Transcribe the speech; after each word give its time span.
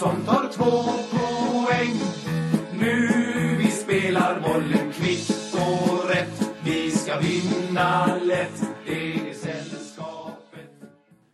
Som 0.00 0.24
tar 0.26 0.48
två 0.52 0.82
poäng. 1.10 1.94
Nu 2.80 3.08
vi 3.58 3.66
spelar 3.66 4.40
bollen 4.40 4.92
kvitt 4.92 5.54
och 5.54 6.10
rätt. 6.10 6.50
Vi 6.64 6.90
ska 6.90 7.12
vinna 7.18 8.06
lätt, 8.24 8.62
det 8.86 9.12
är 9.12 9.34
sällskapet. 9.34 10.70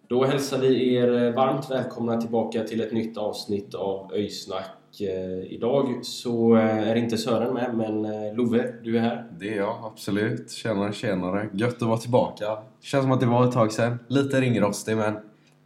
Då 0.08 0.24
hälsar 0.24 0.58
vi 0.58 0.94
er 0.94 1.32
varmt 1.32 1.70
välkomna 1.70 2.20
tillbaka 2.20 2.64
till 2.64 2.80
ett 2.80 2.92
nytt 2.92 3.16
avsnitt 3.16 3.74
av 3.74 4.12
Öjsnack. 4.14 5.00
Eh, 5.00 5.52
Idag 5.52 6.00
så 6.02 6.56
eh, 6.56 6.88
är 6.90 6.94
inte 6.94 7.18
Sören 7.18 7.54
med, 7.54 7.74
men 7.74 8.04
eh, 8.04 8.34
Love, 8.34 8.74
du 8.82 8.96
är 8.96 9.00
här. 9.00 9.26
Det 9.38 9.52
är 9.52 9.56
jag, 9.56 9.76
absolut. 9.84 10.50
Tjenare, 10.50 10.92
tjenare. 10.92 11.48
Gött 11.52 11.74
att 11.74 11.82
vara 11.82 11.98
tillbaka. 11.98 12.58
Känns 12.80 13.02
som 13.04 13.12
att 13.12 13.20
det 13.20 13.26
var 13.26 13.44
ett 13.48 13.52
tag 13.52 13.72
sedan. 13.72 13.98
Lite 14.08 14.40
ringrostig, 14.40 14.96
men 14.96 15.16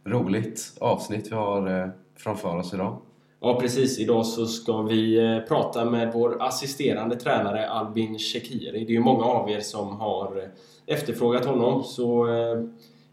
roligt 0.05 0.73
avsnitt 0.79 1.31
vi 1.31 1.35
har 1.35 1.81
eh, 1.81 1.87
framför 2.17 2.57
oss 2.57 2.73
idag. 2.73 3.01
Ja, 3.39 3.59
precis. 3.59 3.99
Idag 3.99 4.25
så 4.25 4.45
ska 4.45 4.81
vi 4.81 5.17
eh, 5.17 5.39
prata 5.39 5.85
med 5.85 6.13
vår 6.13 6.43
assisterande 6.43 7.15
tränare 7.15 7.69
Albin 7.69 8.19
Shekiri. 8.19 8.85
Det 8.85 8.91
är 8.91 8.95
ju 8.95 8.99
många 8.99 9.23
av 9.23 9.49
er 9.49 9.59
som 9.59 9.99
har 9.99 10.37
eh, 10.37 10.95
efterfrågat 10.95 11.45
honom, 11.45 11.83
så 11.83 12.27
eh, 12.27 12.63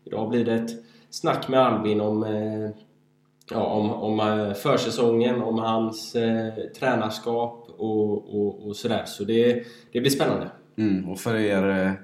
idag 0.05 0.31
blir 0.31 0.45
det 0.45 0.55
ett 0.55 0.71
snack 1.11 1.49
med 1.49 1.61
Albin 1.61 2.01
om 2.01 2.25
eh, 2.25 2.71
ja, 3.51 3.65
om, 3.65 3.91
om 3.91 4.21
eh, 4.21 4.55
försäsongen, 4.55 5.43
om 5.43 5.59
hans 5.59 6.15
eh, 6.15 6.55
tränarskap 6.79 7.69
och, 7.79 8.35
och, 8.35 8.67
och 8.67 8.77
sådär. 8.77 9.05
Så 9.07 9.25
det, 9.25 9.65
det 9.93 10.01
blir 10.01 10.11
spännande. 10.11 10.51
Mm, 10.79 11.09
och 11.09 11.19
för 11.19 11.37
er 11.37 11.95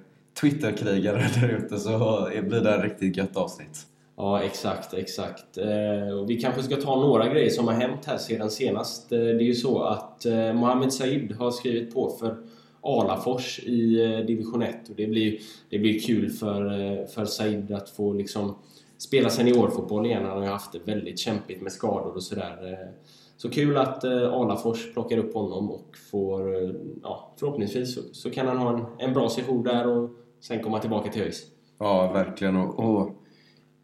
Twitterkrigare 0.41 1.27
där 1.41 1.49
ute 1.49 1.79
så 1.79 2.29
blir 2.43 2.61
det 2.61 2.75
ett 2.75 2.85
riktigt 2.85 3.17
gött 3.17 3.37
avsnitt. 3.37 3.87
Ja, 4.23 4.43
exakt, 4.43 4.95
exakt. 4.95 5.59
Eh, 5.59 6.19
och 6.19 6.31
vi 6.31 6.41
kanske 6.41 6.63
ska 6.63 6.77
ta 6.77 7.01
några 7.01 7.29
grejer 7.29 7.51
som 7.51 7.69
har 7.69 7.75
hänt 7.75 8.05
här 8.05 8.19
sedan 8.19 8.51
senast. 8.51 9.13
Eh, 9.13 9.19
det 9.19 9.25
är 9.25 9.41
ju 9.43 9.55
så 9.55 9.83
att 9.83 10.27
eh, 10.27 10.53
Mohamed 10.53 10.93
Said 10.93 11.33
har 11.33 11.51
skrivit 11.51 11.95
på 11.95 12.11
för 12.21 12.37
Alafors 12.81 13.59
i 13.59 14.05
eh, 14.05 14.27
division 14.27 14.63
1 14.63 14.89
och 14.89 14.95
det 14.97 15.07
blir, 15.07 15.39
det 15.71 15.79
blir 15.79 16.01
kul 16.01 16.31
för, 16.31 16.67
eh, 16.67 17.07
för 17.07 17.25
Said 17.25 17.73
att 17.73 17.91
få 17.91 18.13
liksom 18.13 18.55
spela 18.99 19.31
seniorfotboll 19.31 20.07
igen. 20.07 20.25
Han 20.25 20.37
har 20.37 20.45
ju 20.45 20.51
haft 20.51 20.73
det 20.73 20.79
väldigt 20.85 21.19
kämpigt 21.19 21.63
med 21.63 21.73
skador 21.73 22.15
och 22.15 22.23
sådär. 22.23 22.73
Eh, 22.73 22.89
Så 23.37 23.51
kul 23.51 23.77
att 23.77 24.05
eh, 24.05 24.33
Alafors 24.33 24.93
plockar 24.93 25.19
upp 25.19 25.35
honom 25.35 25.71
och 25.71 25.97
får, 26.11 26.65
eh, 26.65 26.71
ja, 27.03 27.33
förhoppningsvis 27.37 27.95
så, 27.95 28.01
så 28.13 28.31
kan 28.31 28.47
han 28.49 28.59
ha 28.59 28.75
en, 28.79 28.85
en 28.99 29.15
bra 29.15 29.29
session 29.29 29.63
där 29.63 29.87
och 29.87 30.11
sen 30.41 30.63
komma 30.63 30.79
tillbaka 30.79 31.11
till 31.13 31.23
ÖIS. 31.23 31.43
Ja, 31.79 32.13
verkligen. 32.13 32.57
Och, 32.57 32.79
och 32.79 33.11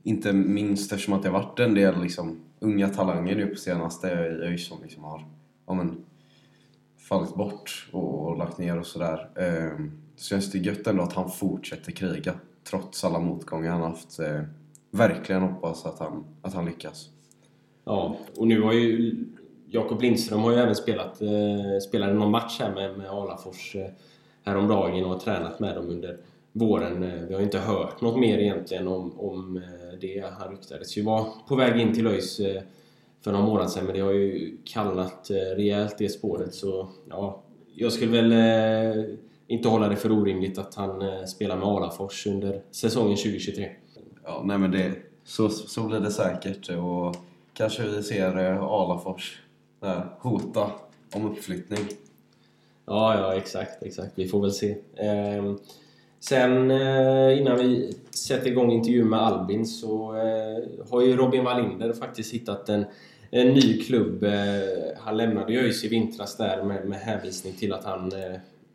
inte 0.07 0.33
minst 0.33 0.93
eftersom 0.93 1.15
att 1.15 1.23
det 1.23 1.29
har 1.29 1.43
varit 1.43 1.59
en 1.59 1.75
del 1.75 2.03
liksom, 2.03 2.41
unga 2.61 2.89
talanger 2.89 3.37
nu 3.37 3.47
på 3.47 3.57
senaste 3.57 4.07
i 4.07 4.11
ÖIS 4.11 4.67
som 4.67 4.79
liksom 4.83 5.05
har 5.05 5.25
ja, 5.67 5.75
men, 5.75 6.05
fallit 7.09 7.35
bort 7.35 7.89
och, 7.93 8.29
och 8.29 8.39
lagt 8.39 8.59
ner 8.59 8.79
och 8.79 8.87
sådär. 8.87 9.29
Eh, 9.35 9.85
så 10.17 10.29
känns 10.29 10.53
det 10.53 10.59
gött 10.59 10.87
ändå 10.87 11.03
att 11.03 11.13
han 11.13 11.31
fortsätter 11.31 11.93
kriga 11.93 12.35
trots 12.71 13.05
alla 13.05 13.19
motgångar 13.19 13.71
han 13.71 13.83
haft. 13.83 14.19
Eh, 14.19 14.43
verkligen 14.91 15.43
hoppas 15.43 15.87
att 15.87 15.99
han, 15.99 16.25
att 16.43 16.55
han 16.55 16.65
lyckas. 16.65 17.09
Ja, 17.85 18.17
och 18.37 18.47
nu 18.47 18.61
har 18.63 18.73
ju 18.73 19.17
Jakob 19.67 20.03
Lindström 20.03 20.41
har 20.41 20.53
ju 20.53 20.59
även 20.59 20.75
spelat 20.75 21.23
eh, 21.23 21.79
spelade 21.89 22.15
någon 22.15 22.31
match 22.31 22.61
här 22.61 22.75
med, 22.75 22.99
med 22.99 23.11
Alafors 23.11 23.77
eh, 23.77 23.87
häromdagen 24.45 25.05
och 25.05 25.11
har 25.11 25.19
tränat 25.19 25.61
med 25.61 25.75
dem 25.75 25.89
under 25.89 26.19
våren. 26.59 27.03
Eh, 27.03 27.23
vi 27.29 27.35
har 27.35 27.41
inte 27.41 27.59
hört 27.59 28.01
något 28.01 28.21
mer 28.21 28.39
egentligen 28.39 28.89
om, 28.89 29.21
om 29.21 29.57
eh, 29.57 29.99
det. 30.01 30.25
Han 30.39 30.51
ryktades 30.51 30.99
ju 30.99 31.03
vara 31.03 31.27
på 31.49 31.57
väg 31.57 31.81
in 31.81 31.95
till 31.95 32.07
ÖIS 32.07 32.41
eh, 32.41 32.63
för 33.25 33.33
några 33.33 33.47
månader 33.47 33.69
sedan 33.69 33.85
men 33.85 33.95
det 33.95 34.01
har 34.01 34.13
ju 34.13 34.57
kallnat 34.65 35.31
rejält 35.31 35.99
det 35.99 36.09
spåret 36.09 36.55
så 36.55 36.89
ja, 37.09 37.43
jag 37.75 37.93
skulle 37.93 38.23
väl 38.23 39.17
inte 39.47 39.69
hålla 39.69 39.89
det 39.89 39.97
för 39.97 40.13
orimligt 40.13 40.59
att 40.59 40.75
han 40.75 41.27
spelar 41.27 41.57
med 41.57 41.69
Alafors 41.69 42.27
under 42.27 42.63
säsongen 42.71 43.17
2023. 43.17 43.69
Ja, 44.25 44.43
nej 44.45 44.59
men 44.59 44.71
det, 44.71 44.93
så, 45.25 45.49
så 45.49 45.83
blir 45.83 46.01
det 46.01 46.11
säkert. 46.11 46.71
Och 46.71 47.17
kanske 47.53 47.83
vi 47.83 48.03
ser 48.03 48.37
Alafors 48.83 49.43
där, 49.81 50.07
hota 50.19 50.71
om 51.13 51.27
uppflyttning. 51.33 51.89
Ja, 52.87 53.21
ja, 53.21 53.35
exakt, 53.35 53.83
exakt. 53.83 54.13
Vi 54.15 54.29
får 54.29 54.41
väl 54.41 54.53
se. 54.53 54.77
Ehm, 54.97 55.59
sen 56.21 56.71
eh, 56.71 57.39
innan 57.39 57.59
vi 57.59 57.93
sätter 58.11 58.51
igång 58.51 58.73
intervjun 58.73 59.09
med 59.09 59.21
Albin 59.21 59.67
så 59.67 60.17
eh, 60.17 60.89
har 60.91 61.03
ju 61.03 61.17
Robin 61.17 61.45
Wallinder 61.45 61.93
faktiskt 61.93 62.35
hittat 62.35 62.69
en, 62.69 62.85
en 63.31 63.49
ny 63.49 63.83
klubb. 63.83 64.25
Eh, 64.25 64.33
han 64.99 65.17
lämnade 65.17 65.53
ju 65.53 65.59
ÖIS 65.59 65.85
i 65.85 65.89
vintras 65.89 66.37
där 66.37 66.63
med, 66.63 66.89
med 66.89 66.99
hänvisning 66.99 67.53
till 67.53 67.73
att 67.73 67.85
han 67.85 68.13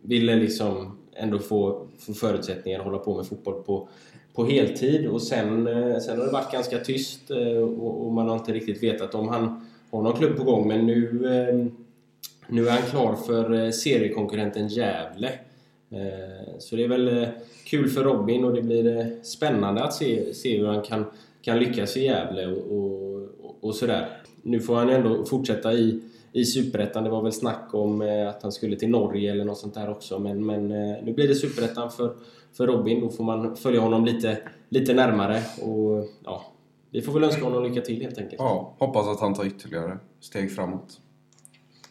ville 0.01 0.35
liksom 0.35 0.97
ändå 1.15 1.39
få, 1.39 1.87
få 1.99 2.13
förutsättningar 2.13 2.79
att 2.79 2.85
hålla 2.85 2.97
på 2.97 3.17
med 3.17 3.27
fotboll 3.27 3.63
på, 3.63 3.87
på 4.33 4.45
heltid. 4.45 5.07
Och 5.07 5.21
sen, 5.21 5.65
sen 6.01 6.19
har 6.19 6.25
det 6.25 6.31
varit 6.31 6.51
ganska 6.51 6.77
tyst 6.77 7.31
och, 7.79 8.05
och 8.05 8.13
man 8.13 8.29
har 8.29 8.35
inte 8.35 8.53
riktigt 8.53 8.83
vetat 8.83 9.15
om 9.15 9.27
han 9.27 9.67
har 9.91 10.01
någon 10.01 10.17
klubb 10.17 10.37
på 10.37 10.43
gång. 10.43 10.67
Men 10.67 10.85
nu 10.85 11.71
nu 12.47 12.67
är 12.67 12.71
han 12.71 12.81
klar 12.81 13.15
för 13.15 13.71
seriekonkurrenten 13.71 14.67
Gävle. 14.67 15.31
Eh, 15.91 16.57
Så 16.59 16.75
det 16.75 16.83
är 16.83 16.87
väl 16.87 17.17
eh, 17.17 17.29
kul 17.65 17.89
för 17.89 18.03
Robin 18.03 18.43
och 18.45 18.53
det 18.53 18.61
blir 18.61 18.97
eh, 18.97 19.05
spännande 19.23 19.83
att 19.83 19.93
se, 19.93 20.33
se 20.33 20.57
hur 20.57 20.67
han 20.67 20.81
kan, 20.81 21.05
kan 21.41 21.59
lyckas 21.59 21.97
i 21.97 22.03
Gävle 22.05 22.47
och, 22.47 22.77
och, 22.77 23.29
och 23.61 23.75
sådär. 23.75 24.07
Nu 24.41 24.59
får 24.59 24.75
han 24.75 24.89
ändå 24.89 25.25
fortsätta 25.25 25.73
i, 25.73 26.01
i 26.31 26.45
Superettan. 26.45 27.03
Det 27.03 27.09
var 27.09 27.23
väl 27.23 27.31
snack 27.31 27.69
om 27.73 28.01
att 28.29 28.43
han 28.43 28.51
skulle 28.51 28.75
till 28.75 28.89
Norge 28.89 29.31
eller 29.31 29.45
något 29.45 29.57
sånt 29.57 29.73
där 29.73 29.89
också. 29.89 30.19
Men, 30.19 30.45
men 30.45 30.67
nu 31.05 31.13
blir 31.13 31.27
det 31.27 31.35
Superettan 31.35 31.91
för, 31.91 32.13
för 32.53 32.67
Robin. 32.67 33.01
Då 33.01 33.09
får 33.09 33.23
man 33.23 33.55
följa 33.55 33.79
honom 33.81 34.05
lite, 34.05 34.37
lite 34.69 34.93
närmare. 34.93 35.41
Och 35.61 36.07
ja, 36.23 36.45
vi 36.91 37.01
får 37.01 37.13
väl 37.13 37.23
önska 37.23 37.43
honom 37.43 37.63
lycka 37.63 37.81
till 37.81 38.01
helt 38.01 38.17
enkelt. 38.17 38.35
Ja, 38.37 38.75
hoppas 38.79 39.07
att 39.07 39.19
han 39.19 39.33
tar 39.33 39.45
ytterligare 39.45 39.97
steg 40.19 40.51
framåt. 40.51 40.99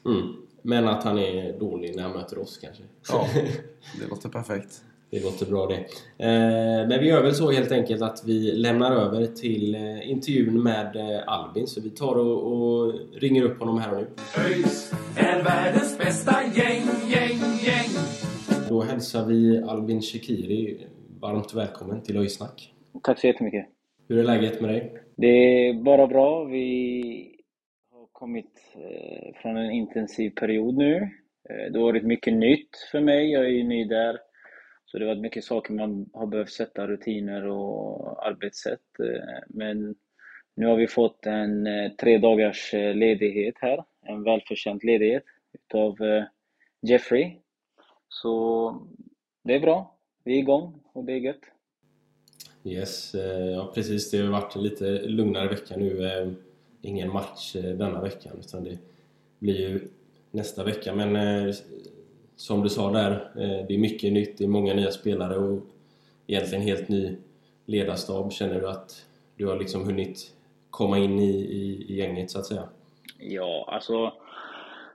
Mm. 0.05 0.23
Men 0.63 0.89
att 0.89 1.05
han 1.05 1.19
är 1.19 1.59
dålig 1.59 1.97
när 1.97 2.03
han 2.03 2.13
möter 2.13 2.39
oss 2.39 2.59
kanske. 2.59 2.83
Ja, 3.09 3.27
det 4.01 4.07
låter 4.11 4.29
perfekt. 4.29 4.83
Det 5.11 5.23
låter 5.23 5.47
bra 5.47 5.67
det. 5.67 5.77
Eh, 6.25 6.89
men 6.89 7.01
vi 7.01 7.09
gör 7.09 7.23
väl 7.23 7.35
så 7.35 7.51
helt 7.51 7.73
enkelt 7.73 8.03
att 8.03 8.23
vi 8.27 8.53
lämnar 8.53 8.93
över 8.93 9.27
till 9.27 9.75
eh, 9.75 10.11
intervjun 10.11 10.63
med 10.63 10.97
eh, 10.97 11.29
Albin. 11.29 11.67
Så 11.67 11.81
vi 11.81 11.91
tar 11.91 12.15
och, 12.15 12.53
och 12.53 12.95
ringer 13.15 13.43
upp 13.43 13.59
honom 13.59 13.79
här 13.79 13.91
och 13.91 13.97
nu. 13.97 14.07
ÖIS 14.45 14.93
är 15.17 15.43
världens 15.45 15.99
bästa 15.99 16.37
gäng, 16.43 16.83
gäng, 17.09 17.39
gäng. 17.65 17.91
Då 18.69 18.83
hälsar 18.83 19.27
vi 19.27 19.63
Albin 19.63 20.03
Shekiri 20.03 20.87
varmt 21.21 21.55
välkommen 21.55 22.03
till 22.03 22.17
Öjsnack. 22.17 22.75
Tack 23.03 23.21
så 23.21 23.27
jättemycket. 23.27 23.67
Hur 24.09 24.19
är 24.19 24.25
läget 24.25 24.61
med 24.61 24.71
dig? 24.71 24.93
Det 25.17 25.27
är 25.69 25.75
bara 25.75 26.07
bra. 26.07 26.45
Vi 26.45 27.30
kommit 28.21 28.75
eh, 28.75 29.35
från 29.43 29.57
en 29.57 29.71
intensiv 29.71 30.31
period 30.31 30.77
nu. 30.77 30.97
Eh, 31.51 31.73
det 31.73 31.79
har 31.79 31.85
varit 31.85 32.05
mycket 32.05 32.35
nytt 32.35 32.77
för 32.91 33.01
mig. 33.01 33.33
Jag 33.33 33.45
är 33.45 33.49
ju 33.49 33.65
ny 33.65 33.85
där. 33.85 34.19
Så 34.85 34.99
det 34.99 35.05
har 35.05 35.15
varit 35.15 35.23
mycket 35.23 35.45
saker 35.45 35.73
man 35.75 36.11
har 36.13 36.27
behövt 36.27 36.51
sätta 36.51 36.87
rutiner 36.87 37.47
och 37.47 38.27
arbetssätt. 38.27 39.01
Eh, 39.01 39.39
men 39.49 39.95
nu 40.57 40.67
har 40.67 40.77
vi 40.77 40.87
fått 40.87 41.27
en 41.27 41.69
tre 42.01 42.19
dagars 42.19 42.73
ledighet 42.73 43.55
här. 43.61 43.85
En 44.03 44.23
välförtjänt 44.23 44.85
ledighet 44.85 45.25
utav 45.53 45.97
Jeffrey. 46.83 47.37
Så 48.09 48.87
det 49.45 49.55
är 49.55 49.61
bra. 49.61 49.99
Vi 50.25 50.35
är 50.35 50.39
igång 50.39 50.81
och 50.93 51.05
det 51.05 51.13
är 51.13 51.17
gött. 51.17 51.41
Yes, 52.65 53.15
ja 53.55 53.73
precis. 53.75 54.11
Det 54.11 54.19
har 54.19 54.31
varit 54.31 54.57
en 54.57 54.63
lite 54.63 54.85
lugnare 55.03 55.49
vecka 55.49 55.77
nu. 55.77 56.01
Ingen 56.83 57.13
match 57.13 57.57
eh, 57.57 57.63
denna 57.63 58.01
veckan 58.01 58.33
utan 58.41 58.65
det 58.65 58.79
blir 59.39 59.61
ju 59.61 59.89
nästa 60.31 60.65
vecka. 60.65 60.95
Men 60.95 61.17
eh, 61.17 61.55
som 62.37 62.63
du 62.63 62.69
sa 62.69 62.91
där, 62.91 63.13
eh, 63.13 63.67
det 63.69 63.75
är 63.75 63.79
mycket 63.79 64.13
nytt, 64.13 64.39
det 64.39 64.45
är 64.45 64.49
många 64.49 64.75
nya 64.75 64.91
spelare 64.91 65.37
och 65.37 65.63
egentligen 66.27 66.65
helt 66.65 66.89
ny 66.89 67.17
ledarstab. 67.67 68.33
Känner 68.33 68.61
du 68.61 68.69
att 68.69 69.07
du 69.37 69.47
har 69.47 69.59
liksom 69.59 69.85
hunnit 69.85 70.35
komma 70.71 70.99
in 70.99 71.19
i, 71.19 71.31
i, 71.31 71.87
i 71.89 71.97
gänget 71.97 72.31
så 72.31 72.39
att 72.39 72.47
säga? 72.47 72.69
Ja, 73.19 73.69
alltså... 73.69 74.13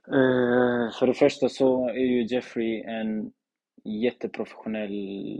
Eh, 0.07 0.91
för 0.99 1.07
det 1.07 1.13
första 1.13 1.49
så 1.49 1.89
är 1.89 2.05
ju 2.05 2.25
Jeffrey 2.25 2.81
en 2.81 3.31
jätteprofessionell 3.83 5.39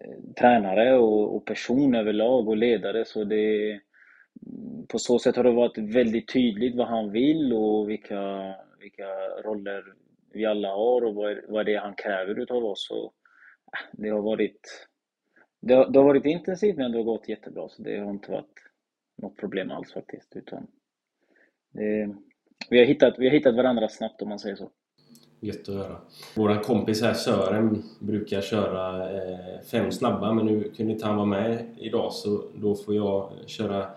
eh, 0.00 0.34
tränare 0.40 0.98
och, 0.98 1.36
och 1.36 1.44
person 1.44 1.94
överlag 1.94 2.48
och 2.48 2.56
ledare. 2.56 3.04
Så 3.04 3.24
det, 3.24 3.80
på 4.88 4.98
så 4.98 5.18
sätt 5.18 5.36
har 5.36 5.44
det 5.44 5.50
varit 5.50 5.78
väldigt 5.78 6.32
tydligt 6.32 6.76
vad 6.76 6.88
han 6.88 7.12
vill 7.12 7.52
och 7.52 7.90
vilka, 7.90 8.54
vilka 8.80 9.08
roller 9.44 9.84
vi 10.32 10.46
alla 10.46 10.68
har 10.68 11.04
och 11.04 11.14
vad, 11.14 11.36
vad 11.48 11.66
det 11.66 11.74
är 11.74 11.80
han 11.80 11.94
kräver 11.94 12.40
utav 12.40 12.64
oss. 12.64 12.90
Och, 12.90 13.04
äh, 13.72 13.88
det 13.92 14.08
har 14.08 14.22
varit 14.22 14.88
det 15.60 15.74
har, 15.74 15.88
det 15.88 15.98
har 15.98 16.06
varit 16.06 16.24
intensivt 16.24 16.76
men 16.76 16.92
det 16.92 16.98
har 16.98 17.04
gått 17.04 17.28
jättebra 17.28 17.68
så 17.68 17.82
det 17.82 17.98
har 17.98 18.10
inte 18.10 18.32
varit 18.32 18.62
något 19.16 19.36
problem 19.36 19.70
alls 19.70 19.92
faktiskt. 19.92 20.36
Utan 20.36 20.66
det, 21.70 22.14
vi, 22.70 22.78
har 22.78 22.84
hittat, 22.84 23.14
vi 23.18 23.28
har 23.28 23.34
hittat 23.34 23.56
varandra 23.56 23.88
snabbt 23.88 24.22
om 24.22 24.28
man 24.28 24.38
säger 24.38 24.56
så. 24.56 24.70
Gött 25.40 25.68
att 25.68 25.74
höra. 25.74 26.00
Våran 26.36 26.60
kompis 26.60 27.02
här 27.02 27.14
Sören 27.14 27.82
brukar 28.00 28.40
köra 28.40 29.10
eh, 29.10 29.60
fem 29.70 29.92
snabba 29.92 30.32
men 30.32 30.46
nu 30.46 30.70
kunde 30.70 30.92
inte 30.92 31.06
han 31.06 31.16
vara 31.16 31.26
med 31.26 31.66
idag 31.78 32.12
så 32.12 32.50
då 32.54 32.74
får 32.74 32.94
jag 32.94 33.32
köra 33.46 33.90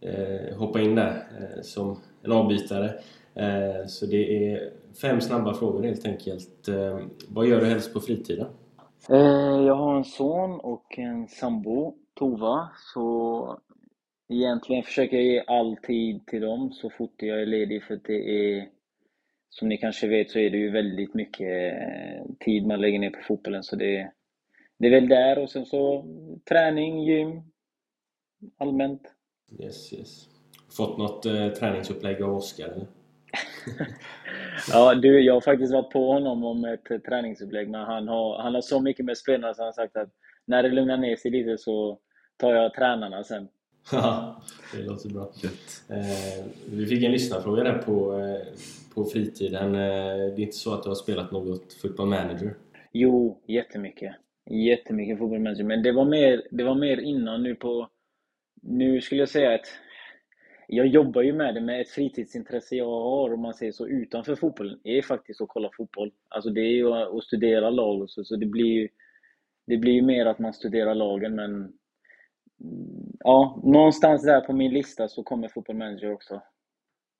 Eh, 0.00 0.56
hoppa 0.58 0.80
in 0.80 0.94
där 0.94 1.10
eh, 1.10 1.62
som 1.62 2.00
en 2.22 2.32
avbytare. 2.32 2.86
Eh, 3.34 3.86
så 3.86 4.06
det 4.06 4.52
är 4.52 4.72
fem 5.02 5.20
snabba 5.20 5.54
frågor 5.54 5.82
helt 5.82 6.06
enkelt. 6.06 6.68
Eh, 6.68 6.98
vad 7.28 7.46
gör 7.46 7.60
du 7.60 7.66
helst 7.66 7.92
på 7.92 8.00
fritiden? 8.00 8.46
Eh, 9.10 9.66
jag 9.66 9.74
har 9.74 9.96
en 9.96 10.04
son 10.04 10.60
och 10.60 10.98
en 10.98 11.28
sambo, 11.28 11.94
Tova, 12.14 12.68
så 12.94 13.58
egentligen 14.28 14.82
försöker 14.82 15.16
jag 15.16 15.26
ge 15.26 15.44
all 15.46 15.76
tid 15.76 16.26
till 16.26 16.40
dem 16.40 16.72
så 16.72 16.90
fort 16.90 17.14
jag 17.16 17.42
är 17.42 17.46
ledig 17.46 17.84
för 17.84 17.94
att 17.94 18.04
det 18.04 18.30
är 18.30 18.68
som 19.48 19.68
ni 19.68 19.76
kanske 19.76 20.08
vet 20.08 20.30
så 20.30 20.38
är 20.38 20.50
det 20.50 20.56
ju 20.58 20.70
väldigt 20.70 21.14
mycket 21.14 21.72
eh, 21.72 22.24
tid 22.40 22.66
man 22.66 22.80
lägger 22.80 22.98
ner 22.98 23.10
på 23.10 23.22
fotbollen 23.22 23.62
så 23.62 23.76
det, 23.76 24.12
det 24.78 24.86
är 24.86 24.90
väl 24.90 25.08
där 25.08 25.38
och 25.38 25.50
sen 25.50 25.66
så 25.66 26.04
träning, 26.48 27.02
gym, 27.04 27.42
allmänt. 28.58 29.15
Yes, 29.58 29.92
yes. 29.92 30.28
Fått 30.76 30.98
något 30.98 31.26
eh, 31.26 31.48
träningsupplägg 31.48 32.22
av 32.22 32.36
Oskar 32.36 32.68
eller? 32.68 32.86
ja, 34.72 34.94
du, 34.94 35.20
jag 35.20 35.34
har 35.34 35.40
faktiskt 35.40 35.72
varit 35.72 35.92
på 35.92 36.12
honom 36.12 36.44
om 36.44 36.64
ett 36.64 37.04
träningsupplägg, 37.04 37.70
men 37.70 37.80
han 37.80 38.08
har, 38.08 38.42
han 38.42 38.54
har 38.54 38.62
så 38.62 38.80
mycket 38.80 39.04
med 39.04 39.18
spelarna 39.18 39.54
så 39.54 39.62
han 39.62 39.66
har 39.66 39.72
sagt 39.72 39.96
att 39.96 40.08
när 40.44 40.62
det 40.62 40.68
lugnar 40.68 40.96
ner 40.96 41.16
sig 41.16 41.30
lite 41.30 41.58
så 41.58 41.98
tar 42.36 42.54
jag 42.54 42.74
tränarna 42.74 43.24
sen. 43.24 43.48
Det 44.72 44.82
låter 44.82 45.08
bra. 45.08 45.32
Eh, 45.88 46.44
vi 46.70 46.86
fick 46.86 47.04
en 47.04 47.12
lyssnarfråga 47.12 47.64
där 47.64 47.78
på, 47.78 48.18
eh, 48.18 48.46
på 48.94 49.04
fritiden. 49.04 49.74
Eh, 49.74 50.34
det 50.34 50.36
är 50.36 50.40
inte 50.40 50.56
så 50.56 50.74
att 50.74 50.82
du 50.82 50.88
har 50.88 50.94
spelat 50.94 51.32
något 51.32 51.72
football 51.72 52.08
manager? 52.08 52.54
Jo, 52.92 53.42
jättemycket. 53.46 54.14
Jättemycket 54.50 55.18
football 55.18 55.40
manager, 55.40 55.64
men 55.64 55.82
det 55.82 55.92
var 55.92 56.04
mer, 56.04 56.42
det 56.50 56.64
var 56.64 56.74
mer 56.74 57.00
innan 57.00 57.42
nu 57.42 57.54
på... 57.54 57.88
Nu 58.68 59.00
skulle 59.00 59.22
jag 59.22 59.28
säga 59.28 59.54
att 59.54 59.66
jag 60.66 60.86
jobbar 60.86 61.22
ju 61.22 61.32
med 61.32 61.54
det, 61.54 61.60
med 61.60 61.80
ett 61.80 61.88
fritidsintresse 61.88 62.76
jag 62.76 63.00
har, 63.00 63.32
om 63.34 63.40
man 63.40 63.54
säger 63.54 63.72
så, 63.72 63.86
utanför 63.86 64.36
fotbollen, 64.36 64.80
är 64.84 65.02
faktiskt 65.02 65.40
att 65.40 65.48
kolla 65.48 65.70
fotboll. 65.76 66.12
Alltså 66.28 66.50
det 66.50 66.60
är 66.60 66.72
ju 66.72 66.92
att 66.92 67.24
studera 67.24 67.70
lag 67.70 68.02
och 68.02 68.10
så, 68.10 68.24
så 68.24 68.36
det 68.36 68.46
blir 68.46 68.72
ju 68.72 68.88
det 69.66 69.76
blir 69.76 69.92
ju 69.92 70.02
mer 70.02 70.26
att 70.26 70.38
man 70.38 70.52
studerar 70.52 70.94
lagen, 70.94 71.34
men 71.34 71.72
ja, 73.18 73.60
någonstans 73.64 74.22
där 74.22 74.40
på 74.40 74.52
min 74.52 74.72
lista 74.72 75.08
så 75.08 75.22
kommer 75.22 75.48
Football 75.48 75.76
Manager 75.76 76.12
också. 76.12 76.42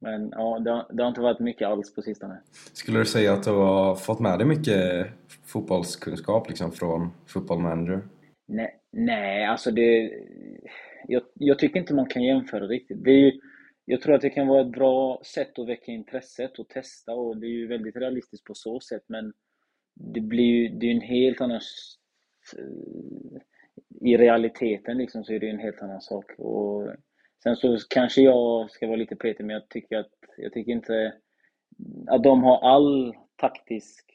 Men 0.01 0.31
ja, 0.31 0.59
det 0.59 0.71
har, 0.71 0.87
det 0.93 1.03
har, 1.03 1.09
inte 1.09 1.21
varit 1.21 1.41
mycket 1.41 1.69
alls 1.69 1.95
på 1.95 2.03
sistone. 2.03 2.41
Skulle 2.73 2.99
du 2.99 3.05
säga 3.05 3.33
att 3.33 3.43
du 3.43 3.51
har 3.51 3.95
fått 3.95 4.21
med 4.21 4.39
dig 4.39 4.47
mycket 4.47 5.07
fotbollskunskap 5.45 6.49
liksom 6.49 6.73
från 6.73 7.11
Football 7.27 7.59
Manager? 7.59 8.03
Nej, 8.49 8.77
nej 8.93 9.45
alltså 9.45 9.71
det... 9.71 10.11
Jag, 11.09 11.23
jag, 11.35 11.59
tycker 11.59 11.81
inte 11.81 11.95
man 11.95 12.07
kan 12.09 12.23
jämföra 12.23 12.67
riktigt. 12.67 13.05
Det 13.05 13.11
är 13.11 13.19
ju, 13.19 13.41
jag 13.85 14.01
tror 14.01 14.15
att 14.15 14.21
det 14.21 14.31
kan 14.31 14.47
vara 14.47 14.61
ett 14.61 14.73
bra 14.73 15.23
sätt 15.25 15.59
att 15.59 15.69
väcka 15.69 15.93
intresset 15.93 16.59
och 16.59 16.69
testa 16.69 17.15
och 17.15 17.37
det 17.37 17.47
är 17.47 17.51
ju 17.51 17.67
väldigt 17.67 17.97
realistiskt 17.97 18.45
på 18.45 18.55
så 18.55 18.81
sätt 18.81 19.03
men 19.07 19.33
det 19.95 20.21
blir 20.21 20.45
ju 20.45 20.69
det 20.69 20.87
är 20.87 20.91
en 20.91 21.01
helt 21.01 21.41
annan 21.41 21.61
i 24.01 24.17
realiteten 24.17 24.99
liksom 24.99 25.25
så 25.25 25.33
är 25.33 25.41
det 25.41 25.51
en 25.51 25.59
helt 25.59 25.83
annan 25.83 26.01
sak. 26.01 26.25
Och 26.39 26.89
sen 27.43 27.57
så 27.57 27.79
kanske 27.91 28.23
jag 28.23 28.71
ska 28.71 28.87
vara 28.87 28.97
lite 28.97 29.17
petig, 29.17 29.45
men 29.45 29.55
jag 29.55 29.69
tycker 29.69 29.97
att 29.97 30.13
jag 30.37 30.53
tycker 30.53 30.73
inte 30.73 31.15
att 32.07 32.23
de 32.23 32.45
har 32.45 32.59
all 32.59 33.15
taktisk... 33.37 34.13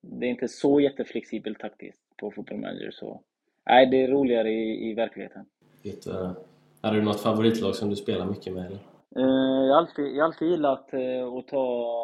Det 0.00 0.26
är 0.26 0.30
inte 0.30 0.48
så 0.48 0.80
jätteflexibelt 0.80 1.58
taktiskt 1.58 2.16
på 2.16 2.30
Football 2.30 2.58
Manager. 2.58 2.90
Så. 2.90 3.22
Nej, 3.66 3.86
det 3.86 4.02
är 4.02 4.08
roligare 4.08 4.50
i, 4.50 4.90
i 4.90 4.94
verkligheten. 4.94 5.44
Lite, 5.82 6.34
är 6.82 6.92
du 6.92 7.02
något 7.02 7.20
favoritlag 7.20 7.74
som 7.74 7.90
du 7.90 7.96
spelar 7.96 8.26
mycket 8.26 8.52
med? 8.54 8.66
Eller? 8.66 8.78
Uh, 9.16 9.66
jag, 9.66 9.74
har 9.74 9.80
alltid, 9.80 10.20
alltid 10.20 10.48
gillat 10.48 10.90
uh, 10.94 11.34
att 11.38 11.48
ta 11.48 11.94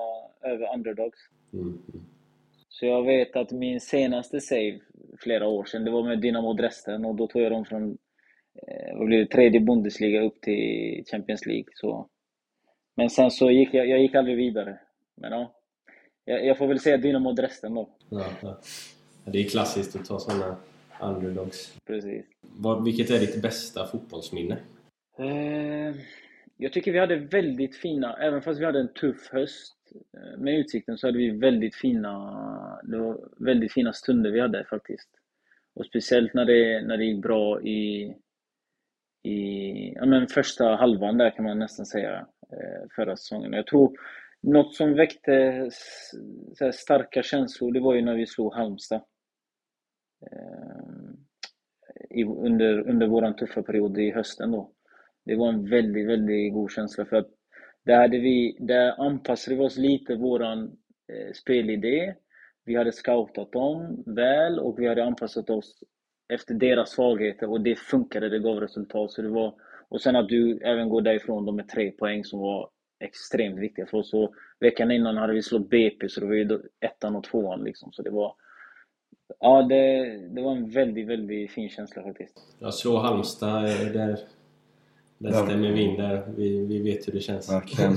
över 0.42 0.74
underdogs. 0.74 1.18
Mm. 1.52 1.68
mm. 1.68 2.04
Så 2.68 2.86
jag 2.86 3.02
vet 3.04 3.36
att 3.36 3.50
min 3.52 3.80
senaste 3.80 4.40
save 4.40 4.80
flera 5.18 5.48
år 5.48 5.64
sedan, 5.64 5.84
det 5.84 5.90
var 5.90 6.02
med 6.02 6.20
Dynamo 6.20 6.52
Dresden 6.52 7.04
och 7.04 7.14
då 7.14 7.26
tog 7.26 7.42
jag 7.42 7.52
dem 7.52 7.64
från 7.64 7.98
eh, 8.54 8.98
vad 8.98 9.06
blir 9.06 9.18
det, 9.18 9.26
tredje 9.26 9.60
Bundesliga 9.60 10.22
upp 10.22 10.40
till 10.40 11.04
Champions 11.10 11.46
League. 11.46 11.64
Så. 11.74 12.08
Men 12.94 13.10
sen 13.10 13.30
så 13.30 13.50
gick 13.50 13.74
jag, 13.74 13.88
jag 13.88 14.00
gick 14.00 14.14
aldrig 14.14 14.36
vidare. 14.36 14.78
Men 15.14 15.32
ja, 15.32 15.54
jag, 16.24 16.46
jag 16.46 16.58
får 16.58 16.66
väl 16.66 16.80
säga 16.80 16.96
Dynamo 16.96 17.32
Dresden 17.32 17.74
då. 17.74 17.88
Ja, 18.08 18.26
ja. 18.42 18.60
Det 19.24 19.38
är 19.38 19.48
klassiskt 19.48 19.96
att 19.96 20.04
ta 20.04 20.18
sådana 20.18 20.56
underdogs. 21.00 21.78
Precis. 21.86 22.24
Vad, 22.40 22.84
vilket 22.84 23.10
är 23.10 23.18
ditt 23.18 23.42
bästa 23.42 23.86
fotbollsminne? 23.86 24.56
Eh, 25.18 25.94
jag 26.56 26.72
tycker 26.72 26.92
vi 26.92 26.98
hade 26.98 27.16
väldigt 27.16 27.76
fina, 27.76 28.16
även 28.16 28.42
fast 28.42 28.60
vi 28.60 28.64
hade 28.64 28.80
en 28.80 28.92
tuff 28.92 29.28
höst 29.32 29.76
eh, 30.14 30.38
med 30.40 30.58
Utsikten 30.58 30.98
så 30.98 31.06
hade 31.06 31.18
vi 31.18 31.30
väldigt 31.30 31.74
fina, 31.74 32.80
det 32.84 32.98
var 32.98 33.28
väldigt 33.36 33.72
fina 33.72 33.92
stunder 33.92 34.30
vi 34.30 34.40
hade 34.40 34.64
faktiskt. 34.64 35.10
Och 35.74 35.86
speciellt 35.86 36.34
när 36.34 36.44
det, 36.44 36.86
när 36.86 36.96
det 36.96 37.04
gick 37.04 37.22
bra 37.22 37.62
i, 37.62 38.14
i 39.22 39.92
ja, 39.94 40.06
men 40.06 40.26
första 40.26 40.76
halvan 40.76 41.18
där 41.18 41.30
kan 41.30 41.44
man 41.44 41.58
nästan 41.58 41.86
säga, 41.86 42.26
eh, 42.52 42.88
förra 42.96 43.16
säsongen. 43.16 43.52
Jag 43.52 43.66
tror 43.66 43.96
något 44.42 44.74
som 44.74 44.94
väckte 44.94 45.70
starka 46.72 47.22
känslor, 47.22 47.72
det 47.72 47.80
var 47.80 47.94
ju 47.94 48.02
när 48.02 48.14
vi 48.14 48.26
slog 48.26 48.54
Halmstad. 48.54 49.02
Ehm, 50.32 51.16
I, 52.10 52.24
under, 52.24 52.88
under 52.88 53.06
våran 53.06 53.36
tuffa 53.36 53.62
period 53.62 53.98
i 53.98 54.10
hösten 54.10 54.50
då. 54.50 54.70
Det 55.24 55.36
var 55.36 55.48
en 55.48 55.70
väldigt, 55.70 56.08
väldigt 56.08 56.52
god 56.52 56.70
känsla 56.70 57.04
för 57.04 57.16
att 57.16 57.30
där, 57.84 57.96
hade 57.96 58.18
vi, 58.18 58.56
där 58.60 59.00
anpassade 59.00 59.56
vi 59.56 59.62
oss 59.62 59.76
lite 59.76 60.14
våran 60.14 60.64
eh, 61.12 61.32
spelidé. 61.34 62.14
Vi 62.64 62.74
hade 62.74 62.92
scoutat 62.92 63.52
dem 63.52 64.04
väl 64.06 64.58
och 64.58 64.78
vi 64.78 64.86
hade 64.86 65.04
anpassat 65.04 65.50
oss 65.50 65.82
efter 66.28 66.54
deras 66.54 66.90
svagheter 66.90 67.50
och 67.50 67.60
det 67.60 67.78
funkade, 67.78 68.28
det 68.28 68.38
gav 68.38 68.60
resultat. 68.60 69.12
Så 69.12 69.22
det 69.22 69.28
var, 69.28 69.54
och 69.88 70.00
sen 70.00 70.16
att 70.16 70.28
du 70.28 70.58
även 70.58 70.88
går 70.88 71.02
därifrån 71.02 71.56
med 71.56 71.68
tre 71.68 71.90
poäng 71.90 72.24
som 72.24 72.40
var 72.40 72.70
extremt 73.00 73.58
viktiga 73.58 73.86
för 73.86 73.98
oss. 73.98 74.14
Och 74.14 74.34
veckan 74.60 74.90
innan 74.90 75.16
hade 75.16 75.32
vi 75.32 75.42
slått 75.42 75.70
BP 75.70 76.08
så 76.08 76.20
det 76.20 76.26
var 76.26 76.34
ju 76.34 76.60
ettan 76.80 77.16
och 77.16 77.24
tvåan 77.24 77.64
liksom. 77.64 77.92
Så 77.92 78.02
det 78.02 78.10
var... 78.10 78.34
Ja, 79.40 79.62
det, 79.62 80.04
det 80.28 80.42
var 80.42 80.52
en 80.52 80.70
väldigt, 80.70 81.06
väldigt 81.06 81.50
fin 81.50 81.68
känsla 81.68 82.02
faktiskt. 82.02 82.34
Jag 82.58 82.74
slår 82.74 82.98
Halmstad, 82.98 83.62
där 83.62 84.18
där 85.18 85.32
ja. 85.32 85.46
stämmer 85.46 85.72
vi 85.72 85.82
in 85.82 85.96
där. 85.96 86.32
Vi, 86.36 86.66
vi 86.66 86.78
vet 86.78 87.08
hur 87.08 87.12
det 87.12 87.20
känns. 87.20 87.52
Verkligen. 87.52 87.92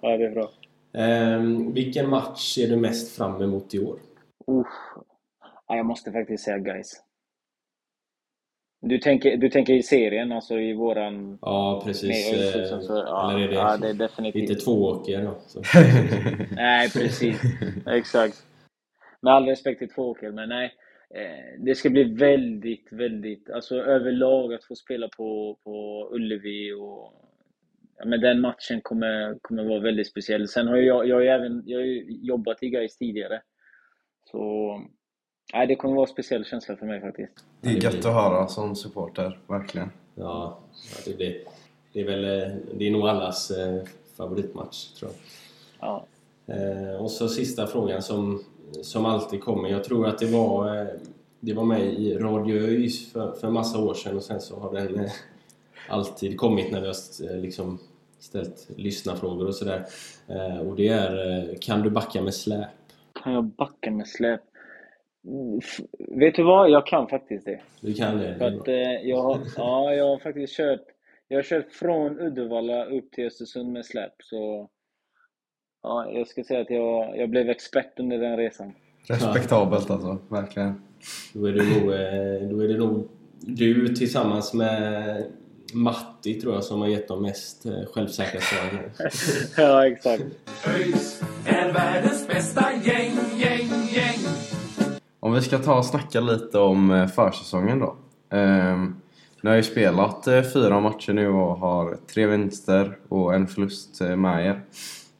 ja, 0.00 0.16
det 0.16 0.24
är 0.24 0.30
bra. 0.30 0.50
Um, 0.92 1.72
vilken 1.72 2.10
match 2.10 2.54
ser 2.54 2.68
du 2.68 2.76
mest 2.76 3.16
fram 3.16 3.42
emot 3.42 3.74
i 3.74 3.78
år? 3.78 3.98
Uh. 4.50 4.66
Ja, 5.68 5.76
jag 5.76 5.86
måste 5.86 6.12
faktiskt 6.12 6.44
säga 6.44 6.58
guys. 6.58 7.02
Du 8.80 8.98
tänker, 8.98 9.36
du 9.36 9.48
tänker 9.48 9.72
i 9.72 9.82
serien, 9.82 10.32
alltså 10.32 10.58
i 10.58 10.72
våran... 10.72 11.38
Ja, 11.42 11.82
precis. 11.84 12.32
Med, 12.32 12.82
så, 12.82 12.92
ja, 13.06 13.30
Eller 13.30 13.40
är 13.44 13.48
det, 13.48 13.54
ja, 13.54 13.76
det 13.76 13.88
är 13.88 13.94
definitivt. 13.94 14.48
lite 14.48 14.60
tvååker 14.60 15.22
då? 15.22 15.34
nej, 16.56 16.90
precis. 16.90 17.40
Exakt. 17.86 18.46
Med 19.22 19.34
all 19.34 19.46
respekt 19.46 19.78
till 19.78 19.90
tvååker, 19.90 20.30
men 20.30 20.48
nej. 20.48 20.74
Eh, 21.14 21.60
det 21.64 21.74
ska 21.74 21.90
bli 21.90 22.04
väldigt, 22.04 22.92
väldigt, 22.92 23.50
alltså 23.50 23.76
överlag 23.76 24.54
att 24.54 24.64
få 24.64 24.74
spela 24.74 25.08
på, 25.08 25.58
på 25.64 26.08
Ullevi 26.12 26.72
och 26.72 27.12
ja, 27.98 28.04
men 28.04 28.20
den 28.20 28.40
matchen 28.40 28.80
kommer, 28.80 29.38
kommer 29.42 29.64
vara 29.64 29.80
väldigt 29.80 30.08
speciell. 30.08 30.48
Sen 30.48 30.68
har 30.68 30.76
jag, 30.76 31.08
jag, 31.08 31.16
har 31.16 31.22
ju 31.22 31.28
även 31.28 31.62
jag 31.66 31.78
har 31.78 31.84
ju 31.84 32.06
jobbat 32.08 32.62
i 32.62 32.70
Gais 32.70 32.96
tidigare. 32.96 33.42
Så 34.30 34.80
nej, 35.54 35.66
det 35.66 35.76
kommer 35.76 35.94
vara 35.94 36.06
en 36.06 36.12
speciell 36.12 36.44
känsla 36.44 36.76
för 36.76 36.86
mig 36.86 37.00
faktiskt. 37.00 37.44
Det 37.60 37.68
är 37.68 37.84
gött 37.84 38.06
att 38.06 38.14
höra 38.14 38.46
som 38.46 38.76
supporter, 38.76 39.38
verkligen. 39.46 39.90
Ja, 40.14 40.60
det, 41.04 41.18
det, 41.18 41.44
det 41.92 42.00
är 42.00 42.04
väl 42.04 42.24
eh, 42.24 42.56
det 42.74 42.86
är 42.86 42.90
nog 42.90 43.08
allas 43.08 43.50
eh, 43.50 43.82
favoritmatch, 44.16 44.86
tror 44.86 45.10
jag. 45.10 45.18
Ja. 45.80 46.06
Och 46.98 47.10
så 47.10 47.28
sista 47.28 47.66
frågan 47.66 48.02
som, 48.02 48.44
som 48.82 49.06
alltid 49.06 49.40
kommer. 49.40 49.68
Jag 49.68 49.84
tror 49.84 50.06
att 50.06 50.18
det 50.18 50.26
var, 50.26 50.76
eh, 50.80 50.86
det 51.40 51.54
var 51.54 51.64
med 51.64 51.80
i 51.80 52.14
Radio 52.14 52.56
ÖIS 52.56 53.12
för, 53.12 53.32
för 53.32 53.50
massa 53.50 53.78
år 53.78 53.94
sedan 53.94 54.16
och 54.16 54.22
sen 54.22 54.40
så 54.40 54.60
har 54.60 54.72
den 54.74 55.00
eh, 55.00 55.10
alltid 55.88 56.36
kommit 56.36 56.72
när 56.72 56.80
vi 56.80 56.86
har 56.86 57.34
eh, 57.34 57.40
liksom 57.40 57.78
ställt 58.18 58.68
lyssnarfrågor 58.76 59.46
och 59.46 59.54
sådär. 59.54 59.84
Och 60.66 60.76
det 60.76 60.88
är 60.88 61.56
Kan 61.60 61.82
du 61.82 61.90
backa 61.90 62.22
med 62.22 62.34
släp? 62.34 62.68
Kan 63.22 63.32
jag 63.32 63.44
backa 63.44 63.90
med 63.90 64.08
släp? 64.08 64.40
Mm, 65.24 65.60
Vet 66.18 66.34
du 66.34 66.42
vad? 66.42 66.70
Jag 66.70 66.86
kan 66.86 67.08
faktiskt 67.08 67.44
det. 67.44 67.60
Du 67.80 67.94
kan 67.94 68.18
det? 68.18 68.34
För 68.38 68.44
att 68.44 68.68
eh, 68.68 69.08
jag, 69.08 69.22
har, 69.22 69.40
ja, 69.56 69.94
jag 69.94 70.08
har 70.08 70.18
faktiskt 70.18 70.56
kört 70.56 70.80
Jag 71.28 71.38
har 71.38 71.42
kört 71.42 71.72
från 71.72 72.20
Uddevalla 72.20 72.84
upp 72.84 73.12
till 73.12 73.26
Östersund 73.26 73.72
med 73.72 73.86
släp 73.86 74.12
så 74.22 74.70
Ja, 75.82 76.10
jag 76.10 76.28
ska 76.28 76.44
säga 76.44 76.60
att 76.60 76.70
jag, 76.70 77.18
jag 77.18 77.30
blev 77.30 77.50
expert 77.50 77.98
under 77.98 78.18
den 78.18 78.36
resan. 78.36 78.72
Respektabelt 79.06 79.90
alltså, 79.90 80.18
verkligen. 80.28 80.82
Då 81.32 81.46
är 81.46 81.52
det 81.52 81.62
nog, 81.62 81.92
eh, 81.92 82.50
då 82.50 82.64
är 82.64 82.68
det 82.68 82.78
nog 82.78 83.08
du 83.40 83.94
tillsammans 83.94 84.54
med 84.54 85.24
Matti 85.72 86.40
tror 86.40 86.54
jag 86.54 86.64
som 86.64 86.80
har 86.80 86.88
gett 86.88 87.08
de 87.08 87.22
mest 87.22 87.66
eh, 87.66 87.72
självsäkra 87.94 88.40
svaren. 88.40 88.90
ja, 89.56 89.86
exakt. 89.86 90.24
ÖIS 90.66 91.22
är 91.46 91.72
världens 91.72 92.28
bästa 92.28 92.66
gäng, 92.84 93.18
gäng, 93.36 93.68
gäng. 93.92 94.18
Om 95.20 95.32
vi 95.32 95.40
ska 95.40 95.58
ta 95.58 95.78
och 95.78 95.86
snacka 95.86 96.20
lite 96.20 96.58
om 96.58 96.90
eh, 96.90 97.06
försäsongen 97.06 97.78
då. 97.78 97.96
Ehm, 98.30 98.96
ni 99.42 99.50
har 99.50 99.56
ju 99.56 99.62
spelat 99.62 100.24
fyra 100.52 100.80
matcher 100.80 101.12
nu 101.12 101.28
och 101.28 101.56
har 101.56 101.96
tre 102.14 102.26
vinster 102.26 102.98
och 103.08 103.34
en 103.34 103.46
förlust 103.46 104.00
med 104.00 104.46
er. 104.46 104.62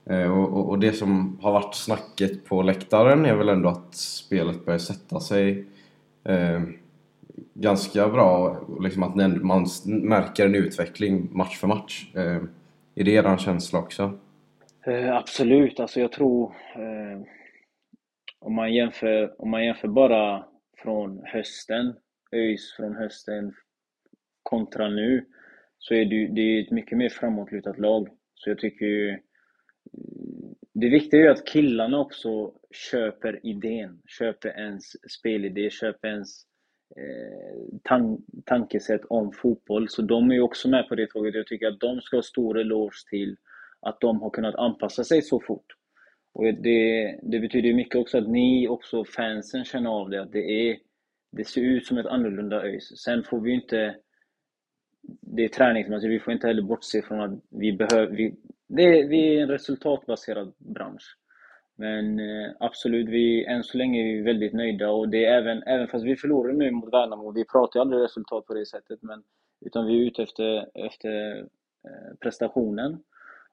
Eh, 0.06 0.38
och, 0.38 0.52
och, 0.52 0.68
och 0.68 0.78
det 0.78 0.92
som 0.92 1.38
har 1.42 1.52
varit 1.52 1.75
snacket 1.75 2.44
på 2.44 2.62
läktaren 2.62 3.26
är 3.26 3.35
väl 3.35 3.49
ändå 3.49 3.68
att 3.68 3.94
spelet 3.94 4.64
börjar 4.64 4.78
sätta 4.78 5.21
sig 5.21 5.64
eh, 6.25 6.62
ganska 7.54 8.09
bra. 8.09 8.49
Och 8.49 8.82
liksom 8.82 9.02
att 9.02 9.14
man 9.42 9.66
märker 9.87 10.47
en 10.47 10.54
utveckling 10.54 11.28
match 11.32 11.59
för 11.59 11.68
match. 11.68 12.12
Eh, 12.14 12.42
är 12.94 13.04
det 13.04 13.11
er 13.11 13.37
känsla 13.37 13.78
också? 13.78 14.18
Eh, 14.87 15.16
absolut, 15.16 15.80
alltså 15.80 16.00
jag 16.00 16.12
tror 16.12 16.54
eh, 16.75 17.21
om, 18.38 18.54
man 18.54 18.75
jämför, 18.75 19.42
om 19.42 19.50
man 19.50 19.64
jämför 19.64 19.88
bara 19.88 20.47
från 20.82 21.23
hösten, 21.25 21.94
ÖIS 22.32 22.73
från 22.76 22.97
hösten 22.97 23.54
kontra 24.42 24.88
nu, 24.88 25.26
så 25.78 25.94
är 25.94 26.04
det, 26.04 26.14
ju- 26.14 26.28
det 26.28 26.40
är 26.40 26.62
ett 26.62 26.71
mycket 26.71 26.99
mer 26.99 27.09
framåtlutat 27.09 27.78
lag. 27.78 28.09
Så 28.35 28.50
jag 28.50 28.59
tycker 28.59 28.87
ju 28.87 29.18
det 30.75 30.88
viktiga 30.88 31.20
är 31.20 31.25
ju 31.25 31.30
att 31.30 31.46
killarna 31.46 31.99
också 31.99 32.52
köper 32.70 33.46
idén, 33.46 34.02
köper 34.06 34.61
ens 34.61 35.12
spelidé, 35.12 35.70
köper 35.70 36.08
ens 36.08 36.42
eh, 36.96 37.78
tan 37.82 38.25
tankesätt 38.44 39.04
om 39.04 39.32
fotboll. 39.32 39.88
Så 39.88 40.02
de 40.02 40.30
är 40.30 40.34
ju 40.34 40.40
också 40.40 40.68
med 40.68 40.88
på 40.88 40.94
det 40.94 41.06
tåget. 41.06 41.34
Jag 41.34 41.46
tycker 41.46 41.66
att 41.66 41.80
de 41.80 42.00
ska 42.00 42.16
ha 42.16 42.22
stor 42.22 42.61
eloge 42.61 43.08
till 43.11 43.37
att 43.80 44.00
de 44.00 44.22
har 44.22 44.30
kunnat 44.30 44.54
anpassa 44.54 45.04
sig 45.04 45.22
så 45.22 45.40
fort. 45.40 45.66
Och 46.32 46.44
det, 46.44 47.18
det 47.22 47.40
betyder 47.40 47.68
ju 47.68 47.75
mycket 47.75 47.96
också 47.96 48.18
att 48.18 48.28
ni 48.28 48.68
också, 48.68 49.04
fansen, 49.04 49.64
känner 49.64 49.90
av 49.90 50.11
det. 50.11 50.22
Att 50.22 50.32
det, 50.32 50.70
är, 50.70 50.78
det 51.32 51.44
ser 51.44 51.62
ut 51.62 51.87
som 51.87 51.99
ett 51.99 52.06
annorlunda 52.06 52.62
ÖIS. 52.62 52.99
Sen 52.99 53.25
får 53.25 53.40
vi 53.40 53.50
ju 53.50 53.56
inte... 53.56 53.96
Det 55.20 55.44
är 55.44 55.49
träningsmatcher, 55.49 56.08
vi 56.08 56.20
får 56.20 56.32
inte 56.32 56.46
heller 56.46 56.62
bortse 56.62 57.02
från 57.02 57.20
att 57.20 57.40
vi 57.50 57.72
behöver... 57.72 58.16
Vi, 58.16 58.34
det, 58.69 59.02
vi 59.02 59.37
är 59.37 59.42
en 59.42 59.49
resultatbaserad 59.49 60.54
bransch. 60.59 61.16
Men 61.76 62.19
eh, 62.19 62.50
absolut, 62.61 63.09
vi, 63.09 63.45
än 63.45 63.62
så 63.62 63.78
länge 63.78 64.00
är 64.00 64.04
vi 64.04 64.23
väldigt 64.23 64.52
nöjda 64.52 64.90
och 64.90 65.09
det 65.09 65.25
är 65.25 65.38
även, 65.38 65.62
även 65.62 65.88
fast 65.88 66.04
vi 66.04 66.16
förlorar 66.16 66.52
nu 66.52 66.71
mot 66.71 66.92
Värnamo, 66.92 67.33
vi 67.33 67.45
pratar 67.45 67.81
ju 67.81 67.83
aldrig 67.83 68.02
resultat 68.02 68.47
på 68.47 68.54
det 68.54 68.66
sättet, 68.66 69.02
men 69.02 69.23
utan 69.61 69.87
vi 69.87 70.02
är 70.02 70.07
ute 70.07 70.23
efter, 70.23 70.69
efter 70.87 71.38
eh, 71.88 72.16
prestationen. 72.21 73.02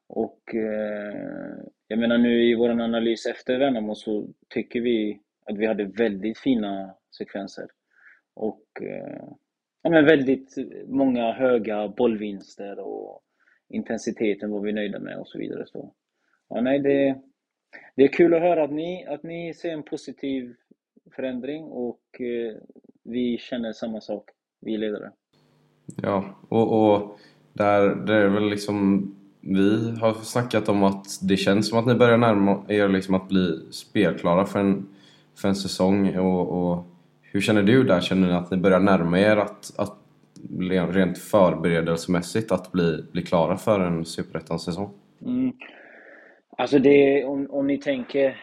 Och 0.08 0.56
eh, 0.56 1.58
jag 1.88 2.00
menar 2.00 2.18
nu 2.18 2.44
i 2.44 2.56
vår 2.56 2.70
analys 2.70 3.26
efter 3.26 3.60
Värnamo 3.60 3.96
så 3.96 4.28
tycker 4.50 4.82
vi 4.82 5.22
att 5.46 5.58
vi 5.58 5.66
hade 5.66 5.86
väldigt 5.86 6.40
fina 6.40 6.96
sekvenser. 7.18 7.68
Och 8.36 8.66
eh, 8.82 9.24
ja, 9.82 9.90
men 9.90 10.06
väldigt 10.06 10.56
många 10.88 11.32
höga 11.32 11.88
bollvinster 11.88 12.80
och 12.80 13.22
intensiteten 13.70 14.52
var 14.52 14.62
vi 14.62 14.74
nöjda 14.74 15.00
med 15.00 15.18
och 15.18 15.28
så 15.28 15.38
vidare. 15.38 15.66
Så, 15.66 15.94
ja, 16.50 16.62
nej, 16.62 16.80
det, 16.80 17.22
det 17.96 18.04
är 18.04 18.08
kul 18.08 18.34
att 18.34 18.42
höra 18.42 18.64
att 18.64 18.72
ni, 18.72 19.06
att 19.06 19.24
ni 19.24 19.54
ser 19.54 19.70
en 19.70 19.84
positiv 19.84 20.56
förändring 21.16 21.64
och 21.64 22.22
eh, 22.22 22.56
vi 23.04 23.38
känner 23.38 23.74
samma 23.74 24.02
sak, 24.02 24.30
vi 24.62 24.78
ledare. 24.78 25.12
Ja, 26.02 26.40
och, 26.50 26.94
och 26.94 27.20
där, 27.54 27.96
där 27.96 28.14
är 28.14 28.30
väl 28.30 28.50
liksom 28.50 29.06
vi 29.42 29.92
har 30.00 30.14
snackat 30.14 30.70
om 30.70 30.84
att 30.84 31.06
det 31.22 31.38
känns 31.38 31.70
som 31.70 31.80
att 31.80 31.86
ni 31.86 31.96
börjar 31.96 32.18
närma 32.18 32.66
er 32.68 32.90
liksom 32.90 33.16
att 33.16 33.28
bli 33.28 33.60
spelklara 33.72 34.46
för 34.46 34.60
en, 34.60 34.88
för 35.36 35.48
en 35.48 35.56
säsong 35.56 36.18
och, 36.18 36.72
och 36.72 36.86
hur 37.22 37.42
känner 37.42 37.64
du 37.64 37.84
där? 37.84 38.02
Känner 38.02 38.28
ni 38.28 38.34
att 38.34 38.52
ni 38.52 38.58
börjar 38.58 38.80
närma 38.80 39.20
er 39.20 39.38
att, 39.38 39.72
att 39.78 39.99
rent 40.92 41.18
förberedelsemässigt 41.18 42.52
att 42.52 42.72
bli, 42.72 43.04
bli 43.12 43.22
klara 43.22 43.58
för 43.58 43.80
en 43.80 44.06
superettan-säsong? 44.06 44.94
Mm. 45.22 45.52
Alltså 46.50 46.80
det, 46.80 47.24
om, 47.24 47.48
om 47.50 47.68
ni 47.68 47.78
tänker 47.78 48.38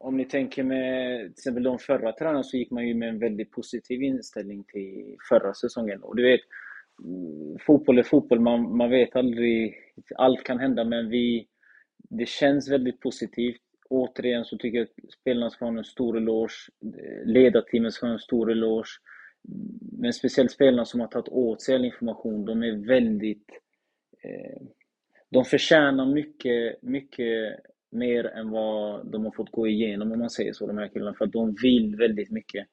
om 0.00 0.16
ni 0.16 0.24
tänker 0.24 0.62
med 0.62 1.20
till 1.20 1.30
exempel 1.30 1.62
de 1.62 1.78
förra 1.78 2.12
tränarna 2.12 2.42
så 2.42 2.56
gick 2.56 2.70
man 2.70 2.88
ju 2.88 2.94
med 2.94 3.08
en 3.08 3.18
väldigt 3.18 3.50
positiv 3.50 4.02
inställning 4.02 4.64
till 4.64 5.16
förra 5.28 5.54
säsongen. 5.54 6.02
Och 6.02 6.16
du 6.16 6.22
vet, 6.22 6.40
fotboll 7.66 7.98
är 7.98 8.02
fotboll, 8.02 8.40
man, 8.40 8.76
man 8.76 8.90
vet 8.90 9.16
aldrig, 9.16 9.74
allt 10.16 10.44
kan 10.44 10.58
hända 10.58 10.84
men 10.84 11.10
vi, 11.10 11.46
det 11.98 12.28
känns 12.28 12.70
väldigt 12.70 13.00
positivt. 13.00 13.60
Återigen 13.90 14.44
så 14.44 14.58
tycker 14.58 14.78
jag 14.78 14.84
att 14.84 15.12
spelarna 15.12 15.50
ska 15.50 15.64
ha 15.64 15.78
en 15.78 15.84
stor 15.84 16.16
eloge, 16.16 16.54
ledarteamet 17.24 17.92
ska 17.92 18.06
ha 18.06 18.12
en 18.12 18.18
stor 18.18 18.52
eloge. 18.52 18.88
Men 19.98 20.12
speciellt 20.12 20.50
spelarna 20.50 20.84
som 20.84 21.00
har 21.00 21.06
tagit 21.06 21.28
åt 21.28 21.62
sig 21.62 21.74
all 21.74 21.84
information, 21.84 22.44
de 22.44 22.62
är 22.62 22.86
väldigt 22.86 23.50
eh, 24.22 24.62
de 25.30 25.44
förtjänar 25.44 26.06
mycket, 26.06 26.82
mycket 26.82 27.60
mer 27.90 28.26
än 28.26 28.50
vad 28.50 29.12
de 29.12 29.24
har 29.24 29.32
fått 29.32 29.50
gå 29.50 29.66
igenom 29.66 30.12
om 30.12 30.18
man 30.18 30.30
säger 30.30 30.52
så, 30.52 30.66
de 30.66 30.78
här 30.78 30.88
killarna. 30.88 31.14
För 31.14 31.24
att 31.24 31.32
de 31.32 31.54
vill 31.62 31.96
väldigt 31.96 32.30
mycket. 32.30 32.66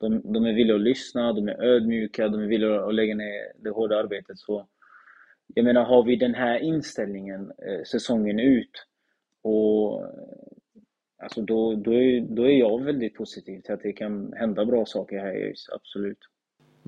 De, 0.00 0.32
de 0.32 0.44
är 0.44 0.52
villiga 0.52 0.76
att 0.76 0.82
lyssna, 0.82 1.32
de 1.32 1.48
är 1.48 1.62
ödmjuka, 1.62 2.28
de 2.28 2.40
är 2.42 2.46
villiga 2.46 2.80
att 2.80 2.94
lägga 2.94 3.14
ner 3.14 3.62
det 3.62 3.70
hårda 3.70 3.98
arbetet. 3.98 4.38
Så 4.38 4.68
jag 5.54 5.64
menar, 5.64 5.84
har 5.84 6.04
vi 6.04 6.16
den 6.16 6.34
här 6.34 6.58
inställningen 6.58 7.52
eh, 7.68 7.82
säsongen 7.84 8.40
ut 8.40 8.86
och 9.42 10.02
alltså 11.24 11.42
då, 11.42 11.74
då, 11.74 11.92
är, 11.94 12.20
då 12.20 12.42
är 12.42 12.58
jag 12.58 12.82
väldigt 12.84 13.14
positiv 13.14 13.60
till 13.60 13.74
att 13.74 13.82
det 13.82 13.92
kan 13.92 14.32
hända 14.36 14.64
bra 14.64 14.86
saker 14.86 15.18
här 15.18 15.36
i 15.36 15.42
ÖIS, 15.42 15.68
absolut. 15.74 16.18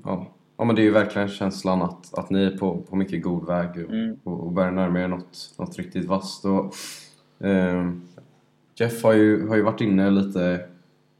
Ja. 0.03 0.27
ja, 0.57 0.65
men 0.65 0.75
det 0.75 0.81
är 0.81 0.83
ju 0.83 0.91
verkligen 0.91 1.27
känslan 1.27 1.81
att, 1.81 2.19
att 2.19 2.29
ni 2.29 2.43
är 2.43 2.57
på, 2.57 2.77
på 2.89 2.95
mycket 2.95 3.23
god 3.23 3.47
väg 3.47 3.69
och, 3.69 3.93
Mm. 3.93 4.19
och, 4.23 4.39
och 4.45 4.51
börjar 4.51 4.71
närma 4.71 5.01
er 5.01 5.07
något, 5.07 5.55
något 5.59 5.77
riktigt 5.77 6.05
vasst. 6.05 6.45
Och, 6.45 6.73
ehm, 7.47 8.01
Jeff 8.79 9.03
har 9.03 9.13
ju, 9.13 9.47
har 9.47 9.55
ju 9.55 9.61
varit 9.61 9.81
inne 9.81 10.09
lite 10.09 10.59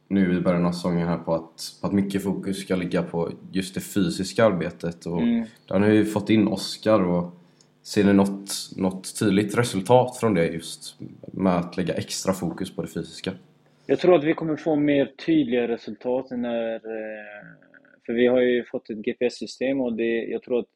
nu 0.08 0.38
i 0.38 0.42
början 0.42 0.66
av 0.66 0.72
säsongen 0.72 1.08
här 1.08 1.18
på 1.18 1.34
att, 1.36 1.78
på 1.82 1.88
att 1.88 1.94
mycket 1.94 2.24
fokus 2.24 2.62
ska 2.62 2.76
ligga 2.76 3.04
på 3.04 3.32
just 3.52 3.74
det 3.76 3.82
fysiska 3.82 4.46
arbetet. 4.46 5.06
Och 5.06 5.22
Mm. 5.22 5.46
Där 5.68 5.80
har 5.80 5.88
ju 5.88 6.06
fått 6.06 6.30
in 6.30 6.48
Oscar 6.48 7.04
och 7.04 7.34
ser 7.88 8.04
ni 8.04 8.14
något, 8.14 8.52
något 8.78 9.20
tydligt 9.20 9.58
resultat 9.58 10.18
från 10.18 10.34
det 10.34 10.48
just 10.48 11.00
med 11.34 11.56
att 11.56 11.78
lägga 11.78 11.94
extra 11.94 12.34
fokus 12.34 12.76
på 12.76 12.82
det 12.82 12.88
fysiska? 12.88 13.32
Jag 13.86 14.00
tror 14.00 14.16
att 14.16 14.24
vi 14.24 14.34
kommer 14.34 14.56
få 14.56 14.76
mer 14.76 15.06
tydliga 15.26 15.68
resultat 15.68 16.26
när... 16.32 16.76
Eh, 16.76 17.48
för 18.06 18.14
vi 18.14 18.28
har 18.28 18.42
ju 18.42 18.66
fått 18.66 18.90
ett 18.90 18.98
GPS-system 18.98 19.82
och 19.82 19.94
det, 19.94 20.26
jag 20.26 20.44
tror 20.44 20.60
att 20.60 20.70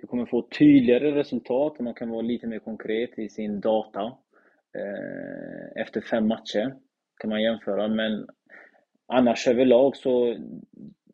vi 0.00 0.06
kommer 0.06 0.26
få 0.26 0.48
tydligare 0.58 1.14
resultat 1.14 1.78
och 1.78 1.84
man 1.84 1.94
kan 1.94 2.10
vara 2.10 2.22
lite 2.22 2.46
mer 2.46 2.58
konkret 2.58 3.18
i 3.18 3.28
sin 3.28 3.60
data. 3.60 4.02
Eh, 4.78 5.82
efter 5.82 6.00
fem 6.00 6.28
matcher 6.28 6.74
kan 7.20 7.30
man 7.30 7.42
jämföra, 7.42 7.88
men 7.88 8.26
annars 9.06 9.48
överlag 9.48 9.96
så 9.96 10.36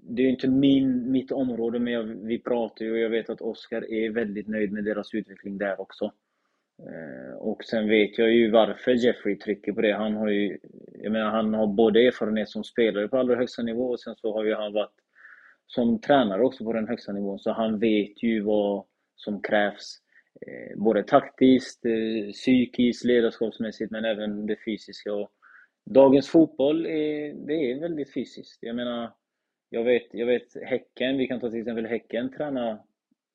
det 0.08 0.22
är 0.22 0.24
ju 0.24 0.30
inte 0.30 0.48
min, 0.48 1.10
mitt 1.12 1.32
område, 1.32 1.78
men 1.78 1.92
jag, 1.92 2.02
vi 2.02 2.38
pratar 2.38 2.84
ju 2.84 2.92
och 2.92 2.98
jag 2.98 3.10
vet 3.10 3.30
att 3.30 3.40
Oskar 3.40 3.92
är 3.92 4.10
väldigt 4.10 4.48
nöjd 4.48 4.72
med 4.72 4.84
deras 4.84 5.14
utveckling 5.14 5.58
där 5.58 5.80
också. 5.80 6.12
Eh, 6.78 7.36
och 7.36 7.64
sen 7.64 7.88
vet 7.88 8.18
jag 8.18 8.32
ju 8.32 8.50
varför 8.50 8.90
Jeffrey 8.90 9.38
trycker 9.38 9.72
på 9.72 9.80
det. 9.80 9.92
Han 9.92 10.14
har 10.14 10.28
ju, 10.28 10.58
jag 11.02 11.12
menar, 11.12 11.30
han 11.30 11.54
har 11.54 11.66
både 11.66 12.06
erfarenhet 12.06 12.48
som 12.48 12.64
spelare 12.64 13.08
på 13.08 13.18
allra 13.18 13.36
högsta 13.36 13.62
nivå 13.62 13.90
och 13.90 14.00
sen 14.00 14.14
så 14.16 14.32
har 14.32 14.44
ju 14.44 14.54
han 14.54 14.72
varit 14.72 14.94
som 15.66 16.00
tränare 16.00 16.42
också 16.42 16.64
på 16.64 16.72
den 16.72 16.88
högsta 16.88 17.12
nivån. 17.12 17.38
Så 17.38 17.52
han 17.52 17.78
vet 17.78 18.22
ju 18.22 18.40
vad 18.40 18.84
som 19.16 19.42
krävs. 19.42 19.98
Eh, 20.46 20.78
både 20.78 21.02
taktiskt, 21.02 21.84
eh, 21.84 22.32
psykiskt, 22.32 23.04
ledarskapsmässigt 23.04 23.90
men 23.90 24.04
även 24.04 24.46
det 24.46 24.56
fysiska. 24.64 25.14
Och 25.14 25.30
dagens 25.84 26.28
fotboll 26.28 26.86
är, 26.86 27.34
det 27.46 27.72
är 27.72 27.80
väldigt 27.80 28.14
fysiskt. 28.14 28.58
Jag 28.60 28.76
menar, 28.76 29.10
jag 29.70 29.84
vet, 29.84 30.06
jag 30.10 30.26
vet 30.26 30.54
Häcken, 30.62 31.16
vi 31.18 31.26
kan 31.26 31.40
ta 31.40 31.50
till 31.50 31.60
exempel 31.60 31.86
Häcken, 31.86 32.30
tränar 32.32 32.78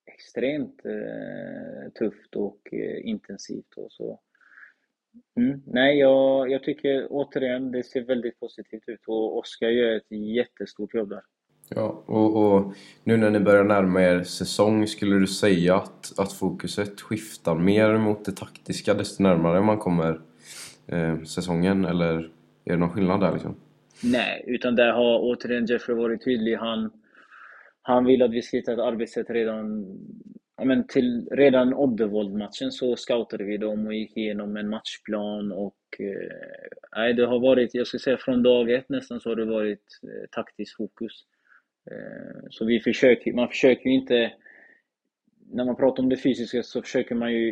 extremt 0.05 0.81
eh, 0.85 1.91
tufft 1.99 2.35
och 2.35 2.59
eh, 2.71 3.07
intensivt. 3.07 3.73
Och 3.75 3.91
så. 3.91 4.19
Mm. 5.37 5.61
Nej, 5.65 5.99
jag, 5.99 6.51
jag 6.51 6.63
tycker 6.63 7.07
återigen, 7.09 7.71
det 7.71 7.83
ser 7.83 8.01
väldigt 8.01 8.39
positivt 8.39 8.83
ut 8.87 9.07
och 9.07 9.37
Oskar 9.37 9.69
gör 9.69 9.95
ett 9.95 10.11
jättestort 10.11 10.93
jobb 10.93 11.09
där. 11.09 11.21
Ja, 11.69 12.03
och, 12.05 12.35
och, 12.35 12.73
nu 13.03 13.17
när 13.17 13.29
ni 13.29 13.39
börjar 13.39 13.63
närma 13.63 14.01
er 14.01 14.23
säsong, 14.23 14.87
skulle 14.87 15.15
du 15.15 15.27
säga 15.27 15.75
att, 15.75 16.19
att 16.19 16.33
fokuset 16.33 17.01
skiftar 17.01 17.55
mer 17.55 17.97
mot 17.97 18.25
det 18.25 18.31
taktiska 18.31 18.93
desto 18.93 19.23
närmare 19.23 19.61
man 19.61 19.77
kommer 19.77 20.21
eh, 20.87 21.21
säsongen? 21.21 21.85
Eller 21.85 22.31
är 22.65 22.71
det 22.71 22.77
någon 22.77 22.89
skillnad 22.89 23.19
där 23.19 23.33
liksom? 23.33 23.55
Nej, 24.03 24.43
utan 24.47 24.75
där 24.75 24.91
har 24.91 25.19
återigen 25.19 25.65
Jeffrey 25.65 25.97
varit 25.97 26.25
tydlig. 26.25 26.55
Han, 26.55 26.91
han 27.81 28.05
vill 28.05 28.21
att 28.21 28.31
vi 28.31 28.41
ska 28.41 28.57
hitta 28.57 28.73
ett 28.73 28.79
arbetssätt 28.79 29.29
redan 29.29 29.85
ja, 30.57 30.65
men 30.65 30.87
till, 30.87 31.27
redan 31.31 31.73
Oddevold-matchen 31.73 32.71
så 32.71 32.95
scoutade 32.95 33.43
vi 33.43 33.57
dem 33.57 33.87
och 33.87 33.93
gick 33.93 34.17
igenom 34.17 34.57
en 34.57 34.69
matchplan 34.69 35.51
och 35.51 35.77
eh, 35.99 37.15
det 37.15 37.25
har 37.25 37.39
varit, 37.39 37.73
jag 37.73 37.87
skulle 37.87 38.01
säga 38.01 38.17
från 38.17 38.43
dag 38.43 38.71
ett 38.71 38.89
nästan 38.89 39.19
så 39.19 39.29
har 39.29 39.35
det 39.35 39.45
varit 39.45 39.99
eh, 40.03 40.29
taktiskt 40.31 40.75
fokus. 40.75 41.13
Eh, 41.91 42.47
så 42.49 42.65
vi 42.65 42.79
försöker, 42.79 43.33
man 43.33 43.49
försöker 43.49 43.89
ju 43.89 43.95
inte, 43.95 44.31
när 45.51 45.65
man 45.65 45.75
pratar 45.75 46.03
om 46.03 46.09
det 46.09 46.17
fysiska 46.17 46.63
så 46.63 46.81
försöker 46.81 47.15
man 47.15 47.33
ju 47.33 47.49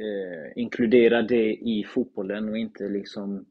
eh, 0.00 0.52
inkludera 0.62 1.22
det 1.22 1.54
i 1.54 1.84
fotbollen 1.84 2.48
och 2.48 2.58
inte 2.58 2.88
liksom 2.88 3.46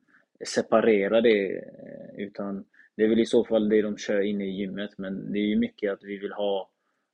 separera 0.46 1.22
det 1.22 1.58
eh, 1.58 2.18
utan 2.18 2.66
det 2.96 3.04
är 3.04 3.08
väl 3.08 3.20
i 3.20 3.26
så 3.26 3.46
fall 3.46 3.70
det 3.70 3.82
de 3.82 3.98
kör 3.98 4.22
inne 4.22 4.46
i 4.46 4.60
gymmet, 4.60 4.98
men 4.98 5.32
det 5.32 5.40
är 5.40 5.46
ju 5.46 5.60
mycket 5.60 5.94
att 5.94 6.04
vi 6.04 6.18
vill 6.18 6.32
ha 6.32 6.70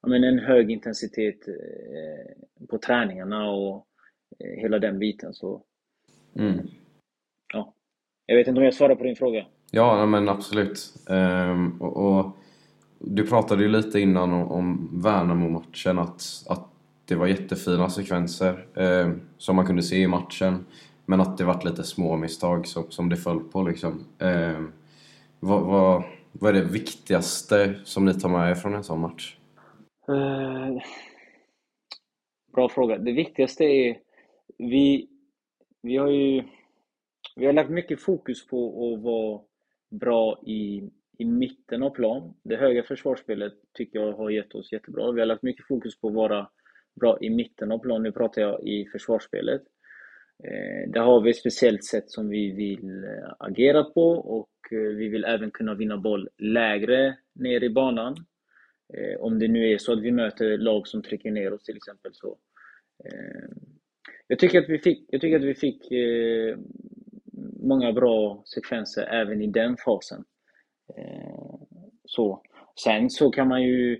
men, 0.07 0.23
en 0.23 0.39
hög 0.39 0.71
intensitet 0.71 1.47
eh, 1.47 2.65
på 2.67 2.77
träningarna 2.77 3.49
och 3.49 3.87
eh, 4.39 4.61
hela 4.61 4.79
den 4.79 4.99
biten. 4.99 5.33
Så, 5.33 5.61
mm. 6.39 6.67
ja. 7.53 7.73
Jag 8.25 8.35
vet 8.35 8.47
inte 8.47 8.59
om 8.59 8.65
jag 8.65 8.73
svarar 8.73 8.95
på 8.95 9.03
din 9.03 9.15
fråga? 9.15 9.45
Ja, 9.71 10.05
men 10.05 10.29
absolut. 10.29 10.93
Ehm, 11.09 11.81
och, 11.81 11.97
och, 11.97 12.37
du 12.99 13.27
pratade 13.27 13.63
ju 13.63 13.69
lite 13.69 13.99
innan 13.99 14.33
om, 14.33 14.51
om 14.51 14.89
Värnamo-matchen, 15.03 15.99
att, 15.99 16.21
att 16.49 16.69
det 17.05 17.15
var 17.15 17.27
jättefina 17.27 17.89
sekvenser 17.89 18.67
eh, 18.75 19.11
som 19.37 19.55
man 19.55 19.65
kunde 19.65 19.83
se 19.83 19.97
i 19.97 20.07
matchen. 20.07 20.65
Men 21.05 21.21
att 21.21 21.37
det 21.37 21.43
var 21.43 21.65
lite 21.65 21.83
små 21.83 22.17
misstag 22.17 22.67
som, 22.67 22.91
som 22.91 23.09
det 23.09 23.17
föll 23.17 23.39
på 23.39 23.63
liksom. 23.63 24.05
Eh, 24.19 24.61
vad, 25.39 25.61
vad, 25.61 26.03
vad 26.31 26.55
är 26.55 26.61
det 26.61 26.71
viktigaste 26.71 27.75
som 27.83 28.05
ni 28.05 28.13
tar 28.13 28.29
med 28.29 28.51
er 28.51 28.55
från 28.55 28.73
en 28.73 28.83
sån 28.83 28.99
match? 28.99 29.37
Eh, 30.07 30.83
bra 32.53 32.69
fråga. 32.69 32.97
Det 32.97 33.11
viktigaste 33.11 33.63
är, 33.63 33.97
vi, 34.57 35.09
vi 35.81 35.97
har 35.97 36.07
ju 36.07 36.43
vi 37.35 37.45
har 37.45 37.53
lagt 37.53 37.69
mycket 37.69 38.01
fokus 38.01 38.47
på 38.47 38.67
att 38.67 39.03
vara 39.03 39.41
bra 39.89 40.41
i, 40.45 40.89
i 41.17 41.25
mitten 41.25 41.83
av 41.83 41.89
plan. 41.89 42.33
Det 42.43 42.55
höga 42.55 42.83
försvarsspelet 42.83 43.53
tycker 43.73 43.99
jag 43.99 44.13
har 44.13 44.29
gett 44.29 44.55
oss 44.55 44.71
jättebra. 44.71 45.11
Vi 45.11 45.19
har 45.19 45.25
lagt 45.25 45.43
mycket 45.43 45.67
fokus 45.67 45.99
på 45.99 46.07
att 46.07 46.13
vara 46.13 46.49
bra 46.99 47.17
i 47.21 47.29
mitten 47.29 47.71
av 47.71 47.79
plan. 47.79 48.03
Nu 48.03 48.11
pratar 48.11 48.41
jag 48.41 48.67
i 48.67 48.85
försvarsspelet. 48.85 49.61
Eh, 50.43 50.89
där 50.89 51.01
har 51.01 51.21
vi 51.21 51.29
ett 51.29 51.37
speciellt 51.37 51.83
sätt 51.83 52.11
som 52.11 52.29
vi 52.29 52.51
vill 52.51 53.03
eh, 53.03 53.33
agera 53.39 53.83
på 53.83 54.09
och 54.11 54.49
eh, 54.71 54.77
vi 54.77 55.09
vill 55.09 55.23
även 55.23 55.51
kunna 55.51 55.73
vinna 55.73 55.97
boll 55.97 56.29
lägre 56.37 57.17
ner 57.35 57.63
i 57.63 57.69
banan. 57.69 58.15
Eh, 58.93 59.19
om 59.19 59.39
det 59.39 59.47
nu 59.47 59.71
är 59.71 59.77
så 59.77 59.93
att 59.93 60.01
vi 60.01 60.11
möter 60.11 60.57
lag 60.57 60.87
som 60.87 61.01
trycker 61.01 61.31
ner 61.31 61.53
oss 61.53 61.63
till 61.63 61.77
exempel. 61.77 62.11
Så. 62.13 62.37
Jag 64.27 64.39
tycker 64.39 64.61
att 64.61 64.69
vi 64.69 64.79
fick, 64.79 65.05
jag 65.07 65.21
tycker 65.21 65.35
att 65.35 65.45
vi 65.45 65.55
fick 65.55 65.81
många 67.59 67.91
bra 67.93 68.43
sekvenser 68.45 69.03
även 69.03 69.41
i 69.41 69.47
den 69.47 69.77
fasen. 69.77 70.23
Så. 72.05 72.41
Sen 72.83 73.09
så 73.09 73.29
kan 73.29 73.47
man 73.47 73.63
ju, 73.63 73.99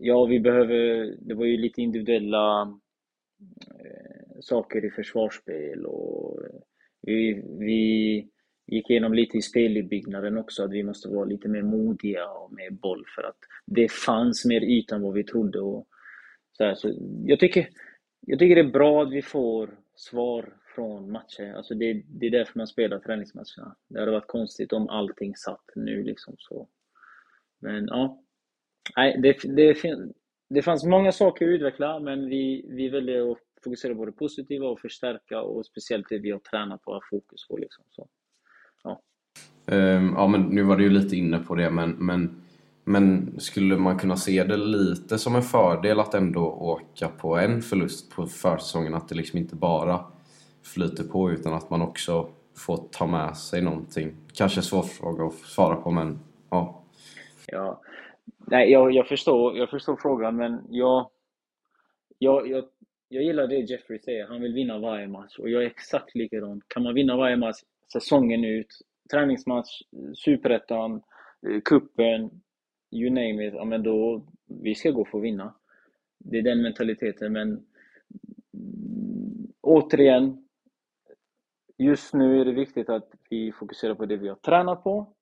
ja 0.00 0.24
vi 0.24 0.40
behöver, 0.40 1.14
det 1.20 1.34
var 1.34 1.44
ju 1.44 1.56
lite 1.56 1.82
individuella 1.82 2.78
saker 4.40 4.84
i 4.84 4.90
försvarsspel 4.90 5.86
och 5.86 6.42
eh, 6.42 6.60
vi, 7.02 7.42
vi 7.58 8.28
gick 8.66 8.90
igenom 8.90 9.14
lite 9.14 9.36
i 9.36 9.42
spelbyggnaden 9.42 10.38
också, 10.38 10.64
att 10.64 10.72
vi 10.72 10.82
måste 10.82 11.08
vara 11.08 11.24
lite 11.24 11.48
mer 11.48 11.62
modiga 11.62 12.28
och 12.30 12.52
med 12.52 12.74
boll 12.74 13.04
för 13.14 13.22
att 13.22 13.38
det 13.66 13.92
fanns 13.92 14.44
mer 14.44 14.60
yta 14.60 14.94
än 14.94 15.02
vad 15.02 15.14
vi 15.14 15.24
trodde. 15.24 15.60
Och 15.60 15.86
så, 16.52 16.64
här, 16.64 16.74
så 16.74 16.94
jag, 17.24 17.40
tycker, 17.40 17.68
jag 18.20 18.38
tycker 18.38 18.54
det 18.54 18.68
är 18.68 18.72
bra 18.72 19.02
att 19.02 19.12
vi 19.12 19.22
får 19.22 19.70
svar 19.94 20.54
från 20.74 21.10
matcher. 21.10 21.52
Alltså 21.56 21.74
det, 21.74 22.02
det 22.08 22.26
är 22.26 22.30
därför 22.30 22.58
man 22.58 22.66
spelar 22.66 22.98
träningsmatcherna. 22.98 23.76
Det 23.88 24.00
hade 24.00 24.12
varit 24.12 24.26
konstigt 24.26 24.72
om 24.72 24.88
allting 24.88 25.36
satt 25.36 25.64
nu 25.74 26.02
liksom 26.02 26.34
så. 26.38 26.68
Men 27.60 27.86
ja, 27.86 28.22
Nej, 28.96 29.16
det, 29.18 29.36
det, 29.56 29.76
det 30.50 30.62
fanns 30.62 30.84
många 30.84 31.12
saker 31.12 31.46
att 31.46 31.50
utveckla, 31.50 32.00
men 32.00 32.28
vi, 32.28 32.64
vi 32.68 32.88
väljer 32.88 33.32
att 33.32 33.38
fokusera 33.64 33.94
på 33.94 34.04
det 34.04 34.12
positiva 34.12 34.66
och 34.66 34.80
förstärka 34.80 35.40
och 35.40 35.66
speciellt 35.66 36.08
det 36.08 36.18
vi 36.18 36.30
har 36.30 36.38
tränat 36.38 36.84
ha 36.84 37.00
fokus 37.10 37.48
på. 37.48 37.56
Liksom. 37.56 37.84
Så, 37.90 38.08
ja. 38.82 39.00
Um, 39.66 40.14
ja, 40.16 40.26
men 40.26 40.42
nu 40.42 40.62
var 40.62 40.76
du 40.76 40.84
ju 40.84 40.90
lite 40.90 41.16
inne 41.16 41.38
på 41.38 41.54
det, 41.54 41.70
men, 41.70 41.90
men, 41.90 42.42
men 42.84 43.34
skulle 43.40 43.76
man 43.76 43.98
kunna 43.98 44.16
se 44.16 44.44
det 44.44 44.56
lite 44.56 45.18
som 45.18 45.36
en 45.36 45.42
fördel 45.42 46.00
att 46.00 46.14
ändå 46.14 46.40
åka 46.46 47.08
på 47.08 47.36
en 47.36 47.62
förlust 47.62 48.10
på 48.10 48.26
försäsongen? 48.26 48.94
Att 48.94 49.08
det 49.08 49.14
liksom 49.14 49.38
inte 49.38 49.56
bara 49.56 50.04
flyter 50.62 51.04
på 51.04 51.30
utan 51.30 51.54
att 51.54 51.70
man 51.70 51.82
också 51.82 52.28
får 52.56 52.76
ta 52.76 53.06
med 53.06 53.36
sig 53.36 53.62
någonting? 53.62 54.16
Kanske 54.32 54.60
en 54.60 54.64
svår 54.64 54.82
fråga 54.82 55.24
att 55.24 55.34
svara 55.34 55.76
på, 55.76 55.90
men 55.90 56.18
ja. 56.50 56.82
Ja, 57.46 57.80
nej, 58.38 58.72
jag, 58.72 58.92
jag, 58.92 59.08
förstår, 59.08 59.56
jag 59.56 59.70
förstår 59.70 59.96
frågan, 59.96 60.36
men 60.36 60.60
jag, 60.70 61.10
jag, 62.18 62.48
jag 62.48 62.64
jag 63.08 63.22
gillar 63.22 63.46
det 63.46 63.56
Jeffrey 63.56 63.98
säger, 63.98 64.26
han 64.26 64.40
vill 64.40 64.54
vinna 64.54 64.78
varje 64.78 65.08
match 65.08 65.38
och 65.38 65.48
jag 65.50 65.62
är 65.62 65.66
exakt 65.66 66.14
likadan. 66.14 66.60
Kan 66.68 66.82
man 66.82 66.94
vinna 66.94 67.16
varje 67.16 67.36
match 67.36 67.56
säsongen 67.92 68.44
ut, 68.44 68.66
träningsmatch, 69.12 69.82
superettan, 70.14 71.02
eh, 71.48 71.60
kuppen, 71.64 72.30
you 72.90 73.10
name 73.10 73.46
it, 73.46 73.54
ja 73.54 73.64
men 73.64 73.82
då, 73.82 74.26
vi 74.46 74.74
ska 74.74 74.90
gå 74.90 75.04
för 75.04 75.18
att 75.18 75.24
vinna. 75.24 75.54
Det 76.18 76.38
är 76.38 76.42
den 76.42 76.62
mentaliteten, 76.62 77.32
men 77.32 77.66
återigen, 79.60 80.48
just 81.78 82.14
nu 82.14 82.40
är 82.40 82.44
det 82.44 82.52
viktigt 82.52 82.88
att 82.88 83.10
vi 83.30 83.52
fokuserar 83.52 83.94
på 83.94 84.06
det 84.06 84.16
vi 84.16 84.28
har 84.28 84.36
tränat 84.36 84.84
på 84.84 85.14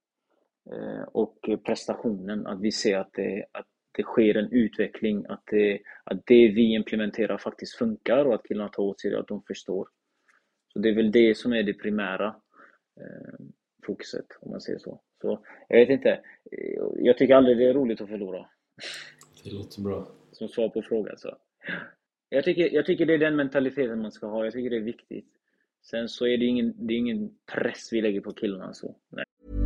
eh, 0.72 1.02
och 1.02 1.48
prestationen, 1.64 2.46
att 2.46 2.60
vi 2.60 2.72
ser 2.72 2.98
att, 2.98 3.12
det, 3.12 3.46
att 3.52 3.66
det 3.96 4.02
sker 4.02 4.36
en 4.36 4.52
utveckling, 4.52 5.26
att 5.28 5.42
det, 5.50 5.80
att 6.04 6.26
det 6.26 6.48
vi 6.48 6.74
implementerar 6.74 7.38
faktiskt 7.38 7.76
funkar 7.76 8.24
och 8.24 8.34
att 8.34 8.46
killarna 8.48 8.68
tar 8.68 8.82
åt 8.82 9.00
sig 9.00 9.10
det, 9.10 9.18
att 9.18 9.28
de 9.28 9.42
förstår. 9.42 9.88
Så 10.72 10.78
det 10.78 10.88
är 10.88 10.94
väl 10.94 11.12
det 11.12 11.36
som 11.36 11.52
är 11.52 11.62
det 11.62 11.74
primära 11.74 12.26
eh, 13.00 13.46
fokuset, 13.86 14.26
om 14.40 14.50
man 14.50 14.60
säger 14.60 14.78
så. 14.78 15.00
Så 15.20 15.44
jag 15.68 15.78
vet 15.78 15.88
inte, 15.88 16.20
jag 16.96 17.18
tycker 17.18 17.34
aldrig 17.34 17.58
det 17.58 17.64
är 17.64 17.74
roligt 17.74 18.00
att 18.00 18.08
förlora. 18.08 18.46
Det 19.44 19.50
låter 19.50 19.82
bra. 19.82 20.08
Som 20.32 20.48
svar 20.48 20.68
på 20.68 20.82
frågan. 20.82 21.16
Så. 21.16 21.36
Jag, 22.28 22.44
tycker, 22.44 22.74
jag 22.74 22.86
tycker 22.86 23.06
det 23.06 23.14
är 23.14 23.18
den 23.18 23.36
mentaliteten 23.36 24.02
man 24.02 24.12
ska 24.12 24.26
ha, 24.26 24.44
jag 24.44 24.52
tycker 24.52 24.70
det 24.70 24.76
är 24.76 24.80
viktigt. 24.80 25.28
Sen 25.82 26.08
så 26.08 26.26
är 26.26 26.38
det 26.38 26.44
ingen, 26.44 26.86
det 26.86 26.94
är 26.94 26.98
ingen 26.98 27.30
press 27.52 27.88
vi 27.92 28.00
lägger 28.00 28.20
på 28.20 28.32
killarna. 28.32 28.72
Så. 28.72 28.96
Nej. 29.08 29.65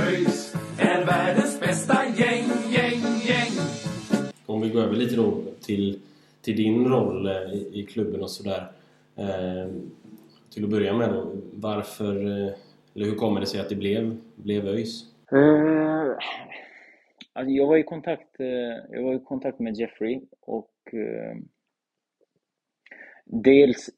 ÖIS 0.00 0.54
är 0.78 1.06
världens 1.06 1.60
bästa 1.60 1.94
gäng, 2.04 2.44
gäng, 2.70 3.00
gäng. 3.28 3.52
Om 4.46 4.60
vi 4.60 4.68
går 4.68 4.82
över 4.82 4.96
lite 4.96 5.16
då 5.16 5.42
till, 5.60 6.00
till 6.42 6.56
din 6.56 6.84
roll 6.84 7.26
eh, 7.26 7.32
i, 7.32 7.70
i 7.72 7.86
klubben 7.86 8.22
och 8.22 8.30
sådär. 8.30 8.72
Eh, 9.16 9.70
till 10.50 10.64
att 10.64 10.70
börja 10.70 10.94
med 10.94 11.10
då, 11.10 11.32
varför, 11.52 12.16
eh, 12.26 12.52
eller 12.94 13.06
hur 13.06 13.14
kommer 13.14 13.40
det 13.40 13.46
sig 13.46 13.60
att 13.60 13.68
det 13.68 13.74
blev, 13.74 14.16
blev 14.34 14.66
ÖIS? 14.68 15.02
Eh, 15.32 16.16
alltså 17.32 17.50
jag 17.50 17.66
var 17.66 17.76
i 17.76 17.82
kontakt, 17.82 18.40
eh, 18.40 18.46
jag 18.90 19.02
var 19.02 19.14
i 19.14 19.20
kontakt 19.24 19.58
med 19.58 19.76
Jeffrey 19.76 20.20
och 20.40 20.74
eh, 20.92 21.36
dels, 23.24 23.90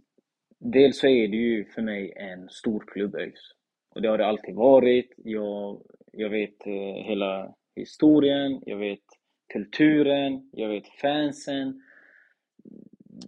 dels 0.58 0.98
så 0.98 1.06
är 1.06 1.28
det 1.28 1.36
ju 1.36 1.64
för 1.64 1.82
mig 1.82 2.12
en 2.16 2.48
stor 2.48 2.84
klubb 2.86 3.14
ÖIS. 3.14 3.53
Och 3.94 4.02
det 4.02 4.08
har 4.08 4.18
det 4.18 4.26
alltid 4.26 4.54
varit. 4.54 5.12
Jag, 5.16 5.82
jag 6.12 6.30
vet 6.30 6.66
eh, 6.66 7.04
hela 7.04 7.54
historien, 7.76 8.62
jag 8.66 8.76
vet 8.76 9.04
kulturen, 9.52 10.50
jag 10.52 10.68
vet 10.68 10.88
fansen. 10.88 11.82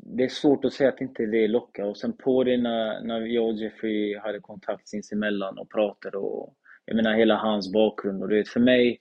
Det 0.02 0.24
är 0.24 0.28
svårt 0.28 0.64
att 0.64 0.72
säga 0.72 0.88
att 0.88 1.00
inte 1.00 1.26
det 1.26 1.48
lockar. 1.48 1.84
Och 1.84 1.96
sen 1.96 2.12
på 2.12 2.44
det 2.44 2.56
när, 2.56 3.00
när 3.00 3.20
jag 3.20 3.46
och 3.46 3.54
Jeffrey 3.54 4.18
hade 4.18 4.40
kontakt 4.40 4.88
sinsemellan 4.88 5.58
och 5.58 5.70
pratade 5.70 6.18
och 6.18 6.54
jag 6.84 6.96
menar 6.96 7.14
hela 7.14 7.36
hans 7.36 7.72
bakgrund. 7.72 8.22
Och 8.22 8.28
du 8.28 8.36
vet, 8.36 8.48
för 8.48 8.60
mig, 8.60 9.00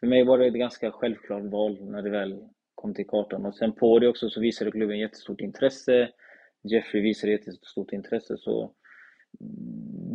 för 0.00 0.06
mig 0.06 0.24
var 0.24 0.38
det 0.38 0.46
ett 0.46 0.54
ganska 0.54 0.90
självklart 0.90 1.44
val 1.44 1.78
när 1.90 2.02
det 2.02 2.10
väl 2.10 2.48
kom 2.74 2.94
till 2.94 3.06
kartan. 3.06 3.46
Och 3.46 3.54
sen 3.54 3.72
på 3.72 3.98
det 3.98 4.08
också 4.08 4.30
så 4.30 4.40
visade 4.40 4.70
klubben 4.70 4.98
jättestort 4.98 5.40
intresse. 5.40 6.08
Jeffrey 6.62 7.02
visade 7.02 7.32
jättestort 7.32 7.92
intresse. 7.92 8.36
Så 8.38 8.72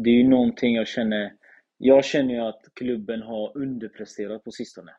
det 0.03 0.09
är 0.09 0.13
ju 0.13 0.27
någonting 0.27 0.75
jag 0.75 0.87
känner. 0.87 1.33
Jag 1.77 2.05
känner 2.05 2.33
ju 2.33 2.39
att 2.39 2.61
klubben 2.73 3.21
har 3.21 3.57
underpresterat 3.57 4.43
på 4.43 4.51
sistone. 4.51 4.91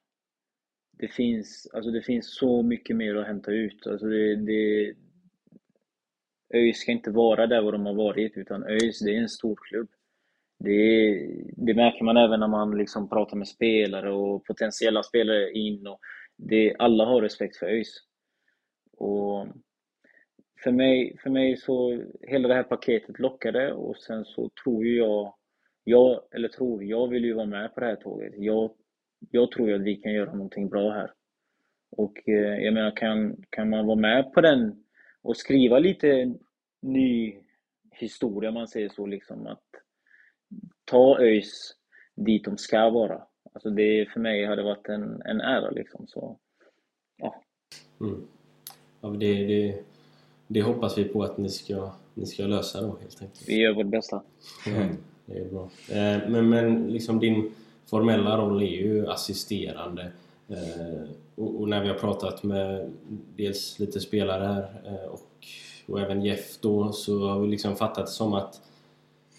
Det 0.98 1.08
finns, 1.08 1.70
alltså 1.72 1.90
det 1.90 2.02
finns 2.02 2.36
så 2.36 2.62
mycket 2.62 2.96
mer 2.96 3.14
att 3.14 3.26
hämta 3.26 3.50
ut. 3.50 3.86
Alltså 3.86 4.06
det, 4.06 4.36
det, 4.36 4.94
ÖIS 6.54 6.78
ska 6.78 6.92
inte 6.92 7.10
vara 7.10 7.46
där 7.46 7.62
vad 7.62 7.74
de 7.74 7.86
har 7.86 7.94
varit, 7.94 8.36
utan 8.36 8.64
ÖIS 8.64 8.98
det 9.00 9.16
är 9.16 9.20
en 9.20 9.28
stor 9.28 9.58
klubb. 9.62 9.88
Det, 10.58 11.14
det 11.56 11.74
märker 11.74 12.04
man 12.04 12.16
även 12.16 12.40
när 12.40 12.48
man 12.48 12.78
liksom 12.78 13.08
pratar 13.08 13.36
med 13.36 13.48
spelare 13.48 14.12
och 14.12 14.44
potentiella 14.44 15.02
spelare 15.02 15.52
in. 15.52 15.86
Och 15.86 16.00
det, 16.36 16.76
alla 16.78 17.04
har 17.04 17.22
respekt 17.22 17.56
för 17.56 17.66
ÖIS. 17.66 17.98
Och 18.96 19.46
för 20.62 20.72
mig, 20.72 21.18
för 21.22 21.30
mig 21.30 21.56
så, 21.56 22.02
hela 22.20 22.48
det 22.48 22.54
här 22.54 22.62
paketet 22.62 23.18
lockade 23.18 23.72
och 23.72 23.96
sen 23.96 24.24
så 24.24 24.50
tror 24.64 24.84
ju 24.84 24.96
jag, 24.96 25.34
jag, 25.84 26.20
eller 26.30 26.48
tror, 26.48 26.84
jag 26.84 27.08
vill 27.08 27.24
ju 27.24 27.32
vara 27.32 27.46
med 27.46 27.74
på 27.74 27.80
det 27.80 27.86
här 27.86 27.96
tåget. 27.96 28.32
Jag, 28.36 28.70
jag 29.30 29.50
tror 29.50 29.68
ju 29.68 29.74
att 29.74 29.82
vi 29.82 29.96
kan 29.96 30.12
göra 30.12 30.32
någonting 30.32 30.68
bra 30.68 30.90
här. 30.90 31.12
Och 31.96 32.28
eh, 32.28 32.64
jag 32.64 32.74
menar, 32.74 32.96
kan, 32.96 33.44
kan 33.50 33.70
man 33.70 33.86
vara 33.86 33.96
med 33.96 34.32
på 34.32 34.40
den 34.40 34.84
och 35.22 35.36
skriva 35.36 35.78
lite 35.78 36.34
ny 36.82 37.36
historia, 37.90 38.48
om 38.48 38.54
man 38.54 38.68
säger 38.68 38.88
så, 38.88 39.06
liksom 39.06 39.46
att 39.46 39.64
ta 40.84 41.18
ÖIS 41.20 41.74
dit 42.16 42.44
de 42.44 42.56
ska 42.56 42.90
vara. 42.90 43.22
Alltså 43.52 43.70
det 43.70 44.08
för 44.12 44.20
mig 44.20 44.46
hade 44.46 44.62
varit 44.62 44.88
en, 44.88 45.22
en 45.22 45.40
ära 45.40 45.70
liksom. 45.70 46.06
Så, 46.06 46.38
ja. 47.16 47.42
Mm. 48.00 48.26
Ja, 49.00 49.08
det, 49.08 49.46
det, 49.46 49.84
det 50.52 50.62
hoppas 50.62 50.98
vi 50.98 51.04
på 51.04 51.22
att 51.22 51.38
ni 51.38 51.48
ska, 51.48 51.90
ni 52.14 52.26
ska 52.26 52.42
lösa 52.46 52.80
då 52.80 52.96
helt 53.00 53.22
enkelt. 53.22 53.48
Vi 53.48 53.60
gör 53.60 53.74
vårt 53.74 53.86
bästa. 53.86 54.22
Mm. 54.66 54.96
Det 55.26 55.38
är 55.38 55.44
bra. 55.44 55.70
Eh, 55.88 56.30
Men, 56.30 56.48
men 56.48 56.86
liksom 56.88 57.18
din 57.20 57.52
formella 57.86 58.36
roll 58.38 58.62
är 58.62 58.66
ju 58.66 59.06
assisterande. 59.06 60.12
Eh, 60.48 61.08
Och, 61.34 61.68
när 61.68 61.82
vi 61.82 61.88
har 61.88 61.94
pratat 61.94 62.42
med 62.42 62.90
dels 63.36 63.78
lite 63.78 64.00
spelare 64.00 64.44
här 64.44 64.82
eh, 64.86 65.08
och, 65.10 65.46
och 65.86 66.00
även 66.00 66.22
Jeff 66.22 66.58
då 66.60 66.92
så 66.92 67.28
har 67.28 67.40
vi 67.40 67.48
liksom 67.48 67.76
fattat 67.76 68.08
som 68.08 68.34
att 68.34 68.60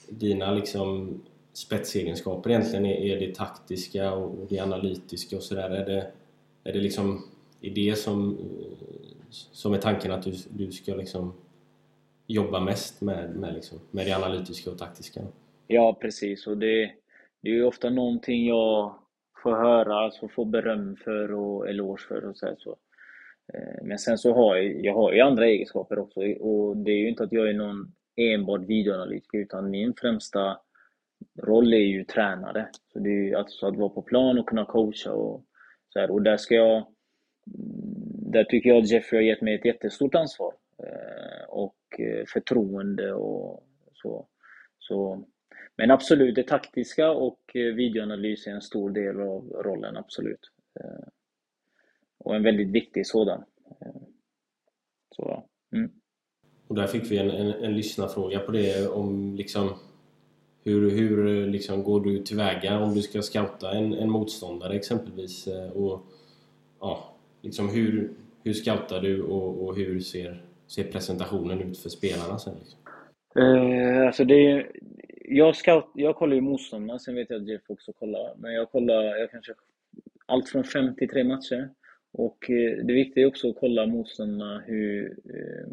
dina 0.09 0.51
liksom 0.51 1.21
spetsegenskaper 1.53 2.49
egentligen 2.49 2.85
är, 2.85 2.95
är 2.95 3.19
det 3.19 3.35
taktiska 3.35 4.13
och 4.13 4.35
det 4.49 4.59
analytiska 4.59 5.37
och 5.37 5.43
sådär. 5.43 5.69
Är 5.69 5.85
det, 5.85 6.11
är 6.63 6.73
det 6.73 6.79
liksom 6.79 7.23
är 7.61 7.69
det 7.69 7.95
som, 7.99 8.37
som 9.33 9.73
är 9.73 9.77
tanken 9.77 10.11
att 10.11 10.23
du, 10.23 10.31
du 10.49 10.71
ska 10.71 10.95
liksom 10.95 11.33
jobba 12.27 12.59
mest 12.59 13.01
med, 13.01 13.35
med, 13.35 13.53
liksom, 13.53 13.79
med 13.91 14.05
det 14.05 14.13
analytiska 14.13 14.71
och 14.71 14.77
taktiska? 14.77 15.21
Ja, 15.67 15.97
precis. 16.01 16.47
Och 16.47 16.57
det, 16.57 16.91
det 17.41 17.49
är 17.49 17.53
ju 17.53 17.63
ofta 17.63 17.89
någonting 17.89 18.47
jag 18.47 18.95
får 19.43 19.51
höra, 19.51 19.95
alltså 19.95 20.27
får 20.27 20.45
beröm 20.45 20.95
för 20.95 21.31
och 21.33 21.69
eloge 21.69 22.01
för 22.07 22.25
och 22.25 22.37
så, 22.37 22.45
här, 22.45 22.55
så. 22.59 22.77
Eh, 23.53 23.83
men 23.83 23.99
sen 23.99 24.17
så 24.17 24.33
har 24.33 24.55
jag, 24.55 24.85
jag 24.85 24.93
har 24.93 25.13
ju 25.13 25.19
andra 25.19 25.45
egenskaper 25.45 25.99
också 25.99 26.19
och 26.19 26.77
det 26.77 26.91
är 26.91 26.97
ju 26.97 27.09
inte 27.09 27.23
att 27.23 27.31
jag 27.31 27.49
är 27.49 27.53
någon 27.53 27.93
enbart 28.15 28.61
videoanalytiker 28.61 29.37
utan 29.37 29.69
min 29.69 29.93
främsta 29.93 30.57
roll 31.41 31.73
är 31.73 31.77
ju 31.77 32.05
tränare. 32.05 32.67
Så 32.93 32.99
det 32.99 33.09
är 33.09 33.23
ju 33.23 33.35
alltså 33.35 33.67
att 33.67 33.77
vara 33.77 33.89
på 33.89 34.01
plan 34.01 34.39
och 34.39 34.49
kunna 34.49 34.65
coacha 34.65 35.11
och 35.11 35.43
så 35.89 35.99
här. 35.99 36.11
Och 36.11 36.21
där 36.21 36.37
ska 36.37 36.55
jag 36.55 36.85
där 38.33 38.43
tycker 38.43 38.69
jag 38.69 38.83
att 38.83 38.89
Jeffrey 38.89 39.21
har 39.21 39.23
gett 39.23 39.41
mig 39.41 39.55
ett 39.55 39.65
jättestort 39.65 40.15
ansvar 40.15 40.53
eh, 40.77 41.49
och 41.49 41.99
eh, 41.99 42.25
förtroende 42.27 43.13
och 43.13 43.63
så. 43.93 44.27
så. 44.79 45.25
Men 45.75 45.91
absolut, 45.91 46.35
det 46.35 46.47
taktiska 46.47 47.11
och 47.11 47.39
eh, 47.55 47.73
videoanalys 47.73 48.47
är 48.47 48.51
en 48.51 48.61
stor 48.61 48.89
del 48.89 49.21
av 49.21 49.49
rollen, 49.49 49.97
absolut. 49.97 50.49
Och 52.17 52.35
en 52.35 52.43
väldigt 52.43 52.69
viktig 52.69 53.07
sådan. 53.07 53.43
Så, 55.15 55.45
mm. 55.71 55.91
Och 56.67 56.75
där 56.75 56.87
fick 56.87 57.11
vi 57.11 57.17
en, 57.17 57.29
en, 57.29 57.51
en 57.51 57.75
lyssnarfråga 57.75 58.39
på 58.39 58.51
det 58.51 58.87
om 58.87 59.35
liksom 59.35 59.69
hur, 60.63 60.91
hur 60.91 61.47
liksom 61.47 61.83
går 61.83 62.01
du 62.01 62.23
tillväga 62.23 62.79
om 62.79 62.93
du 62.93 63.01
ska 63.01 63.21
scouta 63.21 63.71
en, 63.71 63.93
en 63.93 64.09
motståndare 64.09 64.75
exempelvis? 64.75 65.47
Och, 65.73 66.01
ja, 66.79 67.13
liksom 67.41 67.69
hur, 67.69 68.13
hur 68.43 68.53
scoutar 68.53 69.01
du 69.01 69.21
och, 69.21 69.63
och 69.63 69.75
hur 69.75 69.99
ser, 69.99 70.45
ser 70.67 70.83
presentationen 70.83 71.61
ut 71.61 71.77
för 71.77 71.89
spelarna 71.89 72.39
sen? 72.39 72.53
Liksom? 72.59 72.79
Eh, 73.35 74.07
alltså 74.07 74.25
det 74.25 74.65
jag, 75.25 75.55
scout, 75.55 75.91
jag 75.93 76.15
kollar 76.15 76.35
ju 76.35 76.41
motståndarna, 76.41 76.99
sen 76.99 77.15
vet 77.15 77.29
jag 77.29 77.41
att 77.41 77.47
Jeff 77.47 77.61
också 77.67 77.93
kollar. 77.93 78.35
Men 78.37 78.53
jag 78.53 78.71
kollar 78.71 79.03
jag 79.03 79.31
kanske 79.31 79.53
allt 80.25 80.49
från 80.49 80.63
fem 80.63 80.95
till 80.95 81.09
tre 81.09 81.23
matcher. 81.23 81.69
Och 82.13 82.49
eh, 82.49 82.85
det 82.85 82.93
viktiga 82.93 83.23
är 83.23 83.27
också 83.27 83.49
att 83.49 83.59
kolla 83.59 83.85
motståndarna 83.85 84.63
hur... 84.65 85.17
Eh, 85.29 85.67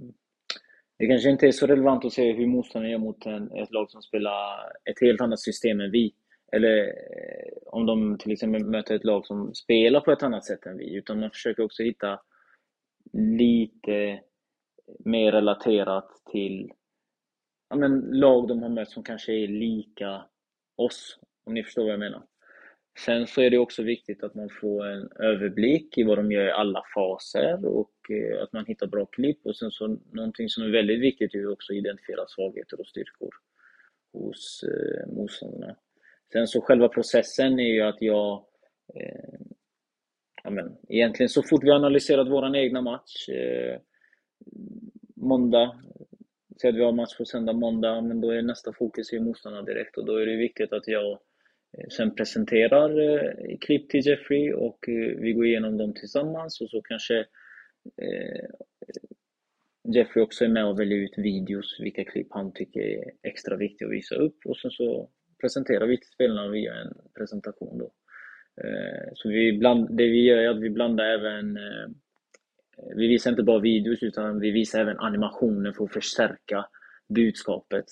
det 0.98 1.06
kanske 1.06 1.30
inte 1.30 1.46
är 1.46 1.52
så 1.52 1.66
relevant 1.66 2.04
att 2.04 2.12
se 2.12 2.32
hur 2.32 2.46
motståndarna 2.46 2.92
gör 2.92 2.98
mot 2.98 3.26
en, 3.26 3.52
ett 3.52 3.72
lag 3.72 3.90
som 3.90 4.02
spelar 4.02 4.72
ett 4.84 5.00
helt 5.00 5.20
annat 5.20 5.40
system 5.40 5.80
än 5.80 5.90
vi. 5.90 6.14
Eller 6.52 6.86
eh, 6.86 7.52
om 7.66 7.86
de 7.86 8.18
till 8.18 8.32
exempel 8.32 8.64
möter 8.64 8.94
ett 8.94 9.04
lag 9.04 9.26
som 9.26 9.54
spelar 9.54 10.00
på 10.00 10.12
ett 10.12 10.22
annat 10.22 10.44
sätt 10.44 10.66
än 10.66 10.78
vi. 10.78 10.94
Utan 10.94 11.20
man 11.20 11.30
försöker 11.30 11.62
också 11.62 11.82
hitta 11.82 12.20
lite 13.12 14.20
mer 14.98 15.32
relaterat 15.32 16.08
till 16.32 16.72
ja, 17.70 17.76
men, 17.76 18.00
lag 18.00 18.48
de 18.48 18.62
har 18.62 18.68
mött 18.68 18.90
som 18.90 19.02
kanske 19.02 19.32
är 19.32 19.48
lika 19.48 20.24
oss, 20.76 21.18
om 21.44 21.54
ni 21.54 21.64
förstår 21.64 21.82
vad 21.82 21.92
jag 21.92 22.00
menar. 22.00 22.22
Sen 22.98 23.26
så 23.26 23.40
är 23.40 23.50
det 23.50 23.58
också 23.58 23.82
viktigt 23.82 24.24
att 24.24 24.34
man 24.34 24.48
får 24.60 24.86
en 24.86 25.08
överblick 25.18 25.98
i 25.98 26.02
vad 26.02 26.18
de 26.18 26.32
gör 26.32 26.46
i 26.46 26.50
alla 26.50 26.82
faser 26.94 27.66
och 27.66 27.94
eh, 28.10 28.42
att 28.42 28.52
man 28.52 28.64
hittar 28.66 28.86
bra 28.86 29.06
klipp. 29.06 29.46
Och 29.46 29.56
sen 29.56 29.70
så 29.70 29.98
någonting 30.12 30.48
som 30.48 30.64
är 30.64 30.70
väldigt 30.70 31.00
viktigt 31.00 31.34
är 31.34 31.52
också 31.52 31.72
att 31.72 31.76
identifiera 31.76 32.26
svagheter 32.26 32.80
och 32.80 32.86
styrkor 32.86 33.30
hos 34.12 34.62
eh, 34.62 35.12
motståndarna. 35.12 35.76
Sen 36.32 36.46
så 36.46 36.60
själva 36.60 36.88
processen 36.88 37.60
är 37.60 37.72
ju 37.74 37.82
att 37.82 38.02
jag 38.02 38.44
eh, 38.94 39.40
ja, 40.42 40.50
men, 40.50 40.76
egentligen 40.88 41.28
så 41.28 41.42
fort 41.42 41.64
vi 41.64 41.70
analyserat 41.70 42.28
vår 42.28 42.56
egna 42.56 42.80
match 42.82 43.28
eh, 43.28 43.80
måndag, 45.16 45.80
säg 46.60 46.70
att 46.70 46.76
vi 46.76 46.84
har 46.84 46.92
match 46.92 47.16
på 47.18 47.24
söndag, 47.24 47.52
måndag, 47.52 48.00
men 48.00 48.20
då 48.20 48.30
är 48.30 48.42
nästa 48.42 48.72
fokus 48.72 49.12
i 49.12 49.20
motståndarna 49.20 49.66
direkt. 49.66 49.96
Och 49.96 50.06
då 50.06 50.16
är 50.16 50.26
det 50.26 50.36
viktigt 50.36 50.72
att 50.72 50.88
jag 50.88 51.10
eh, 51.78 51.88
sen 51.90 52.14
presenterar 52.14 53.00
eh, 53.00 53.58
klipp 53.60 53.88
till 53.88 54.06
Jeffrey 54.06 54.52
och 54.52 54.88
eh, 54.88 55.16
vi 55.18 55.32
går 55.32 55.46
igenom 55.46 55.76
dem 55.76 55.94
tillsammans. 55.94 56.60
Och 56.60 56.70
så 56.70 56.82
kanske 56.82 57.18
eh, 58.02 58.48
Jeffrey 59.94 60.24
också 60.24 60.44
är 60.44 60.48
med 60.48 60.66
och 60.66 60.80
väljer 60.80 60.98
ut 60.98 61.18
videos, 61.18 61.80
vilka 61.80 62.04
klipp 62.04 62.28
han 62.30 62.52
tycker 62.52 62.80
är 62.80 63.04
extra 63.22 63.56
viktiga 63.56 63.88
att 63.88 63.94
visa 63.94 64.14
upp. 64.14 64.38
Och 64.44 64.56
sen 64.56 64.70
så 64.70 65.10
presenterar 65.40 65.86
vi 65.86 65.96
till 65.96 66.10
spelarna 66.10 66.48
via 66.48 66.74
en 66.74 66.94
presentation 67.14 67.78
då. 67.78 67.92
Eh, 68.64 69.12
så 69.14 69.28
vi 69.28 69.58
bland, 69.58 69.96
det 69.96 70.06
vi 70.06 70.24
gör 70.24 70.38
är 70.38 70.48
att 70.48 70.60
vi 70.60 70.70
blandar 70.70 71.04
även 71.04 71.56
eh, 71.56 71.88
vi 72.96 73.06
visar 73.08 73.30
inte 73.30 73.42
bara 73.42 73.58
videos 73.58 74.02
utan 74.02 74.40
vi 74.40 74.50
visar 74.50 74.80
även 74.80 74.98
animationer 74.98 75.72
för 75.72 75.84
att 75.84 75.92
förstärka 75.92 76.66
budskapet. 77.08 77.84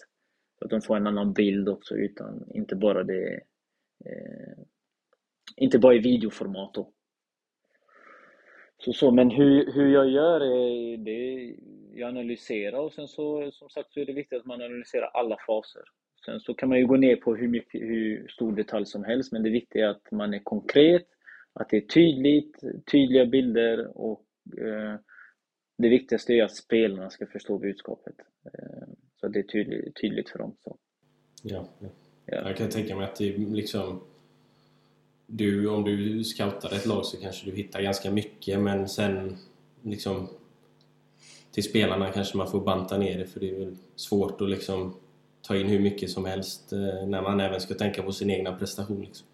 Så 0.58 0.64
att 0.64 0.70
de 0.70 0.80
får 0.80 0.96
en 0.96 1.06
annan 1.06 1.32
bild 1.32 1.68
också, 1.68 1.94
utan 1.94 2.44
inte 2.54 2.76
bara 2.76 3.04
det 3.04 3.34
eh, 4.04 4.58
inte 5.56 5.78
bara 5.78 5.94
i 5.94 5.98
videoformat 5.98 6.74
då. 6.74 6.92
Så, 8.78 8.92
så, 8.92 9.10
men 9.10 9.30
hur, 9.30 9.72
hur 9.72 9.94
jag 9.94 10.10
gör 10.10 10.40
är 10.40 10.96
det, 10.96 11.54
jag 11.92 12.08
analyserar 12.08 12.78
och 12.78 12.92
sen 12.92 13.08
så 13.08 13.50
som 13.52 13.70
sagt 13.70 13.92
så 13.92 14.00
är 14.00 14.06
det 14.06 14.12
viktigt 14.12 14.40
att 14.40 14.46
man 14.46 14.62
analyserar 14.62 15.06
alla 15.06 15.36
faser. 15.46 15.82
Sen 16.28 16.40
så 16.40 16.54
kan 16.54 16.68
man 16.68 16.78
ju 16.78 16.86
gå 16.86 16.96
ner 16.96 17.16
på 17.16 17.34
hur, 17.34 17.48
mycket, 17.48 17.80
hur 17.80 18.28
stor 18.28 18.52
detalj 18.56 18.86
som 18.86 19.04
helst, 19.04 19.32
men 19.32 19.42
det 19.42 19.50
viktiga 19.50 19.86
är 19.86 19.90
att 19.90 20.10
man 20.10 20.34
är 20.34 20.38
konkret, 20.38 21.06
att 21.52 21.68
det 21.70 21.76
är 21.76 21.80
tydligt, 21.80 22.60
tydliga 22.92 23.26
bilder 23.26 23.98
och 23.98 24.24
eh, 24.58 24.94
det 25.78 25.88
viktigaste 25.88 26.32
är 26.32 26.44
att 26.44 26.56
spelarna 26.56 27.10
ska 27.10 27.26
förstå 27.26 27.58
budskapet. 27.58 28.14
Eh, 28.44 28.88
så 29.20 29.26
att 29.26 29.32
det 29.32 29.38
är 29.38 29.42
tydligt, 29.42 29.96
tydligt 30.00 30.28
för 30.28 30.38
dem. 30.38 30.56
Så. 30.64 30.78
Ja, 31.42 31.68
ja. 31.78 31.88
Jag 32.24 32.56
kan 32.56 32.70
tänka 32.70 32.96
mig 32.96 33.04
att 33.04 33.16
det 33.16 33.38
liksom 33.38 34.00
du, 35.26 35.68
om 35.68 35.84
du 35.84 36.24
scoutar 36.24 36.74
ett 36.74 36.86
lag 36.86 37.04
så 37.04 37.16
kanske 37.16 37.50
du 37.50 37.56
hittar 37.56 37.82
ganska 37.82 38.10
mycket 38.10 38.60
men 38.60 38.88
sen 38.88 39.36
liksom 39.82 40.28
till 41.50 41.64
spelarna 41.64 42.12
kanske 42.12 42.36
man 42.36 42.50
får 42.50 42.60
banta 42.60 42.98
ner 42.98 43.18
det 43.18 43.26
för 43.26 43.40
det 43.40 43.50
är 43.50 43.58
väl 43.58 43.76
svårt 43.96 44.40
att 44.40 44.50
liksom 44.50 44.94
ta 45.48 45.56
in 45.56 45.66
hur 45.66 45.80
mycket 45.80 46.10
som 46.10 46.24
helst 46.24 46.72
eh, 46.72 47.06
när 47.06 47.22
man 47.22 47.40
även 47.40 47.60
ska 47.60 47.74
tänka 47.74 48.02
på 48.02 48.12
sin 48.12 48.30
egna 48.30 48.52
prestation. 48.52 49.00
Liksom. 49.00 49.26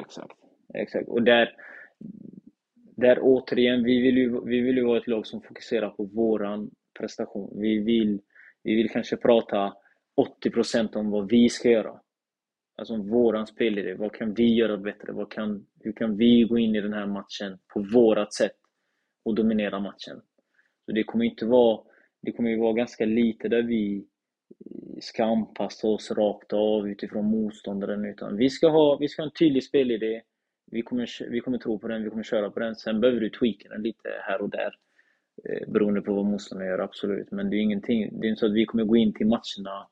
Exakt. 0.00 0.36
Exakt. 0.74 1.08
Och 1.08 1.22
där, 1.22 1.56
där 2.96 3.18
återigen, 3.22 3.84
vi 3.84 4.00
vill, 4.00 4.16
ju, 4.16 4.40
vi 4.44 4.60
vill 4.60 4.76
ju 4.76 4.84
vara 4.84 4.98
ett 4.98 5.06
lag 5.06 5.26
som 5.26 5.42
fokuserar 5.42 5.90
på 5.90 6.04
våran 6.04 6.70
prestation. 6.98 7.60
Vi 7.60 7.78
vill, 7.78 8.20
vi 8.62 8.74
vill 8.74 8.90
kanske 8.90 9.16
prata 9.16 9.72
80% 10.44 10.96
om 10.96 11.10
vad 11.10 11.28
vi 11.28 11.48
ska 11.48 11.70
göra. 11.70 12.00
Alltså 12.76 12.94
om 12.94 13.08
våran 13.08 13.46
spelidé. 13.46 13.94
Vad 13.94 14.12
kan 14.12 14.34
vi 14.34 14.54
göra 14.54 14.76
bättre? 14.76 15.12
Vad 15.12 15.32
kan, 15.32 15.66
hur 15.80 15.92
kan 15.92 16.16
vi 16.16 16.42
gå 16.42 16.58
in 16.58 16.74
i 16.74 16.80
den 16.80 16.92
här 16.92 17.06
matchen 17.06 17.58
på 17.74 17.86
vårat 17.94 18.34
sätt 18.34 18.56
och 19.24 19.34
dominera 19.34 19.80
matchen? 19.80 20.20
Så 20.86 20.92
det 20.92 21.04
kommer 21.04 21.24
inte 21.24 21.46
vara, 21.46 21.80
det 22.22 22.32
kommer 22.32 22.50
ju 22.50 22.60
vara 22.60 22.72
ganska 22.72 23.04
lite 23.04 23.48
där 23.48 23.62
vi 23.62 24.06
ska 25.00 25.24
anpassa 25.24 25.88
oss 25.88 26.10
rakt 26.10 26.52
av 26.52 26.88
utifrån 26.88 27.24
motståndaren. 27.24 28.04
Utan 28.04 28.36
vi 28.36 28.50
ska 28.50 28.68
ha, 28.68 28.96
vi 28.96 29.08
ska 29.08 29.22
ha 29.22 29.26
en 29.26 29.32
tydlig 29.32 29.64
spelidé. 29.64 30.22
Vi 30.70 30.82
kommer, 30.82 31.30
vi 31.30 31.40
kommer 31.40 31.58
tro 31.58 31.78
på 31.78 31.88
den, 31.88 32.04
vi 32.04 32.10
kommer 32.10 32.22
köra 32.22 32.50
på 32.50 32.60
den. 32.60 32.76
Sen 32.76 33.00
behöver 33.00 33.20
du 33.20 33.30
tweaka 33.30 33.68
den 33.68 33.82
lite 33.82 34.08
här 34.22 34.42
och 34.42 34.50
där. 34.50 34.74
Eh, 35.44 35.72
beroende 35.72 36.02
på 36.02 36.14
vad 36.14 36.24
motståndaren 36.24 36.70
gör, 36.70 36.78
absolut. 36.78 37.30
Men 37.30 37.50
det 37.50 37.56
är 37.56 37.60
ingenting. 37.60 38.20
Det 38.20 38.26
är 38.26 38.28
inte 38.28 38.40
så 38.40 38.46
att 38.46 38.54
vi 38.54 38.66
kommer 38.66 38.84
gå 38.84 38.96
in 38.96 39.14
till 39.14 39.26
matcherna 39.26 39.88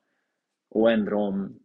och 0.69 0.91
ändra 0.91 1.17
om 1.17 1.59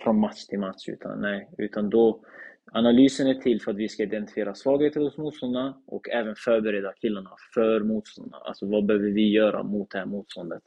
från 0.00 0.20
match 0.20 0.44
till 0.44 0.58
match. 0.58 0.88
Utan, 0.88 1.20
nej, 1.20 1.50
utan 1.58 1.90
då, 1.90 2.24
analysen 2.72 3.26
är 3.26 3.34
till 3.34 3.62
för 3.62 3.70
att 3.70 3.76
vi 3.76 3.88
ska 3.88 4.02
identifiera 4.02 4.54
svagheter 4.54 5.00
hos 5.00 5.18
motståndarna 5.18 5.82
och 5.86 6.08
även 6.08 6.34
förbereda 6.36 6.92
killarna 6.92 7.30
för 7.54 7.80
motståndarna. 7.80 8.44
Alltså 8.44 8.66
vad 8.66 8.86
behöver 8.86 9.08
vi 9.08 9.30
göra 9.30 9.62
mot 9.62 9.90
det 9.90 9.98
här 9.98 10.06
motståndet? 10.06 10.62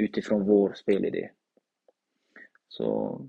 Utifrån 0.00 0.46
vår 0.46 0.72
spelidé. 0.76 1.30
Så, 2.68 3.20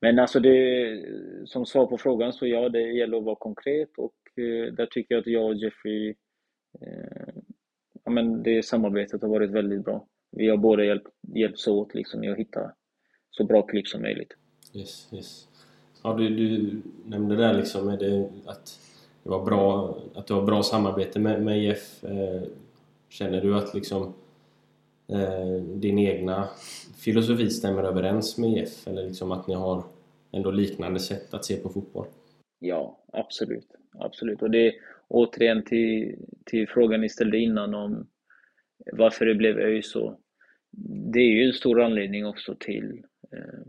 men 0.00 0.18
alltså 0.18 0.40
det, 0.40 1.04
som 1.46 1.66
svar 1.66 1.86
på 1.86 1.98
frågan 1.98 2.32
så 2.32 2.46
ja, 2.46 2.68
det 2.68 2.92
gäller 2.92 3.16
att 3.16 3.24
vara 3.24 3.36
konkret 3.36 3.90
och 3.98 4.14
eh, 4.36 4.72
där 4.72 4.86
tycker 4.86 5.14
jag 5.14 5.20
att 5.20 5.26
jag 5.26 5.46
och 5.46 5.54
Jeffrey, 5.54 6.14
eh, 6.80 7.34
ja 8.04 8.10
men 8.10 8.42
det 8.42 8.64
samarbetet 8.64 9.22
har 9.22 9.28
varit 9.28 9.50
väldigt 9.50 9.84
bra. 9.84 10.06
Vi 10.30 10.48
har 10.48 10.56
båda 10.56 10.84
hjälp, 10.84 11.02
hjälpts 11.34 11.66
åt 11.66 11.94
liksom 11.94 12.24
i 12.24 12.28
att 12.28 12.38
hitta 12.38 12.72
så 13.30 13.44
bra 13.44 13.62
klipp 13.62 13.88
som 13.88 14.02
möjligt. 14.02 14.36
Yes, 14.74 15.08
yes. 15.12 15.48
Ja, 16.02 16.14
du, 16.14 16.28
du 16.28 16.82
nämnde 17.06 17.36
där 17.36 17.54
liksom 17.54 17.88
är 17.88 17.96
det 17.96 18.30
att 18.46 18.80
det 19.22 19.30
var 19.30 19.44
bra, 19.44 19.96
att 20.14 20.26
du 20.26 20.34
har 20.34 20.42
bra 20.42 20.62
samarbete 20.62 21.20
med, 21.20 21.42
med 21.42 21.62
Jeff. 21.62 22.04
Eh, 22.04 22.42
känner 23.08 23.40
du 23.40 23.56
att 23.56 23.74
liksom 23.74 24.14
Eh, 25.08 25.62
din 25.62 25.98
egna 25.98 26.48
filosofi 27.04 27.50
stämmer 27.50 27.82
överens 27.82 28.38
med 28.38 28.50
Jeff? 28.50 28.86
Eller 28.86 29.02
liksom 29.02 29.32
att 29.32 29.46
ni 29.46 29.54
har 29.54 29.84
ändå 30.32 30.50
liknande 30.50 31.00
sätt 31.00 31.34
att 31.34 31.44
se 31.44 31.56
på 31.56 31.68
fotboll? 31.68 32.06
Ja, 32.58 32.98
absolut. 33.12 33.68
Absolut. 33.98 34.42
Och 34.42 34.50
det 34.50 34.74
återigen 35.08 35.64
till, 35.64 36.16
till 36.44 36.68
frågan 36.68 37.00
ni 37.00 37.08
ställde 37.08 37.38
innan 37.38 37.74
om 37.74 38.06
varför 38.92 39.26
det 39.26 39.34
blev 39.34 39.58
ÖIS 39.58 39.90
så. 39.90 40.18
Det 41.12 41.20
är 41.20 41.32
ju 41.32 41.46
en 41.46 41.52
stor 41.52 41.82
anledning 41.82 42.26
också 42.26 42.54
till 42.54 43.02
Eh, 43.32 43.62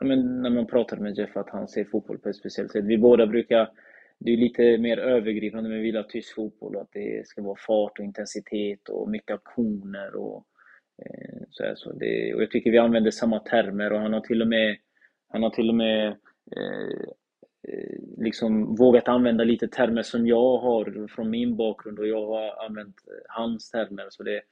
men 0.00 0.42
när 0.42 0.50
man 0.50 0.66
pratar 0.66 0.96
med 0.96 1.18
Jeff 1.18 1.36
att 1.36 1.50
han 1.50 1.68
ser 1.68 1.84
fotboll 1.84 2.18
på 2.18 2.28
ett 2.28 2.36
speciellt 2.36 2.72
sätt. 2.72 2.84
Vi 2.84 2.98
båda 2.98 3.26
brukar, 3.26 3.70
det 4.24 4.32
är 4.32 4.36
lite 4.36 4.78
mer 4.78 4.98
övergripande 4.98 5.70
med 5.70 5.80
Villa 5.80 6.02
tysk 6.02 6.34
fotboll, 6.34 6.76
att 6.76 6.92
det 6.92 7.26
ska 7.26 7.42
vara 7.42 7.56
fart 7.66 7.98
och 7.98 8.04
intensitet 8.04 8.88
och 8.88 9.10
mycket 9.10 9.34
aktioner 9.34 10.14
och 10.16 10.46
eh, 11.04 11.42
så, 11.50 11.64
här, 11.64 11.74
så 11.74 11.92
det, 11.92 12.34
och 12.34 12.42
jag 12.42 12.50
tycker 12.50 12.70
vi 12.70 12.78
använder 12.78 13.10
samma 13.10 13.38
termer 13.38 13.92
och 13.92 14.00
han 14.00 14.12
har 14.12 14.20
till 14.20 14.42
och 14.42 14.48
med, 14.48 14.76
han 15.28 15.42
har 15.42 15.50
till 15.50 15.68
och 15.68 15.74
med 15.74 16.08
eh, 16.56 16.92
eh 17.68 17.98
liksom 18.18 18.74
vågat 18.74 19.08
använda 19.08 19.44
lite 19.44 19.68
termer 19.68 20.02
som 20.02 20.26
jag 20.26 20.58
har 20.58 21.08
från 21.08 21.30
min 21.30 21.56
bakgrund 21.56 21.98
och 21.98 22.08
jag 22.08 22.26
har 22.26 22.64
använt 22.66 22.96
hans 23.28 23.70
termer. 23.70 24.06
Så 24.10 24.22
det, 24.22 24.42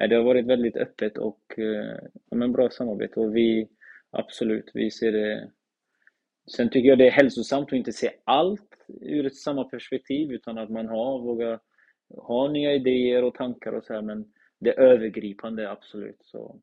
eh, 0.00 0.08
det 0.08 0.16
har 0.16 0.22
varit 0.22 0.46
väldigt 0.46 0.76
öppet 0.76 1.18
och 1.18 1.58
eh, 1.58 1.98
ja, 2.30 2.36
men 2.36 2.52
bra 2.52 2.70
samarbete 2.70 3.20
och 3.20 3.36
vi 3.36 3.68
absolut, 4.10 4.70
vi 4.74 4.90
ser 4.90 5.12
det 5.12 5.50
Sen 6.56 6.70
tycker 6.70 6.88
jag 6.88 6.98
det 6.98 7.06
är 7.06 7.10
hälsosamt 7.10 7.66
att 7.66 7.72
inte 7.72 7.92
se 7.92 8.10
allt 8.24 8.71
ur 9.00 9.26
ett 9.26 9.36
samma 9.36 9.64
perspektiv 9.64 10.32
utan 10.32 10.58
att 10.58 10.70
man 10.70 10.88
har, 10.88 11.18
vågar 11.18 11.60
ha 12.16 12.48
nya 12.48 12.72
idéer 12.72 13.24
och 13.24 13.34
tankar 13.34 13.72
och 13.72 13.84
så 13.84 13.92
här, 13.94 14.02
men 14.02 14.32
det 14.58 14.72
övergripande, 14.72 15.70
absolut, 15.70 16.18
så 16.24 16.60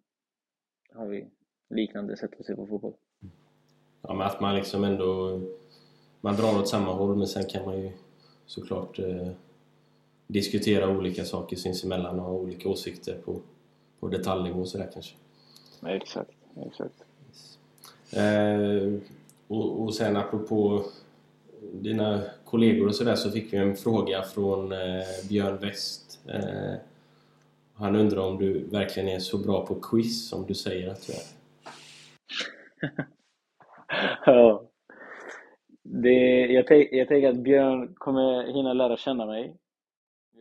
har 0.94 1.08
vi 1.08 1.28
liknande 1.70 2.18
sätt 2.18 2.39
att 2.39 2.46
se 2.46 2.56
på 2.56 2.68
fotboll. 2.68 2.94
Ja, 4.02 4.13
men 4.13 4.28
att 4.28 4.42
man 4.42 4.56
liksom 4.56 4.84
ändå 4.84 5.42
man 6.22 6.36
drar 6.36 6.60
åt 6.60 6.68
samma 6.68 6.94
håll 6.94 7.15
men 7.15 7.28
sen 7.28 7.46
kan 7.46 7.65
man 7.65 7.82
ju 7.82 7.92
såklart 8.46 9.00
eh, 9.00 9.28
diskutera 10.28 10.98
olika 10.98 11.26
saker 11.26 11.56
sinsemellan 11.56 12.20
och 12.20 12.26
ha 12.26 12.34
olika 12.34 12.70
åsikter 12.70 13.18
på, 13.26 13.42
på 14.00 14.08
detaljnivå 14.08 14.60
och 14.60 14.68
sådär 14.68 14.89
kanske. 14.94 15.15
exakt, 15.88 16.32
exakt. 16.68 17.06
Yes. 17.28 17.58
Eh, 18.13 18.94
och, 19.48 19.82
och 19.82 19.96
sen 19.96 20.18
apropå 20.18 20.84
dina 21.74 22.22
kollegor 22.45 22.88
och 22.88 22.95
sådär 22.95 23.15
så 23.15 23.32
fick 23.32 23.54
vi 23.54 23.58
en 23.58 23.76
fråga 23.76 24.22
från 24.22 24.72
eh, 24.72 25.28
Björn 25.30 25.58
West. 25.58 26.19
Eh, 26.30 26.76
han 27.74 27.95
undrar 27.95 28.22
om 28.22 28.38
du 28.38 28.67
verkligen 28.72 29.10
är 29.10 29.19
så 29.19 29.38
bra 29.38 29.65
på 29.65 29.76
quiz 29.76 30.30
som 30.30 30.45
du 30.45 30.54
säger 30.54 30.89
att 30.91 31.08
du 31.08 31.13
är. 31.13 31.22
ja. 34.26 34.63
Det, 35.84 36.45
jag, 36.45 36.88
jag 36.91 37.08
tänker 37.08 37.30
att 37.30 37.43
Björn 37.43 37.93
kommer 37.95 38.54
hinna 38.54 38.74
lära 38.74 38.98
känna 38.98 39.26
mig 39.26 39.56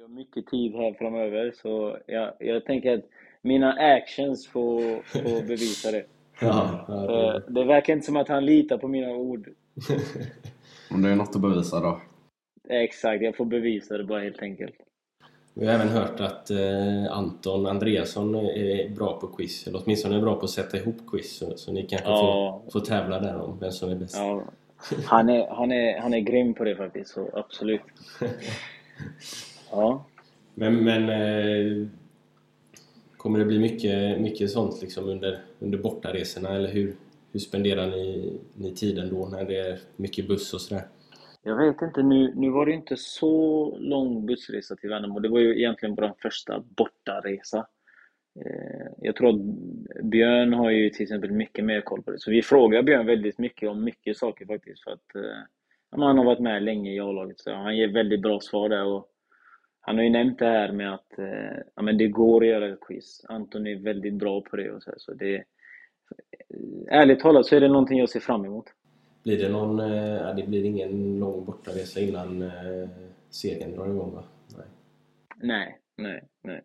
har 0.09 0.15
mycket 0.15 0.47
tid 0.47 0.75
här 0.75 0.93
framöver 0.93 1.53
så 1.63 1.99
jag, 2.07 2.33
jag 2.39 2.65
tänker 2.65 2.95
att 2.95 3.05
mina 3.43 3.73
actions 3.73 4.49
får, 4.49 4.81
får 5.03 5.47
bevisa 5.47 5.91
det. 5.91 6.05
Ja, 6.41 6.85
ja, 6.89 6.95
det... 6.95 7.43
det 7.49 7.65
verkar 7.65 7.93
inte 7.93 8.07
som 8.07 8.17
att 8.17 8.29
han 8.29 8.45
litar 8.47 8.79
på 8.79 8.89
mina 8.89 9.11
ord. 9.11 9.49
Om 10.91 11.03
det 11.03 11.11
är 11.11 11.17
något 11.17 11.37
att 11.37 11.43
bevisa 11.43 11.81
då. 11.81 12.01
Exakt, 12.69 13.23
jag 13.23 13.37
får 13.37 13.45
bevisa 13.45 13.99
det 13.99 14.05
bara 14.05 14.21
helt 14.21 14.43
enkelt. 14.43 14.75
Vi 15.55 15.67
har 15.67 15.75
även 15.75 15.89
hört 15.89 16.21
att 16.21 16.51
eh, 16.51 17.11
Anton 17.11 17.67
Andreasson 17.67 18.35
är 18.35 18.89
bra 18.89 19.21
på 19.21 19.27
quiz, 19.27 19.67
eller 19.67 19.83
åtminstone 19.85 20.17
är 20.17 20.21
bra 20.21 20.35
på 20.35 20.45
att 20.45 20.51
sätta 20.51 20.77
ihop 20.77 20.97
quiz, 21.11 21.37
så, 21.39 21.57
så 21.57 21.73
ni 21.73 21.83
kanske 21.87 22.09
Ja. 22.09 22.61
får, 22.65 22.71
får 22.71 22.87
tävla 22.87 23.21
där 23.21 23.37
om 23.37 23.59
vem 23.61 23.71
som 23.73 23.91
är 23.91 23.95
bäst. 23.95 24.17
Ja, 24.17 24.43
han, 25.05 25.29
är, 25.29 25.49
han, 25.49 25.73
är, 25.73 25.99
han 26.01 26.15
är 26.15 26.21
grym 26.21 26.55
på 26.55 26.65
det 26.65 26.77
faktiskt, 26.77 27.11
så 27.11 27.31
absolut. 27.35 27.81
Ja. 29.71 30.05
Men, 30.55 30.85
men 30.85 31.09
eh, 31.09 31.87
kommer 33.17 33.39
det 33.39 33.45
bli 33.45 33.59
mycket, 33.59 34.21
mycket 34.21 34.51
sånt 34.51 34.83
liksom 34.83 35.09
under, 35.09 35.41
under 35.59 35.79
bortaresorna, 35.79 36.49
eller 36.57 36.69
hur, 36.69 36.95
hur 37.33 37.41
spenderar 37.41 37.87
ni, 37.87 38.41
ni 38.57 38.75
tiden 38.75 39.09
då 39.11 39.29
när 39.29 39.45
det 39.45 39.57
är 39.57 39.79
mycket 39.97 40.29
buss 40.29 40.55
och 40.55 40.61
sådär? 40.61 40.85
Jag 41.43 41.57
vet 41.57 41.83
inte, 41.83 42.03
nu, 42.03 42.33
nu 42.37 42.51
var 42.51 42.67
det 42.67 42.73
inte 42.73 42.97
så 42.97 43.77
lång 43.79 44.27
bussresa 44.27 44.77
till 44.77 44.91
Värnamo. 44.91 45.21
Det 45.21 45.29
var 45.29 45.39
ju 45.39 45.59
egentligen 45.59 45.95
vår 45.95 46.15
första 46.23 46.65
bortaresa. 46.77 47.67
Eh, 48.45 48.87
jag 48.99 49.17
tror 49.17 49.29
att 49.29 49.41
Björn 50.05 50.53
har 50.53 50.71
ju 50.71 50.91
till 50.91 51.03
exempel 51.03 51.31
mycket 51.31 51.65
mer 51.65 51.81
koll 51.81 52.03
på 52.03 52.11
det. 52.11 52.19
Så 52.19 52.31
vi 52.31 52.43
frågar 52.43 52.83
Björn 52.83 53.07
väldigt 53.07 53.39
mycket 53.39 53.69
om 53.69 53.85
mycket 53.85 54.17
saker 54.17 54.47
faktiskt. 54.47 54.85
För 54.85 54.91
att 54.91 55.15
eh, 55.15 55.43
ja, 55.91 56.07
han 56.07 56.19
har 56.19 56.25
varit 56.25 56.41
med 56.41 56.63
länge 56.63 56.93
i 56.93 57.01
A-laget, 57.01 57.41
så 57.41 57.55
han 57.55 57.77
ger 57.77 57.89
väldigt 57.89 58.23
bra 58.23 58.41
svar 58.41 58.69
där. 58.69 58.85
Och 58.85 59.09
han 59.81 59.97
har 59.97 60.05
ju 60.05 60.11
nämnt 60.11 60.39
det 60.39 60.47
här 60.47 60.73
med 60.73 60.95
att 60.95 61.19
eh, 61.19 61.59
ja, 61.77 61.83
men 61.83 61.99
det 61.99 62.09
går 62.09 62.43
att 62.43 62.49
göra 62.49 62.69
ett 62.69 62.81
quiz. 62.81 63.25
Anton 63.29 63.67
är 63.67 63.77
väldigt 63.77 64.15
bra 64.15 64.41
på 64.41 64.57
det. 64.57 64.71
Och 64.71 64.83
så, 64.83 64.91
här, 64.91 64.99
så 64.99 65.15
det 65.15 65.45
ärligt 66.89 67.21
talat 67.21 67.47
så 67.47 67.57
är 67.57 67.61
det 67.61 67.69
någonting 67.69 67.99
jag 67.99 68.09
ser 68.09 68.21
fram 68.21 68.45
emot. 68.45 68.65
Blir 69.23 69.39
det 69.39 69.49
någon... 69.49 69.81
Eh, 69.81 70.35
det 70.37 70.47
blir 70.47 70.65
ingen 70.65 71.19
lång 71.19 71.45
bortaresa 71.45 72.01
innan 72.01 72.43
eh, 72.43 72.89
serien 73.31 73.77
drar 73.77 73.89
igång 73.89 74.15
va? 74.15 74.23
Nej. 74.57 74.67
Nej, 75.37 75.79
nej, 75.97 76.25
nej. 76.43 76.63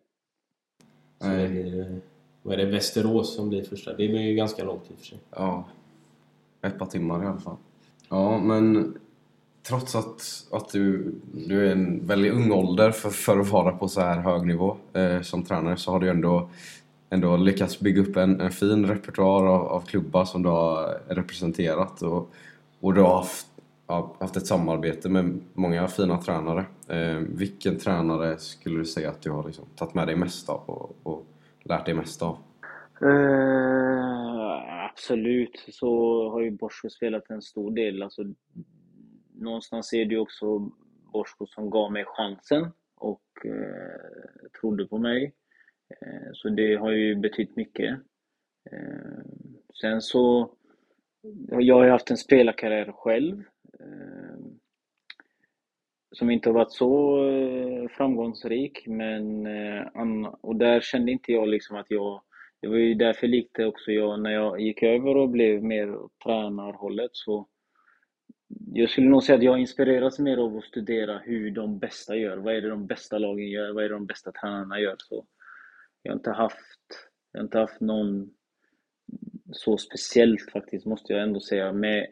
Så 1.18 1.28
det 1.28 1.48
blir, 1.48 1.80
eh, 1.80 1.96
vad 2.42 2.54
är 2.54 2.64
det, 2.64 2.70
Västerås 2.70 3.36
som 3.36 3.48
blir 3.48 3.62
första? 3.62 3.90
Det 3.90 4.08
blir 4.08 4.20
ju 4.20 4.34
ganska 4.34 4.64
långt 4.64 4.90
i 4.90 4.94
och 4.94 4.98
för 4.98 5.04
sig. 5.04 5.18
Ja, 5.30 5.64
ett 6.62 6.78
par 6.78 6.86
timmar 6.86 7.24
i 7.24 7.26
alla 7.26 7.40
fall. 7.40 7.56
Ja, 8.08 8.38
men 8.38 8.94
trots 9.68 9.94
att, 9.94 10.46
att 10.52 10.68
du, 10.72 11.14
du 11.32 11.66
är 11.66 11.72
en 11.72 12.06
väldigt 12.06 12.32
ung 12.32 12.52
ålder 12.52 12.90
för, 12.90 13.10
för 13.10 13.38
att 13.38 13.50
vara 13.50 13.72
på 13.72 13.88
så 13.88 14.00
här 14.00 14.20
hög 14.20 14.46
nivå 14.46 14.76
eh, 14.92 15.20
som 15.20 15.42
tränare 15.42 15.76
så 15.76 15.90
har 15.90 16.00
du 16.00 16.10
ändå, 16.10 16.48
ändå 17.10 17.36
lyckats 17.36 17.80
bygga 17.80 18.02
upp 18.02 18.16
en, 18.16 18.40
en 18.40 18.50
fin 18.50 18.86
repertoar 18.86 19.46
av, 19.46 19.66
av 19.66 19.80
klubbar 19.80 20.24
som 20.24 20.42
du 20.42 20.48
har 20.48 21.00
representerat 21.08 22.02
och, 22.02 22.30
och 22.80 22.94
du 22.94 23.00
har 23.00 23.16
haft, 23.16 23.46
haft 24.18 24.36
ett 24.36 24.46
samarbete 24.46 25.08
med 25.08 25.40
många 25.52 25.88
fina 25.88 26.18
tränare. 26.18 26.64
Eh, 26.88 27.18
vilken 27.18 27.78
tränare 27.78 28.38
skulle 28.38 28.78
du 28.78 28.84
säga 28.84 29.10
att 29.10 29.22
du 29.22 29.30
har 29.30 29.46
liksom 29.46 29.64
tagit 29.76 29.94
med 29.94 30.06
dig 30.06 30.16
mest 30.16 30.48
av 30.48 30.62
och, 30.66 30.96
och 31.02 31.26
lärt 31.64 31.86
dig 31.86 31.94
mest 31.94 32.22
av? 32.22 32.38
Eh, 33.00 34.84
absolut, 34.90 35.64
så 35.68 35.90
har 36.30 36.40
ju 36.40 36.50
Borsko 36.50 36.90
spelat 36.90 37.30
en 37.30 37.42
stor 37.42 37.70
del. 37.70 38.02
Alltså, 38.02 38.22
någonstans 39.34 39.92
är 39.92 40.04
det 40.04 40.14
ju 40.14 40.18
också 40.18 40.58
Borsko 41.12 41.46
som 41.46 41.70
gav 41.70 41.92
mig 41.92 42.04
chansen 42.06 42.72
och 42.96 43.22
eh, 43.44 44.50
trodde 44.60 44.86
på 44.86 44.98
mig. 44.98 45.34
Eh, 45.90 46.30
så 46.32 46.48
det 46.48 46.74
har 46.74 46.90
ju 46.90 47.14
betytt 47.14 47.56
mycket. 47.56 47.98
Eh, 48.70 49.24
sen 49.80 50.00
så, 50.00 50.50
jag 51.58 51.74
har 51.74 51.84
ju 51.84 51.90
haft 51.90 52.10
en 52.10 52.16
spelarkarriär 52.16 52.92
själv. 52.92 53.44
Eh, 53.80 54.38
som 56.12 56.30
inte 56.30 56.48
har 56.48 56.54
varit 56.54 56.72
så 56.72 57.20
framgångsrik, 57.96 58.86
men 58.86 59.46
och 60.26 60.56
där 60.56 60.80
kände 60.80 61.12
inte 61.12 61.32
jag 61.32 61.48
liksom 61.48 61.76
att 61.76 61.90
jag 61.90 62.22
det 62.64 62.68
var 62.68 62.76
ju 62.76 62.94
därför 62.94 63.26
likte 63.26 63.64
också 63.66 63.92
jag 63.92 64.20
när 64.20 64.30
jag 64.30 64.60
gick 64.60 64.82
över 64.82 65.16
och 65.16 65.28
blev 65.28 65.62
mer 65.64 65.96
åt 65.96 66.12
tränarhållet 66.24 67.10
så 67.12 67.48
jag 68.72 68.90
skulle 68.90 69.08
nog 69.08 69.22
säga 69.22 69.36
att 69.36 69.44
jag 69.44 69.58
inspireras 69.58 70.18
mer 70.18 70.36
av 70.36 70.56
att 70.56 70.64
studera 70.64 71.18
hur 71.18 71.50
de 71.50 71.78
bästa 71.78 72.16
gör. 72.16 72.36
Vad 72.36 72.54
är 72.54 72.60
det 72.60 72.68
de 72.68 72.86
bästa 72.86 73.18
lagen 73.18 73.48
gör? 73.48 73.72
Vad 73.72 73.84
är 73.84 73.88
det 73.88 73.94
de 73.94 74.06
bästa 74.06 74.32
tränarna 74.32 74.80
gör? 74.80 74.96
Så 74.98 75.26
jag 76.04 76.12
har 76.12 76.16
inte 76.16 76.30
haft, 76.30 77.08
jag 77.32 77.40
har 77.40 77.44
inte 77.44 77.58
haft 77.58 77.80
någon 77.80 78.30
så 79.52 79.78
speciellt 79.78 80.50
faktiskt, 80.50 80.86
måste 80.86 81.12
jag 81.12 81.22
ändå 81.22 81.40
säga. 81.40 81.72
Med, 81.72 82.06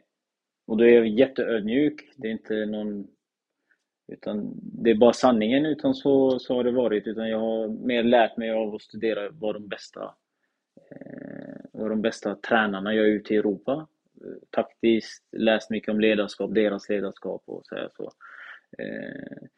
och 0.66 0.76
då 0.76 0.84
är 0.84 0.88
jag 0.88 1.06
jätteödmjuk. 1.06 2.12
Det 2.16 2.28
är 2.28 2.32
inte 2.32 2.66
någon 2.66 3.08
utan 4.08 4.52
det 4.54 4.90
är 4.90 4.94
bara 4.94 5.12
sanningen, 5.12 5.66
utan 5.66 5.94
så, 5.94 6.38
så 6.38 6.54
har 6.54 6.64
det 6.64 6.70
varit. 6.70 7.06
Utan 7.06 7.28
jag 7.28 7.38
har 7.38 7.68
mer 7.68 8.02
lärt 8.02 8.36
mig 8.36 8.50
av 8.50 8.74
att 8.74 8.82
studera 8.82 9.30
vad 9.30 9.54
de 9.54 9.68
bästa 9.68 10.14
eh, 10.90 11.64
vad 11.72 11.90
de 11.90 12.02
bästa 12.02 12.34
tränarna 12.34 12.94
gör 12.94 13.04
ute 13.04 13.34
i 13.34 13.36
Europa. 13.36 13.86
Taktiskt, 14.50 15.24
läst 15.32 15.70
mycket 15.70 15.88
om 15.88 16.00
ledarskap, 16.00 16.54
deras 16.54 16.88
ledarskap 16.88 17.42
och 17.46 17.66
så. 17.66 17.74
Här, 17.74 17.90
så. 17.96 18.12
Eh, 18.78 19.48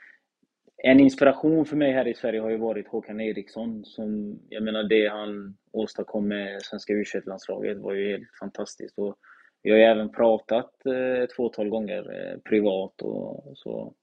en 0.87 1.01
inspiration 1.01 1.66
för 1.66 1.77
mig 1.77 1.92
här 1.92 2.09
i 2.09 2.14
Sverige 2.14 2.40
har 2.40 2.51
ju 2.51 2.57
varit 2.57 2.88
Håkan 2.88 3.20
Eriksson. 3.20 3.85
Som, 3.85 4.38
jag 4.49 4.62
menar 4.62 4.83
det 4.83 5.09
han 5.09 5.57
åstadkom 5.73 6.29
med 6.29 6.62
svenska 6.62 6.92
u 6.92 7.05
landslaget 7.27 7.79
var 7.79 7.92
ju 7.92 8.11
helt 8.11 8.29
fantastiskt. 8.40 8.99
Och 8.99 9.16
vi 9.62 9.70
har 9.70 9.79
ju 9.79 9.85
även 9.85 10.12
pratat 10.12 10.87
eh, 10.87 11.23
ett 11.23 11.33
fåtal 11.33 11.68
gånger 11.68 12.12
eh, 12.12 12.38
privat 12.38 13.03
och 13.03 13.53
så. 13.59 13.94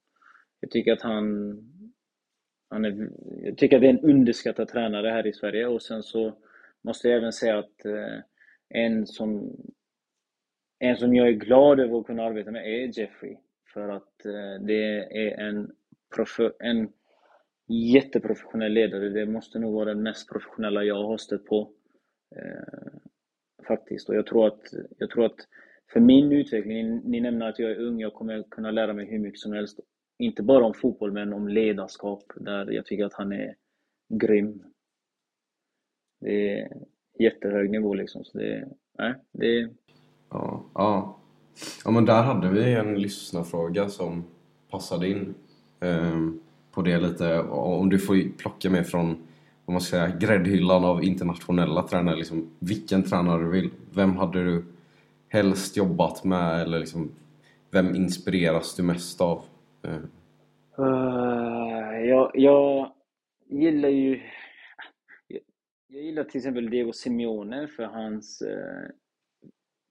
Jag 0.60 0.72
tycker 0.72 0.94
att 0.94 1.02
han, 1.02 1.58
han 2.70 2.86
är, 2.86 3.10
jag 3.44 3.58
tycker 3.58 3.76
att 3.76 3.82
det 3.82 3.88
är 3.88 3.94
en 3.94 4.12
underskattad 4.12 4.68
tränare 4.68 5.10
här 5.10 5.28
i 5.28 5.34
Sverige 5.34 5.68
och 5.68 5.82
sen 5.82 6.04
så 6.04 6.34
måste 6.84 7.08
jag 7.08 7.18
även 7.18 7.34
säga 7.34 7.60
att 7.60 7.86
eh, 7.86 8.20
en 8.70 9.08
som 9.08 9.56
en 10.80 10.98
som 10.98 11.16
jag 11.16 11.28
är 11.28 11.32
glad 11.32 11.80
över 11.80 12.00
att 12.00 12.06
kunna 12.06 12.24
arbeta 12.24 12.52
med 12.52 12.66
är 12.66 13.00
Jeffrey. 13.00 13.38
För 13.74 13.90
att 13.90 14.14
det 14.60 14.84
är 15.28 15.40
en, 15.40 15.72
en 16.60 16.90
jätteprofessionell 17.68 18.74
ledare. 18.74 19.10
Det 19.10 19.26
måste 19.26 19.60
nog 19.60 19.74
vara 19.74 19.86
den 19.86 20.04
mest 20.04 20.30
professionella 20.30 20.84
jag 20.84 21.04
har 21.04 21.18
stött 21.18 21.46
på. 21.46 21.72
Eh, 22.36 22.94
faktiskt. 23.68 24.10
Och 24.10 24.16
jag 24.16 24.26
tror 24.26 24.48
att, 24.48 24.74
jag 24.98 25.10
tror 25.10 25.26
att 25.26 25.48
för 25.94 26.00
min 26.00 26.32
utveckling, 26.32 27.02
ni, 27.04 27.22
nämner 27.22 27.50
att 27.50 27.60
jag 27.60 27.72
är 27.72 27.80
ung, 27.80 28.00
jag 28.00 28.14
kommer 28.14 28.44
kunna 28.44 28.72
lära 28.72 28.94
mig 28.94 29.06
hur 29.06 29.20
mycket 29.20 29.40
som 29.40 29.54
helst. 29.54 29.80
Inte 30.20 30.44
bara 30.44 30.66
om 30.66 30.74
fotboll, 30.74 31.12
men 31.12 31.34
om 31.34 31.48
ledarskap. 31.48 32.24
Där 32.36 32.72
jag 32.72 32.86
tycker 32.86 33.06
att 33.06 33.14
han 33.14 33.32
är 33.32 33.56
grym. 34.14 34.64
Det 36.20 36.60
är 36.60 36.72
jättehög 37.20 37.70
nivå 37.70 37.94
liksom. 37.94 38.24
Så 38.24 38.38
det, 38.38 38.68
nej, 38.98 39.16
det, 39.32 39.70
Ja, 40.30 40.66
ja. 40.74 41.20
ja, 41.86 41.92
men 41.92 42.06
där 42.06 42.24
hade 42.24 42.50
vi 42.50 42.74
en 42.74 43.02
lyssnarfråga 43.02 43.90
som 43.90 44.24
passade 44.70 45.08
in 45.08 45.36
Ehm, 45.82 46.40
på 46.72 46.82
det 46.82 47.00
lite. 47.00 47.40
Om 47.42 47.90
du 47.90 48.00
får 48.00 48.38
plocka 48.38 48.70
med 48.70 48.88
från 48.88 49.18
om 49.66 49.74
man 49.74 49.82
ska 49.82 49.98
säga, 49.98 50.18
gräddhyllan 50.18 50.86
av 50.86 51.04
internationella 51.04 51.84
tränare. 51.84 52.16
Liksom, 52.16 52.50
vilken 52.60 53.04
tränare 53.04 53.44
du 53.44 53.50
vill. 53.50 53.70
Vem 53.96 54.18
hade 54.18 54.44
du 54.44 54.66
helst 55.30 55.78
jobbat 55.78 56.24
med? 56.24 56.62
Eller 56.62 56.80
liksom, 56.80 57.12
vem 57.72 57.96
inspireras 57.96 58.76
du 58.76 58.84
mest 58.84 59.22
av? 59.22 59.44
Uh, 60.80 62.00
jag, 62.06 62.32
jag 62.34 62.92
gillar 63.50 63.90
ju... 63.90 64.22
Jag, 65.28 65.42
jag 65.88 66.04
gillar 66.04 66.24
till 66.24 66.38
exempel 66.38 66.70
Diego 66.70 66.94
Simeone 66.94 67.68
för 67.68 67.84
hans... 67.84 68.42
Eh, 68.42 68.90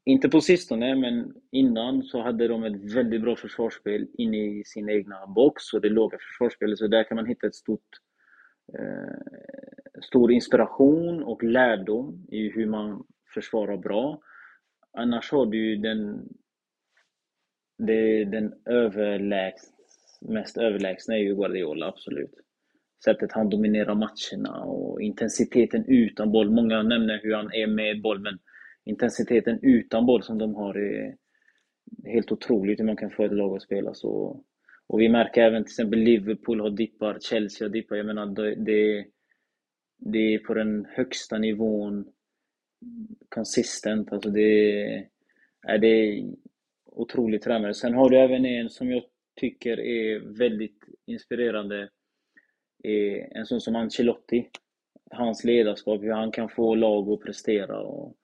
inte 0.04 0.28
på 0.28 0.40
sistone, 0.40 0.96
men 0.96 1.34
innan 1.50 2.02
så 2.02 2.22
hade 2.22 2.48
de 2.48 2.64
ett 2.64 2.94
väldigt 2.94 3.22
bra 3.22 3.36
försvarsspel 3.36 4.06
inne 4.18 4.36
i 4.36 4.64
sin 4.64 4.88
egna 4.88 5.26
box 5.26 5.72
och 5.72 5.80
det 5.80 5.88
låga 5.88 6.18
försvarsspelet. 6.18 6.78
Så 6.78 6.86
där 6.86 7.04
kan 7.04 7.16
man 7.16 7.26
hitta 7.26 7.46
ett 7.46 7.54
stort, 7.54 7.88
eh, 8.78 10.02
stor 10.02 10.32
inspiration 10.32 11.22
och 11.22 11.42
lärdom 11.42 12.26
i 12.28 12.50
hur 12.50 12.66
man 12.66 13.04
försvarar 13.34 13.76
bra. 13.76 14.20
Annars 14.92 15.32
har 15.32 15.46
du 15.46 15.66
ju 15.66 15.76
den 15.76 16.28
det, 17.86 18.24
den 18.24 18.52
överlägs, 18.64 19.62
mest 20.20 20.58
överlägsna 20.58 21.14
är 21.14 21.18
ju 21.18 21.34
Guardiola, 21.34 21.86
absolut. 21.86 22.34
Sättet 23.04 23.32
han 23.32 23.50
dominerar 23.50 23.94
matcherna 23.94 24.64
och 24.64 25.00
intensiteten 25.00 25.84
utan 25.86 26.32
boll. 26.32 26.50
Många 26.50 26.82
nämner 26.82 27.20
hur 27.22 27.34
han 27.34 27.52
är 27.52 27.66
med 27.66 28.02
boll, 28.02 28.20
men 28.20 28.38
intensiteten 28.90 29.58
utan 29.62 30.06
boll 30.06 30.22
som 30.22 30.38
de 30.38 30.54
har 30.54 30.74
är 30.74 31.16
helt 32.04 32.32
otroligt 32.32 32.80
hur 32.80 32.84
man 32.84 32.96
kan 32.96 33.10
få 33.10 33.24
ett 33.24 33.32
lag 33.32 33.56
att 33.56 33.62
spela 33.62 33.94
så. 33.94 34.44
Och 34.86 35.00
vi 35.00 35.08
märker 35.08 35.42
även 35.42 35.64
till 35.64 35.70
exempel 35.70 35.98
Liverpool 35.98 36.60
har 36.60 36.70
dippar, 36.70 37.18
Chelsea 37.20 37.68
har 37.68 37.72
dippar. 37.72 37.96
Jag 37.96 38.06
menar, 38.06 38.26
det, 38.26 38.54
det, 39.98 40.34
är 40.34 40.38
på 40.38 40.54
den 40.54 40.86
högsta 40.90 41.38
nivån 41.38 42.12
consistent. 43.28 44.12
Alltså 44.12 44.30
det, 44.30 44.82
är 45.66 45.78
det 45.78 46.24
otrolig 46.86 47.42
tränare. 47.42 47.74
Sen 47.74 47.94
har 47.94 48.10
du 48.10 48.18
även 48.18 48.44
en 48.44 48.70
som 48.70 48.90
jag 48.90 49.02
tycker 49.40 49.80
är 49.80 50.18
väldigt 50.38 50.84
inspirerande. 51.06 51.88
En 53.34 53.46
sån 53.46 53.60
som 53.60 53.76
Ancelotti. 53.76 54.50
Hans 55.10 55.44
ledarskap, 55.44 56.02
hur 56.02 56.12
han 56.12 56.32
kan 56.32 56.48
få 56.48 56.74
lag 56.74 57.08
att 57.08 57.20
prestera. 57.20 57.80
Och 57.80 58.16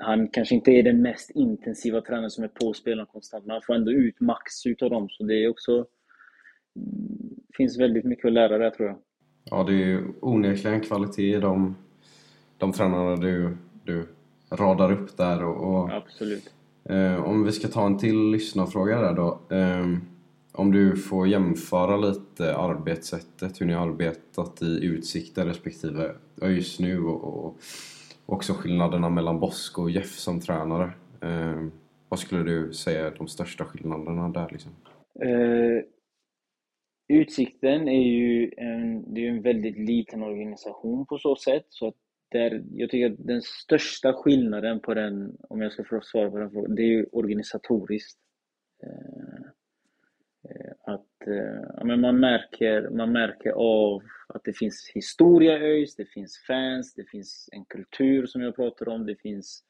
han 0.00 0.28
kanske 0.28 0.54
inte 0.54 0.70
är 0.70 0.82
den 0.82 1.02
mest 1.02 1.30
intensiva 1.30 2.00
tränaren 2.00 2.30
som 2.30 2.44
är 2.44 2.48
på 2.48 2.72
spelarna 2.72 3.06
konstant, 3.06 3.46
men 3.46 3.52
han 3.54 3.62
får 3.62 3.74
ändå 3.74 3.92
ut 3.92 4.20
max 4.20 4.66
utav 4.66 4.90
dem. 4.90 5.08
Så 5.10 5.24
det 5.24 5.44
är 5.44 5.48
också... 5.48 5.86
Det 6.74 7.56
finns 7.56 7.78
väldigt 7.78 8.04
mycket 8.04 8.24
att 8.24 8.32
lära 8.32 8.58
där 8.58 8.70
tror 8.70 8.88
jag. 8.88 8.98
Ja, 9.44 9.64
det 9.64 9.72
är 9.72 9.86
ju 9.86 10.12
onekligen 10.20 10.80
kvalitet 10.80 11.36
i 11.36 11.40
de, 11.40 11.76
de 12.58 12.72
tränarna 12.72 13.16
du, 13.16 13.56
du 13.84 14.06
radar 14.50 14.92
upp 14.92 15.16
där. 15.16 15.44
Och, 15.44 15.74
och 15.74 15.92
Absolut. 15.92 16.54
eh, 16.84 17.24
om 17.24 17.44
vi 17.44 17.52
ska 17.52 17.68
ta 17.68 17.86
en 17.86 17.98
till 17.98 18.30
lyssnarfråga 18.30 19.00
där 19.00 19.14
då. 19.14 19.40
Eh, 19.56 19.86
om 20.52 20.72
du 20.72 20.96
får 20.96 21.28
jämföra 21.28 21.96
lite 21.96 22.56
arbetssättet, 22.56 23.60
hur 23.60 23.66
ni 23.66 23.72
har 23.72 23.88
arbetat 23.88 24.62
i 24.62 24.84
Utsikten 24.84 25.46
respektive 25.46 26.14
ÖIS 26.42 26.78
nu 26.80 27.04
och, 27.04 27.46
och 27.46 27.58
också 28.32 28.52
skillnaderna 28.52 29.08
mellan 29.08 29.40
Bosko 29.40 29.82
och 29.82 29.90
Jeff 29.90 30.18
som 30.18 30.40
tränare. 30.40 30.92
Eh, 31.22 31.66
vad 32.08 32.18
skulle 32.18 32.42
du 32.42 32.72
säga 32.72 33.06
är 33.06 33.14
de 33.18 33.28
största 33.28 33.64
skillnaderna 33.64 34.28
där 34.28 34.48
liksom? 34.50 34.72
Eh, 35.22 35.84
Utsikten 37.12 37.88
är 37.88 38.02
ju 38.02 38.50
en, 38.56 39.14
det 39.14 39.26
är 39.26 39.30
en 39.30 39.42
väldigt 39.42 39.78
liten 39.78 40.22
organisation 40.22 41.06
på 41.06 41.18
så 41.18 41.36
sätt. 41.36 41.66
Så 41.68 41.88
att 41.88 41.94
där, 42.28 42.64
jag 42.72 42.90
tycker 42.90 43.12
att 43.12 43.26
den 43.26 43.42
största 43.42 44.12
skillnaden 44.12 44.80
på 44.80 44.94
den, 44.94 45.36
om 45.48 45.60
jag 45.60 45.72
ska 45.72 45.84
få 45.84 46.00
svara 46.00 46.30
på 46.30 46.38
den 46.38 46.50
frågan, 46.50 46.74
det 46.74 46.82
är 46.82 46.86
ju 46.86 47.06
organisatoriskt. 47.12 48.18
Eh, 48.82 49.40
eh 50.50 50.72
att 50.94 51.26
eh, 51.26 51.64
ja, 51.76 51.84
men 51.84 52.00
man, 52.00 52.20
märker, 52.20 52.90
man 52.90 53.12
märker 53.12 53.50
av 53.50 54.02
att 54.34 54.44
det 54.44 54.52
finns 54.52 54.90
historia 54.94 55.58
i 55.58 55.62
ÖIS, 55.62 55.96
det 55.96 56.04
finns 56.04 56.38
fans, 56.46 56.94
det 56.94 57.04
finns 57.04 57.48
en 57.52 57.64
kultur 57.64 58.26
som 58.26 58.42
jag 58.42 58.56
pratar 58.56 58.88
om, 58.88 59.06
det 59.06 59.16
finns 59.16 59.64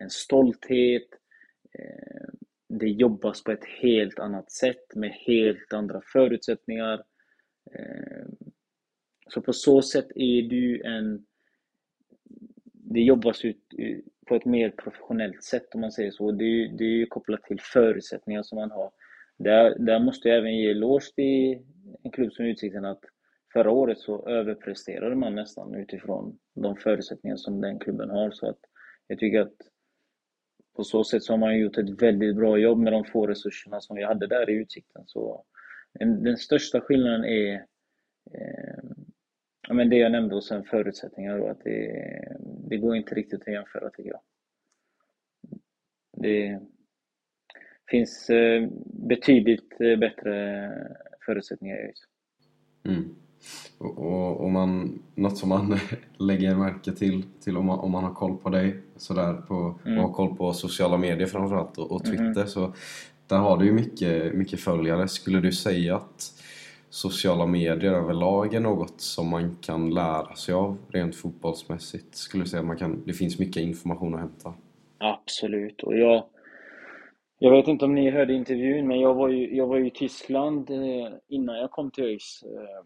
en 0.00 0.10
stolthet. 0.10 1.08
Eh, 1.78 2.28
det 2.68 2.88
jobbas 2.88 3.44
på 3.44 3.52
ett 3.52 3.64
helt 3.64 4.18
annat 4.18 4.50
sätt 4.50 4.94
med 4.94 5.10
helt 5.10 5.72
andra 5.72 6.00
förutsättningar. 6.12 7.04
Eh, 7.72 8.26
så 9.28 9.40
på 9.40 9.52
så 9.52 9.82
sätt 9.82 10.06
är 10.14 10.42
du 10.42 10.82
en... 10.82 11.26
Det 12.72 13.00
jobbas 13.00 13.44
ut 13.44 13.62
på 14.26 14.34
ett 14.34 14.44
mer 14.44 14.70
professionellt 14.70 15.42
sätt 15.42 15.74
om 15.74 15.80
man 15.80 15.92
säger 15.92 16.10
så. 16.10 16.32
Det 16.32 16.44
är, 16.44 16.68
det 16.78 16.84
är 16.84 17.06
kopplat 17.06 17.42
till 17.42 17.60
förutsättningar 17.60 18.42
som 18.42 18.56
man 18.56 18.70
har. 18.70 18.90
Där, 19.38 19.78
där 19.78 19.98
måste 19.98 20.28
jag 20.28 20.38
även 20.38 20.56
ge 20.56 20.70
eloge 20.70 21.14
till 21.14 21.58
en 22.02 22.10
klubb 22.10 22.32
som 22.32 22.44
Utsikten 22.44 22.84
att 22.84 23.04
förra 23.56 23.70
året 23.70 23.98
så 23.98 24.28
överpresterade 24.28 25.16
man 25.16 25.34
nästan 25.34 25.74
utifrån 25.74 26.38
de 26.54 26.76
förutsättningar 26.76 27.36
som 27.36 27.60
den 27.60 27.78
klubben 27.78 28.10
har. 28.10 28.30
Så 28.30 28.48
att 28.48 28.58
jag 29.06 29.18
tycker 29.18 29.40
att 29.40 29.54
på 30.76 30.84
så 30.84 31.04
sätt 31.04 31.22
så 31.22 31.32
har 31.32 31.38
man 31.38 31.58
gjort 31.58 31.78
ett 31.78 32.02
väldigt 32.02 32.36
bra 32.36 32.58
jobb 32.58 32.78
med 32.78 32.92
de 32.92 33.04
få 33.04 33.26
resurserna 33.26 33.80
som 33.80 33.96
vi 33.96 34.04
hade 34.04 34.26
där 34.26 34.50
i 34.50 34.52
Utsikten. 34.52 35.02
Så 35.06 35.44
den, 35.98 36.36
största 36.36 36.80
skillnaden 36.80 37.24
är 37.24 37.54
eh, 38.34 38.82
ja, 39.68 39.74
men 39.74 39.90
det 39.90 39.96
jag 39.96 40.12
nämnde 40.12 40.34
och 40.34 40.44
sen 40.44 40.64
förutsättningar. 40.64 41.38
Då, 41.38 41.48
att 41.48 41.64
det, 41.64 42.36
det 42.40 42.76
går 42.76 42.96
inte 42.96 43.14
riktigt 43.14 43.40
att 43.40 43.52
jämföra 43.52 43.90
tycker 43.90 44.10
jag. 44.10 44.20
Det 46.12 46.60
finns 47.90 48.30
eh, 48.30 48.68
betydligt 49.08 49.80
eh, 49.80 49.96
bättre 49.96 50.70
förutsättningar 51.26 51.76
i 51.76 51.86
ÖIS. 51.86 52.04
Mm. 52.84 53.25
Och, 53.78 53.98
och, 53.98 54.40
och 54.40 54.50
man, 54.50 54.98
något 55.14 55.36
som 55.38 55.48
man 55.48 55.78
lägger 56.18 56.54
märke 56.54 56.92
till, 56.92 57.22
till 57.44 57.56
om, 57.56 57.66
man, 57.66 57.78
om 57.78 57.90
man 57.90 58.04
har 58.04 58.14
koll 58.14 58.36
på 58.36 58.48
dig 58.50 58.82
sådär 58.96 59.32
på, 59.34 59.78
Mm. 59.86 59.98
och 59.98 60.04
har 60.04 60.12
koll 60.14 60.36
på 60.36 60.52
sociala 60.52 60.96
medier 60.96 61.26
framförallt 61.26 61.78
och, 61.78 61.92
och 61.92 62.04
Twitter 62.04 62.24
Mhm. 62.40 62.46
så 62.46 62.72
där 63.28 63.38
har 63.38 63.56
du 63.58 63.64
ju 63.64 63.72
mycket, 63.72 64.34
mycket 64.34 64.60
följare. 64.60 65.08
Skulle 65.08 65.40
du 65.40 65.52
säga 65.52 65.96
att 65.96 66.32
sociala 66.90 67.46
medier 67.46 67.92
överlag 67.92 68.54
är 68.54 68.60
något 68.60 69.00
som 69.00 69.28
man 69.28 69.56
kan 69.60 69.90
lära 69.90 70.34
sig 70.34 70.54
av 70.54 70.78
rent 70.88 71.16
fotbollsmässigt? 71.16 72.14
Skulle 72.14 72.44
du 72.44 72.48
säga 72.48 72.60
att 72.60 72.66
man 72.66 72.76
kan, 72.76 73.02
det 73.06 73.12
finns 73.12 73.38
mycket 73.38 73.62
information 73.62 74.14
att 74.14 74.20
hämta? 74.20 74.54
Absolut. 74.98 75.82
Och 75.82 75.96
jag, 75.98 76.24
jag 77.38 77.50
vet 77.50 77.68
inte 77.68 77.84
om 77.84 77.94
ni 77.94 78.10
hörde 78.10 78.32
intervjun, 78.34 78.86
men 78.88 79.00
jag 79.00 79.14
var 79.14 79.28
ju, 79.28 79.56
jag 79.56 79.66
var 79.66 79.76
ju 79.76 79.86
i 79.86 79.90
Tyskland 79.90 80.70
eh, 80.70 81.08
innan 81.28 81.56
jag 81.56 81.70
kom 81.70 81.90
till 81.90 82.04
ÖIS 82.04 82.42
eh, 82.44 82.84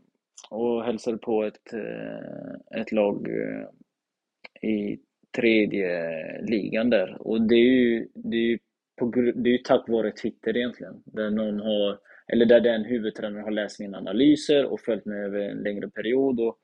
och 0.50 0.84
hälsade 0.84 1.18
på 1.18 1.44
ett, 1.44 1.72
eh, 1.72 2.80
ett 2.80 2.92
lag 2.92 3.28
eh, 3.28 4.70
i 4.70 5.00
tredje 5.36 6.42
ligan 6.42 6.90
där. 6.90 7.16
Och 7.20 7.42
det 7.42 7.54
är 7.54 7.70
ju, 7.70 8.08
det 8.14 8.36
är 8.36 8.40
ju, 8.40 8.58
på, 8.98 9.06
det 9.34 9.50
är 9.50 9.52
ju 9.52 9.58
tack 9.58 9.88
vare 9.88 10.12
Twitter 10.12 10.56
egentligen, 10.56 11.02
där 11.04 11.30
någon 11.30 11.60
har, 11.60 11.98
eller 12.32 12.46
där 12.46 12.60
den 12.60 12.84
huvudtränaren 12.84 13.44
har 13.44 13.50
läst 13.50 13.80
mina 13.80 13.98
analyser 13.98 14.64
och 14.64 14.80
följt 14.80 15.04
mig 15.04 15.24
över 15.24 15.40
en 15.40 15.62
längre 15.62 15.90
period. 15.90 16.40
Och 16.40 16.58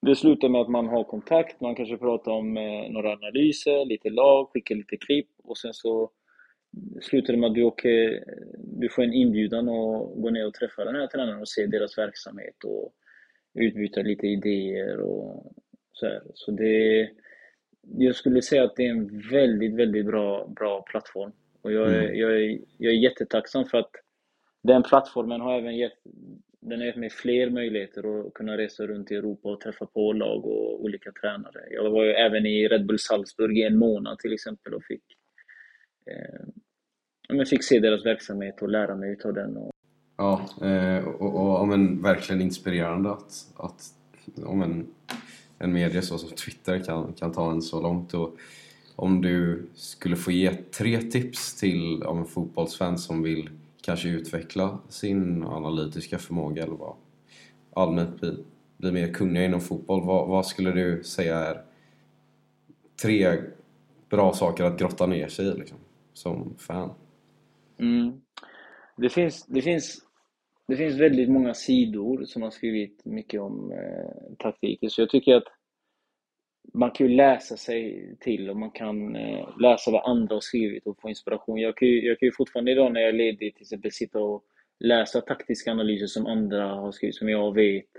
det 0.00 0.16
slutar 0.16 0.48
med 0.48 0.60
att 0.60 0.68
man 0.70 0.88
har 0.88 1.04
kontakt, 1.04 1.60
man 1.60 1.74
kanske 1.74 1.96
pratar 1.96 2.32
om 2.32 2.56
eh, 2.56 2.90
några 2.90 3.12
analyser, 3.12 3.84
lite 3.84 4.10
lag, 4.10 4.48
skickar 4.52 4.74
lite 4.74 4.96
klipp 4.96 5.28
och 5.44 5.58
sen 5.58 5.74
så 5.74 6.10
slutar 7.02 7.32
det 7.32 7.38
med 7.38 7.48
att 7.48 7.54
du, 7.54 7.62
åker, 7.62 8.24
du 8.58 8.88
får 8.88 9.02
en 9.02 9.12
inbjudan 9.12 9.68
att 9.68 10.14
gå 10.16 10.30
ner 10.30 10.46
och 10.46 10.54
träffa 10.54 10.84
den 10.84 10.94
här 10.94 11.06
tränaren 11.06 11.40
och 11.40 11.48
se 11.48 11.66
deras 11.66 11.98
verksamhet 11.98 12.64
och 12.64 12.94
utbyta 13.54 14.02
lite 14.02 14.26
idéer 14.26 15.00
och 15.00 15.52
så 15.92 16.06
här. 16.06 16.22
Så 16.34 16.50
det, 16.50 17.10
jag 17.82 18.14
skulle 18.14 18.42
säga 18.42 18.64
att 18.64 18.76
det 18.76 18.86
är 18.86 18.90
en 18.90 19.22
väldigt, 19.30 19.74
väldigt 19.74 20.06
bra, 20.06 20.46
bra 20.56 20.82
plattform. 20.82 21.32
Och 21.62 21.72
jag 21.72 21.92
är, 21.94 22.02
Mm. 22.04 22.16
jag, 22.18 22.42
är, 22.42 22.58
jag 22.78 22.92
är 22.92 22.96
jättetacksam 22.98 23.64
för 23.64 23.78
att 23.78 23.90
den 24.62 24.82
plattformen 24.82 25.40
har 25.40 25.58
även 25.58 25.76
gett, 25.76 25.98
den 26.60 26.78
har 26.80 26.86
gett 26.86 26.96
mig 26.96 27.10
fler 27.10 27.50
möjligheter 27.50 28.26
att 28.26 28.34
kunna 28.34 28.56
resa 28.56 28.86
runt 28.86 29.10
i 29.10 29.14
Europa 29.14 29.48
och 29.48 29.60
träffa 29.60 29.86
på 29.86 30.12
lag 30.12 30.46
och 30.46 30.84
olika 30.84 31.12
tränare. 31.12 31.60
Jag 31.70 31.90
var 31.90 32.04
ju 32.04 32.10
även 32.10 32.46
i 32.46 32.68
Red 32.68 32.86
Bull 32.86 32.98
Salzburg 32.98 33.58
i 33.58 33.62
en 33.62 33.78
månad 33.78 34.18
till 34.18 34.32
exempel 34.32 34.74
och 34.74 34.84
fick, 34.84 35.04
eh, 36.10 36.46
men 37.28 37.46
fick 37.46 37.64
se 37.64 37.80
deras 37.80 38.06
verksamhet 38.06 38.62
och 38.62 38.68
lära 38.68 38.94
mig 38.94 39.12
utav 39.12 39.34
den. 39.34 39.56
Och, 39.56 39.70
Ja, 40.16 40.48
eh, 40.62 41.04
och, 41.04 41.34
och, 41.34 41.60
och 41.60 41.68
men, 41.68 42.02
verkligen 42.02 42.42
inspirerande 42.42 43.10
att, 43.10 43.46
att 43.56 43.84
om 44.44 44.62
en, 44.62 44.86
en 45.58 45.72
media 45.72 46.02
så 46.02 46.18
som 46.18 46.30
Twitter 46.30 46.78
kan, 46.78 47.12
kan 47.12 47.32
ta 47.32 47.50
en 47.50 47.62
så 47.62 47.80
långt. 47.80 48.14
Och 48.14 48.36
om 48.96 49.20
du 49.20 49.66
skulle 49.74 50.16
få 50.16 50.30
ge 50.30 50.54
tre 50.54 51.00
tips 51.00 51.60
till 51.60 52.02
om 52.02 52.18
en 52.18 52.24
fotbollsfan 52.24 52.98
som 52.98 53.22
vill 53.22 53.50
kanske 53.82 54.08
utveckla 54.08 54.78
sin 54.88 55.44
analytiska 55.44 56.18
förmåga 56.18 56.62
eller 56.62 56.76
vad 56.76 56.94
allmänt 57.72 58.20
bli, 58.20 58.44
bli 58.76 58.92
mer 58.92 59.12
kunniga 59.12 59.44
inom 59.44 59.60
fotboll. 59.60 60.04
Vad, 60.04 60.28
vad 60.28 60.46
skulle 60.46 60.72
du 60.72 61.02
säga 61.04 61.38
är 61.38 61.62
tre 63.02 63.36
bra 64.08 64.32
saker 64.32 64.64
att 64.64 64.78
grotta 64.78 65.06
ner 65.06 65.28
sig 65.28 65.46
i 65.46 65.54
liksom, 65.54 65.78
som 66.12 66.54
fan? 66.58 66.90
Mm. 67.78 68.20
Det, 68.96 69.08
finns, 69.08 69.46
det, 69.46 69.62
finns, 69.62 69.98
det 70.68 70.76
finns 70.76 71.00
väldigt 71.00 71.30
många 71.30 71.54
sidor 71.54 72.24
som 72.24 72.42
har 72.42 72.50
skrivit 72.50 73.04
mycket 73.04 73.40
om 73.40 73.72
eh, 73.72 74.36
taktiken, 74.38 74.90
så 74.90 75.00
jag 75.00 75.10
tycker 75.10 75.34
att 75.34 75.48
man 76.72 76.90
kan 76.90 77.06
ju 77.06 77.16
läsa 77.16 77.56
sig 77.56 78.16
till 78.20 78.50
och 78.50 78.56
man 78.56 78.70
kan 78.70 79.16
eh, 79.16 79.58
läsa 79.60 79.90
vad 79.90 80.10
andra 80.10 80.36
har 80.36 80.40
skrivit 80.40 80.86
och 80.86 81.00
få 81.00 81.08
inspiration. 81.08 81.58
Jag 81.58 81.76
kan, 81.76 81.88
ju, 81.88 82.06
jag 82.06 82.18
kan 82.18 82.26
ju 82.26 82.32
fortfarande 82.32 82.72
idag 82.72 82.92
när 82.92 83.00
jag 83.00 83.08
är 83.08 83.12
ledig 83.12 83.54
till 83.54 83.62
exempel 83.62 83.92
sitta 83.92 84.18
och 84.18 84.44
läsa 84.80 85.20
taktiska 85.20 85.70
analyser 85.70 86.06
som 86.06 86.26
andra 86.26 86.66
har 86.66 86.92
skrivit, 86.92 87.16
som 87.16 87.28
jag 87.28 87.54
vet 87.54 87.90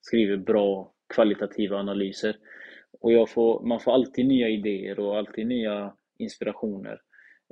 skriver 0.00 0.36
bra 0.36 0.92
kvalitativa 1.14 1.76
analyser. 1.76 2.36
Och 3.00 3.12
jag 3.12 3.30
får, 3.30 3.66
man 3.66 3.80
får 3.80 3.92
alltid 3.92 4.26
nya 4.26 4.48
idéer 4.48 5.00
och 5.00 5.18
alltid 5.18 5.46
nya 5.46 5.94
inspirationer. 6.18 7.00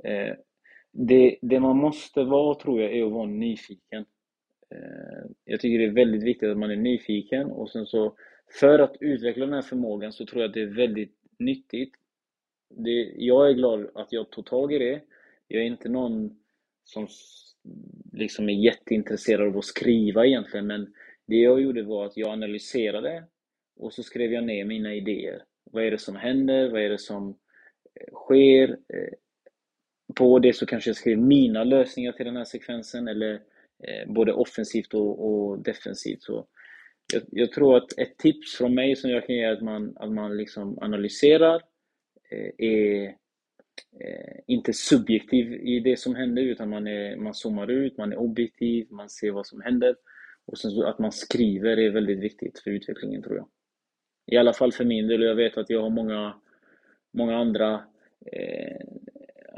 Eh, 0.03 0.35
det, 0.91 1.37
det 1.41 1.59
man 1.59 1.77
måste 1.77 2.23
vara, 2.23 2.55
tror 2.55 2.81
jag, 2.81 2.97
är 2.97 3.05
att 3.05 3.11
vara 3.11 3.25
nyfiken. 3.25 4.05
Eh, 4.75 5.31
jag 5.45 5.59
tycker 5.59 5.79
det 5.79 5.85
är 5.85 6.05
väldigt 6.05 6.23
viktigt 6.23 6.49
att 6.49 6.57
man 6.57 6.71
är 6.71 6.75
nyfiken 6.75 7.51
och 7.51 7.69
sen 7.69 7.85
så 7.85 8.15
för 8.59 8.79
att 8.79 8.95
utveckla 8.99 9.45
den 9.45 9.53
här 9.53 9.61
förmågan 9.61 10.13
så 10.13 10.25
tror 10.25 10.41
jag 10.41 10.49
att 10.49 10.53
det 10.53 10.61
är 10.61 10.75
väldigt 10.75 11.15
nyttigt. 11.39 11.93
Det, 12.69 13.13
jag 13.17 13.49
är 13.49 13.53
glad 13.53 13.89
att 13.95 14.13
jag 14.13 14.29
tog 14.29 14.45
tag 14.45 14.73
i 14.73 14.79
det. 14.79 15.01
Jag 15.47 15.61
är 15.61 15.65
inte 15.67 15.89
någon 15.89 16.39
som 16.83 17.07
liksom 18.13 18.49
är 18.49 18.53
jätteintresserad 18.53 19.47
av 19.47 19.57
att 19.57 19.65
skriva 19.65 20.25
egentligen, 20.25 20.67
men 20.67 20.93
det 21.27 21.35
jag 21.35 21.61
gjorde 21.61 21.83
var 21.83 22.05
att 22.05 22.17
jag 22.17 22.29
analyserade 22.29 23.23
och 23.75 23.93
så 23.93 24.03
skrev 24.03 24.33
jag 24.33 24.43
ner 24.43 24.65
mina 24.65 24.93
idéer. 24.93 25.43
Vad 25.63 25.83
är 25.83 25.91
det 25.91 25.97
som 25.97 26.15
händer? 26.15 26.69
Vad 26.69 26.81
är 26.81 26.89
det 26.89 26.99
som 26.99 27.29
eh, 27.95 28.13
sker? 28.13 28.69
Eh, 28.69 29.13
på 30.19 30.39
det 30.39 30.53
så 30.53 30.65
kanske 30.65 30.89
jag 30.89 30.97
skrev 30.97 31.17
mina 31.17 31.63
lösningar 31.63 32.11
till 32.11 32.25
den 32.25 32.37
här 32.37 32.45
sekvensen, 32.45 33.07
eller 33.07 33.33
eh, 33.83 34.13
både 34.13 34.33
offensivt 34.33 34.93
och, 34.93 35.29
och 35.29 35.59
defensivt. 35.59 36.23
Så 36.23 36.47
jag, 37.13 37.23
jag, 37.31 37.51
tror 37.51 37.77
att 37.77 37.99
ett 37.99 38.17
tips 38.17 38.55
från 38.57 38.75
mig 38.75 38.95
som 38.95 39.09
jag 39.09 39.25
kan 39.25 39.35
ge 39.35 39.43
är 39.43 39.51
att 39.51 39.61
man, 39.61 39.97
att 39.97 40.11
man 40.11 40.37
liksom 40.37 40.79
analyserar, 40.81 41.61
eh, 42.31 42.51
är 42.57 43.03
eh, 44.01 44.39
inte 44.47 44.73
subjektiv 44.73 45.53
i 45.53 45.79
det 45.79 45.99
som 45.99 46.15
händer, 46.15 46.41
utan 46.41 46.69
man, 46.69 46.87
är, 46.87 47.15
man 47.15 47.33
zoomar 47.33 47.71
ut, 47.71 47.97
man 47.97 48.11
är 48.11 48.19
objektiv, 48.19 48.87
man 48.91 49.09
ser 49.09 49.31
vad 49.31 49.47
som 49.47 49.61
händer. 49.61 49.95
Och 50.45 50.57
sen 50.57 50.71
så 50.71 50.83
att 50.83 50.99
man 50.99 51.11
skriver 51.11 51.77
är 51.77 51.89
väldigt 51.89 52.19
viktigt 52.19 52.59
för 52.59 52.71
utvecklingen, 52.71 53.21
tror 53.21 53.37
jag. 53.37 53.47
I 54.31 54.37
alla 54.37 54.53
fall 54.53 54.71
för 54.71 54.85
min 54.85 55.07
del, 55.07 55.21
och 55.21 55.27
jag 55.27 55.35
vet 55.35 55.57
att 55.57 55.69
jag 55.69 55.81
har 55.81 55.89
många, 55.89 56.33
många 57.13 57.37
andra 57.37 57.73
eh, 58.25 58.85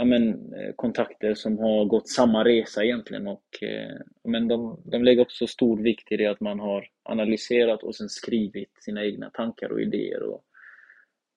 ja, 0.01 0.05
men, 0.05 0.53
eh, 0.53 0.73
kontakter 0.75 1.33
som 1.33 1.59
har 1.59 1.85
gått 1.85 2.09
samma 2.09 2.43
resa 2.43 2.83
egentligen. 2.83 3.27
Och, 3.27 3.63
eh, 3.63 3.97
men 4.23 4.47
de, 4.47 4.81
de 4.85 5.03
lägger 5.03 5.21
också 5.21 5.47
stor 5.47 5.77
vikt 5.77 6.11
i 6.11 6.17
det 6.17 6.25
att 6.25 6.39
man 6.39 6.59
har 6.59 6.87
analyserat 7.03 7.83
och 7.83 7.95
sen 7.95 8.09
skrivit 8.09 8.69
sina 8.79 9.05
egna 9.05 9.29
tankar 9.29 9.69
och 9.69 9.81
idéer 9.81 10.23
och 10.23 10.43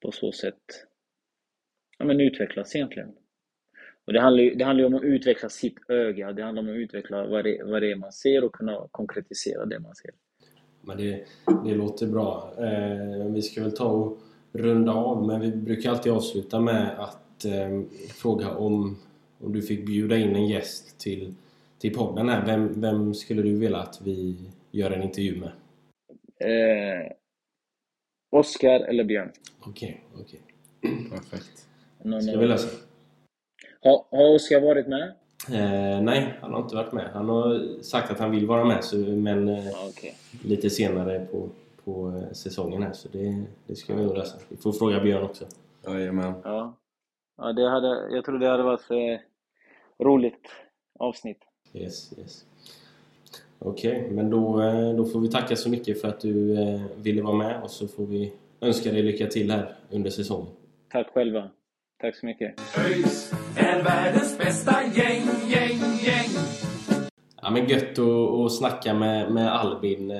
på 0.03 0.13
så 0.13 0.33
sätt 0.33 0.63
ja, 1.99 2.05
men 2.05 2.21
utvecklas 2.21 2.77
egentligen. 2.77 3.09
Och 4.07 4.13
det 4.13 4.21
handlar, 4.21 4.43
ju, 4.43 4.55
det 4.55 4.65
handlar 4.65 4.83
ju 4.83 4.87
om 4.87 4.95
att 4.95 5.03
utveckla 5.03 5.49
sitt 5.49 5.91
öga, 5.91 6.33
det 6.33 6.43
handlar 6.43 6.63
om 6.63 6.69
att 6.69 6.77
utveckla 6.77 7.27
vad 7.27 7.45
det, 7.45 7.63
vad 7.65 7.83
det 7.83 7.93
är 7.93 7.97
man 7.97 8.13
ser 8.13 8.45
och 8.45 8.55
kunna 8.55 8.89
konkretisera 8.91 9.67
det 9.67 9.81
man 9.81 9.95
ser. 9.95 10.11
Men 10.81 10.97
det, 10.97 11.25
det 11.65 11.75
låter 11.75 12.07
bra. 12.07 12.55
Eh, 12.59 13.27
vi 13.27 13.43
ska 13.43 13.63
väl 13.63 13.77
ta 13.77 13.85
och 13.85 14.19
runda 14.53 14.93
av, 14.93 15.27
men 15.27 15.41
vi 15.41 15.57
brukar 15.57 15.91
alltid 15.91 16.13
avsluta 16.13 16.61
med 16.61 16.99
att 16.99 17.24
eh, 17.45 17.83
fråga 18.09 18.57
om, 18.57 18.97
om 19.41 19.53
du 19.53 19.63
fick 19.63 19.87
bjuda 19.87 20.17
in 20.17 20.37
en 20.37 20.47
gäst 20.47 20.99
till, 20.99 21.35
till 21.79 21.95
podden 21.95 22.29
här. 22.29 22.47
Vem, 22.47 22.81
vem 22.81 23.15
skulle 23.15 23.43
du 23.43 23.59
vilja 23.59 23.79
att 23.79 24.01
vi 24.05 24.37
gör 24.71 24.91
en 24.91 25.03
intervju 25.03 25.41
med? 25.41 25.53
Eh, 26.39 27.13
Oskar 28.31 28.81
eller 28.81 29.05
Björn? 29.05 29.33
Okej, 29.61 30.05
okay, 30.13 30.23
okej. 30.25 30.41
Mm, 30.83 31.11
Perfekt. 31.11 31.67
Någon 32.03 32.23
Ska 32.23 32.39
vi 32.39 32.47
lösa? 32.47 32.69
Har, 33.81 34.05
har 34.11 34.35
Oskar 34.35 34.61
varit 34.61 34.89
med? 34.89 35.15
Eh, 35.49 36.03
nej, 36.03 36.35
han 36.41 36.53
har 36.53 36.63
inte 36.63 36.77
varit 36.77 36.93
med. 36.93 37.11
Han 37.13 37.29
har 37.29 37.83
sagt 37.83 38.11
att 38.11 38.19
han 38.19 38.31
vill 38.31 38.47
vara 38.47 38.65
med, 38.65 38.85
så, 38.85 38.97
men 38.97 39.49
eh, 39.49 39.89
okej. 39.89 40.17
lite 40.45 40.71
senare 40.71 41.27
på, 41.31 41.49
på 41.85 42.09
eh, 42.09 42.33
säsongen 42.33 42.83
här. 42.83 42.93
Så 42.93 43.09
det, 43.13 43.45
det 43.67 43.77
ska 43.77 43.95
vi 43.95 44.03
nog 44.03 44.17
lösa. 44.17 44.37
Vi 44.49 44.57
får 44.57 44.73
fråga 44.73 45.01
Björn 45.01 45.23
också. 45.23 45.45
Jajamän. 45.87 46.33
Ja. 46.45 46.75
Ja 47.37 47.53
det 47.53 47.71
hade, 47.71 48.15
jag 48.15 48.25
tror 48.25 48.39
det 48.39 48.49
hade 48.49 48.63
varit 48.63 48.91
ett 48.91 49.21
roligt 49.99 50.49
avsnitt. 50.99 51.39
Yes, 51.73 52.19
yes. 52.19 52.45
Okej, 53.59 54.09
men 54.11 54.31
då, 54.31 54.63
eh, 54.63 54.97
då 54.97 55.05
får 55.05 55.21
vi 55.21 55.29
tacka 55.29 55.57
så 55.57 55.71
mycket 55.71 56.01
för 56.01 56.09
att 56.09 56.21
du 56.21 56.63
eh, 56.63 56.81
ville 56.97 57.23
vara 57.23 57.37
med 57.37 57.63
och 57.63 57.71
så 57.71 57.89
får 57.89 58.07
vi 58.07 58.33
önska 58.61 58.93
dig 58.93 59.03
lycka 59.03 59.27
till 59.27 59.51
här 59.51 59.75
under 59.91 60.11
säsongen. 60.11 60.47
Tack 60.89 61.11
själva. 61.11 61.51
Tack 62.01 62.17
så 62.17 62.27
mycket. 62.27 62.61
ÖIS 62.79 63.33
är 63.57 63.83
världens 63.85 64.39
bästa 64.39 64.83
gäng, 64.83 65.23
gäng, 65.49 65.79
gäng. 66.05 66.31
Ja, 67.43 67.51
men 67.51 67.69
gött 67.69 67.99
att, 67.99 68.45
att 68.45 68.53
snacka 68.53 68.95
med, 68.95 69.33
med 69.33 69.53
Albin. 69.53 70.13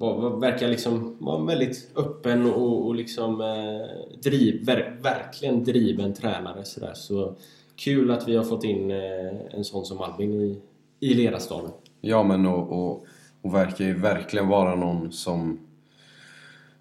Var, 0.00 0.20
var, 0.20 0.40
verkar 0.40 0.68
liksom 0.68 1.16
vara 1.18 1.44
väldigt 1.44 1.90
öppen 1.96 2.46
och, 2.46 2.86
och 2.86 2.94
liksom 2.94 3.40
eh, 3.40 4.20
driv, 4.22 4.66
ver, 4.66 4.98
verkligen 5.02 5.64
driven 5.64 6.14
tränare. 6.14 6.64
Så, 6.64 6.80
där. 6.80 6.94
så 6.94 7.36
kul 7.76 8.10
att 8.10 8.28
vi 8.28 8.36
har 8.36 8.44
fått 8.44 8.64
in 8.64 8.90
eh, 8.90 9.54
en 9.54 9.64
sån 9.64 9.84
som 9.84 10.00
Albin 10.00 10.32
i, 10.32 10.60
i 11.00 11.14
ledarstaben. 11.14 11.70
Ja, 12.00 12.22
men 12.22 12.46
och, 12.46 12.72
och, 12.72 13.06
och 13.42 13.54
verkar 13.54 13.84
ju 13.84 13.94
verkligen 13.94 14.48
vara 14.48 14.74
någon 14.74 15.12
som, 15.12 15.60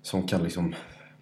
som 0.02 0.28
kan 0.28 0.44
liksom, 0.44 0.76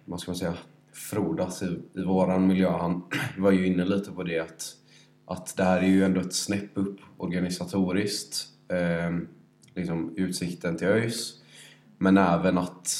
vad 0.04 0.20
ska 0.20 0.30
man 0.30 0.36
säga, 0.36 0.54
frodas 0.92 1.62
i, 1.62 1.78
i 2.00 2.04
våran 2.04 2.46
miljö. 2.46 2.70
Han 2.70 3.02
var 3.38 3.50
ju 3.50 3.66
inne 3.66 3.84
lite 3.84 4.10
på 4.10 4.22
det 4.22 4.38
att, 4.38 4.72
att 5.26 5.56
det 5.56 5.64
här 5.64 5.78
är 5.82 5.88
ju 5.88 6.04
ändå 6.04 6.20
ett 6.20 6.34
snäpp 6.34 6.70
upp 6.74 7.00
organisatoriskt. 7.16 8.46
Eh, 8.68 9.18
liksom 9.74 10.14
utsikten 10.16 10.76
till 10.76 10.88
ÖIS. 10.88 11.37
Men 11.98 12.16
även 12.16 12.58
att, 12.58 12.90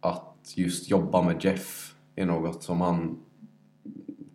att 0.00 0.52
just 0.54 0.90
jobba 0.90 1.22
med 1.22 1.44
Jeff 1.44 1.94
är 2.16 2.26
något 2.26 2.62
som 2.62 2.80
han 2.80 3.18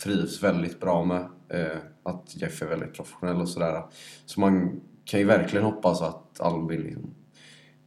trivs 0.04 0.44
väldigt 0.44 0.80
bra 0.80 1.06
med. 1.06 1.30
Eh, 1.50 1.78
att 2.04 2.42
Jeff 2.42 2.62
är 2.62 2.68
väldigt 2.68 2.94
professionell 2.94 3.42
och 3.42 3.50
sådär. 3.50 3.84
Så 4.26 4.40
man 4.40 4.82
kan 5.06 5.20
ju 5.20 5.26
verkligen 5.26 5.66
hoppas 5.66 6.02
att 6.02 6.42
Albin 6.42 6.82
liksom, 6.82 7.14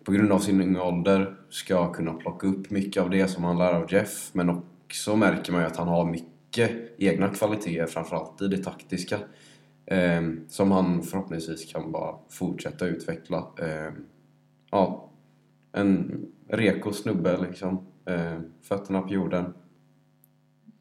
på 0.04 0.12
grund 0.12 0.32
av 0.32 0.38
sin 0.38 0.62
unga 0.62 0.82
ålder 0.82 1.36
ska 1.50 1.92
kunna 1.92 2.12
plocka 2.12 2.46
upp 2.46 2.70
mycket 2.70 3.02
av 3.02 3.10
det 3.10 3.28
som 3.28 3.44
han 3.44 3.58
lär 3.58 3.74
av 3.74 3.92
Jeff. 3.92 4.30
Men 4.32 4.50
också 4.50 5.16
märker 5.16 5.52
man 5.52 5.60
ju 5.60 5.66
att 5.66 5.76
han 5.76 5.88
har 5.88 6.04
mycket 6.04 6.70
egna 6.98 7.28
kvaliteter, 7.28 7.86
framförallt 7.86 8.42
i 8.42 8.48
det 8.48 8.64
taktiska. 8.64 9.18
Eh, 9.86 10.22
som 10.48 10.70
han 10.70 11.02
förhoppningsvis 11.02 11.72
kan 11.72 11.92
bara 11.92 12.14
fortsätta 12.28 12.86
utveckla. 12.86 13.38
Eh, 13.58 13.92
ja, 14.70 15.07
en 15.80 16.26
reko 16.48 16.92
snubbe 16.92 17.38
liksom. 17.48 17.86
Eh, 18.04 18.38
fötterna 18.62 19.00
på 19.00 19.14
jorden. 19.14 19.54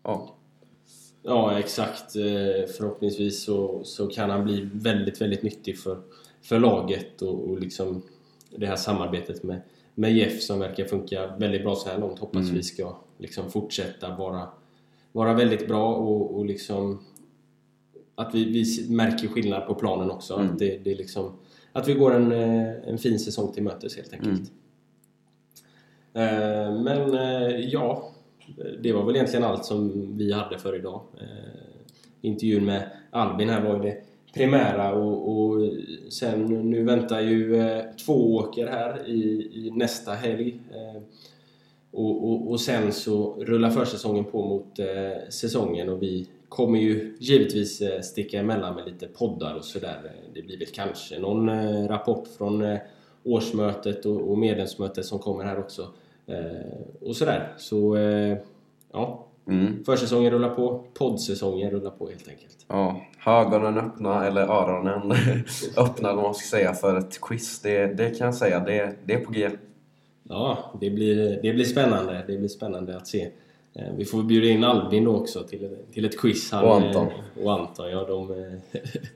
Ja, 0.03 0.33
Ja, 1.23 1.59
exakt. 1.59 2.15
Eh, 2.15 2.69
Förhoppningsvis 2.77 3.43
så, 3.43 3.83
så 3.83 4.07
kan 4.07 4.29
han 4.29 4.43
bli 4.43 4.69
väldigt, 4.73 5.21
väldigt 5.21 5.43
nyttig 5.43 5.79
för, 5.79 6.01
för 6.41 6.59
laget 6.59 7.21
och, 7.21 7.49
och 7.49 7.59
liksom 7.59 8.01
det 8.57 8.65
här 8.65 8.75
samarbetet 8.75 9.43
med, 9.43 9.61
med 9.95 10.13
Jeff 10.13 10.41
som 10.41 10.59
verkar 10.59 10.85
funka 10.85 11.35
väldigt 11.39 11.63
bra 11.63 11.75
så 11.75 11.89
här 11.89 11.99
långt. 11.99 12.19
Hoppas 12.19 12.43
Mm. 12.43 12.55
vi 12.55 12.63
ska 12.63 12.97
liksom 13.17 13.51
fortsätta 13.51 14.15
vara, 14.15 14.47
vara 15.11 15.33
väldigt 15.33 15.67
bra 15.67 15.95
och, 15.95 16.37
och 16.37 16.45
liksom 16.45 16.99
att 18.15 18.35
vi, 18.35 18.45
vi 18.45 18.89
märker 18.95 19.27
skillnad 19.27 19.67
på 19.67 19.75
planen 19.75 20.11
också. 20.11 20.33
Mm. 20.33 20.51
Att, 20.51 20.59
det, 20.59 20.77
det 20.77 20.95
liksom, 20.95 21.31
att 21.71 21.87
vi 21.87 21.93
går 21.93 22.13
en, 22.13 22.31
eh, 22.31 22.89
en 22.89 22.97
fin 22.97 23.19
säsong 23.19 23.53
till 23.53 23.63
mötes 23.63 23.95
helt 23.95 24.13
enkelt. 24.13 24.31
Mm. 24.39 24.49
Eh, 26.17 26.73
men 26.73 27.13
eh, 27.13 27.59
ja, 27.59 28.11
det 28.79 28.93
var 28.93 29.05
väl 29.05 29.15
egentligen 29.15 29.45
allt 29.45 29.65
som 29.65 30.11
vi 30.17 30.33
hade 30.33 30.57
för 30.57 30.75
idag. 30.75 31.01
Eh, 31.21 31.81
intervjun 32.21 32.65
med 32.65 32.89
Albin 33.11 33.49
här 33.49 33.61
var 33.61 33.75
ju 33.75 33.81
det 33.81 33.97
primära 34.33 34.93
och, 34.93 35.37
och 35.37 35.71
sen 36.09 36.45
nu 36.69 36.83
väntar 36.83 37.21
ju 37.21 37.63
två 38.05 38.35
åker 38.35 38.67
här 38.67 39.07
i, 39.07 39.51
i 39.53 39.71
nästa 39.75 40.11
helg. 40.11 40.59
Och, 41.91 42.29
och, 42.29 42.51
och 42.51 42.59
sen 42.59 42.93
så 42.93 43.43
rullar 43.43 43.69
försäsongen 43.69 44.25
på 44.25 44.45
mot 44.45 44.79
eh, 44.79 45.29
säsongen 45.29 45.89
och 45.89 46.03
vi 46.03 46.27
kommer 46.49 46.79
ju 46.79 47.17
givetvis 47.19 47.81
eh, 47.81 48.01
sticka 48.01 48.39
emellan 48.39 48.75
med 48.75 48.85
lite 48.85 49.07
poddar 49.07 49.55
och 49.55 49.65
sådär. 49.65 50.11
Det 50.33 50.41
blir 50.41 50.57
väl 50.57 50.67
kanske 50.67 51.19
någon 51.19 51.49
eh, 51.49 51.87
rapport 51.87 52.27
från 52.37 52.61
eh, 52.61 52.77
årsmötet 53.23 54.05
och, 54.05 54.31
och 54.31 54.37
medlemsmötet 54.37 55.05
som 55.05 55.19
kommer 55.19 55.43
här 55.43 55.59
också. 55.59 55.87
Eh, 56.27 57.07
och 57.07 57.15
sådär. 57.15 57.53
Så 57.57 57.95
eh, 57.95 58.37
ja, 58.93 59.25
mm. 59.47 59.83
försäsongen 59.85 60.31
rullar 60.31 60.49
på, 60.49 60.83
poddsäsongen 60.93 61.71
rullar 61.71 61.91
på 61.91 62.09
helt 62.09 62.27
enkelt. 62.27 62.65
ja. 62.67 63.01
Ögonen 63.25 63.77
öppna, 63.77 64.27
eller 64.27 64.41
öronen 64.41 65.11
öppna 65.77 66.13
vad 66.13 66.23
man 66.23 66.35
ska 66.35 66.57
säga, 66.57 66.73
för 66.73 66.97
ett 66.97 67.21
quiz. 67.21 67.61
Det, 67.61 67.87
det 67.87 68.17
kan 68.17 68.25
jag 68.25 68.35
säga, 68.35 68.59
det, 68.59 68.95
det 69.05 69.13
är 69.13 69.19
på 69.19 69.31
G. 69.31 69.49
Ja, 70.23 70.57
det 70.81 70.89
blir, 70.89 71.39
det 71.41 71.53
blir 71.53 71.65
spännande. 71.65 72.23
Det 72.27 72.37
blir 72.37 72.47
spännande 72.47 72.97
att 72.97 73.07
se. 73.07 73.29
Eh, 73.73 73.93
Vi 73.97 74.05
får 74.05 74.23
bjuda 74.23 74.47
in 74.47 74.63
Albin 74.63 75.03
då 75.03 75.15
också 75.15 75.43
till, 75.43 75.77
till 75.93 76.05
ett 76.05 76.19
quiz. 76.19 76.51
Han, 76.51 76.65
Och 76.65 76.75
Anton. 76.75 77.07
Och 77.43 77.53
Anton, 77.53 77.89
ja. 77.89 78.05
De, 78.07 78.51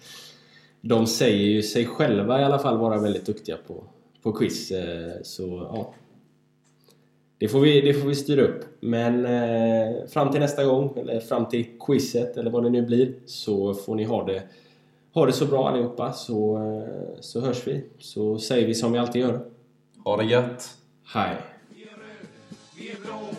de 0.82 1.08
säger 1.08 1.48
ju 1.48 1.62
sig 1.62 1.86
själva 1.86 2.42
i 2.42 2.44
alla 2.44 2.60
fall 2.60 2.78
vara 2.78 2.98
väldigt 2.98 3.26
duktiga 3.26 3.58
på, 3.68 3.84
på 4.24 4.32
quiz. 4.32 4.72
Så 5.24 5.70
ja. 5.74 5.94
Det 7.42 7.48
får, 7.48 7.60
vi, 7.60 7.82
det 7.82 7.94
får 7.94 8.08
vi 8.08 8.16
styra 8.16 8.42
upp. 8.42 8.66
Men 8.80 9.26
eh, 9.26 10.08
fram 10.08 10.32
till 10.32 10.40
nästa 10.40 10.66
gång, 10.66 10.98
eller 10.98 11.20
fram 11.20 11.50
till 11.50 11.66
quizet 11.80 12.38
eller 12.38 12.52
vad 12.52 12.64
det 12.64 12.70
nu 12.70 12.82
blir, 12.82 13.14
så 13.26 13.74
får 13.74 13.96
ni 13.96 14.04
ha 14.04 14.26
det, 14.26 14.44
ha 15.14 15.26
det 15.26 15.34
så 15.34 15.46
bra 15.46 15.70
allihopa. 15.70 16.14
Så, 16.14 16.58
eh, 16.58 17.20
så 17.20 17.42
hörs 17.42 17.68
vi. 17.68 17.84
Så 18.00 18.38
säger 18.38 18.68
vi 18.68 18.76
som 18.76 18.92
vi 18.92 19.00
alltid 19.00 19.22
gör. 19.22 19.40
Ha 20.04 20.18
det 20.18 20.24
gött! 20.24 20.70
Hej! 21.14 21.36
Vi 22.78 22.92
är 22.92 22.96
blå 23.06 23.30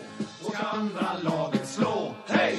och 0.45 0.55
andra 0.75 1.07
laget 1.25 1.69
slå. 1.69 2.13
Hej! 2.27 2.59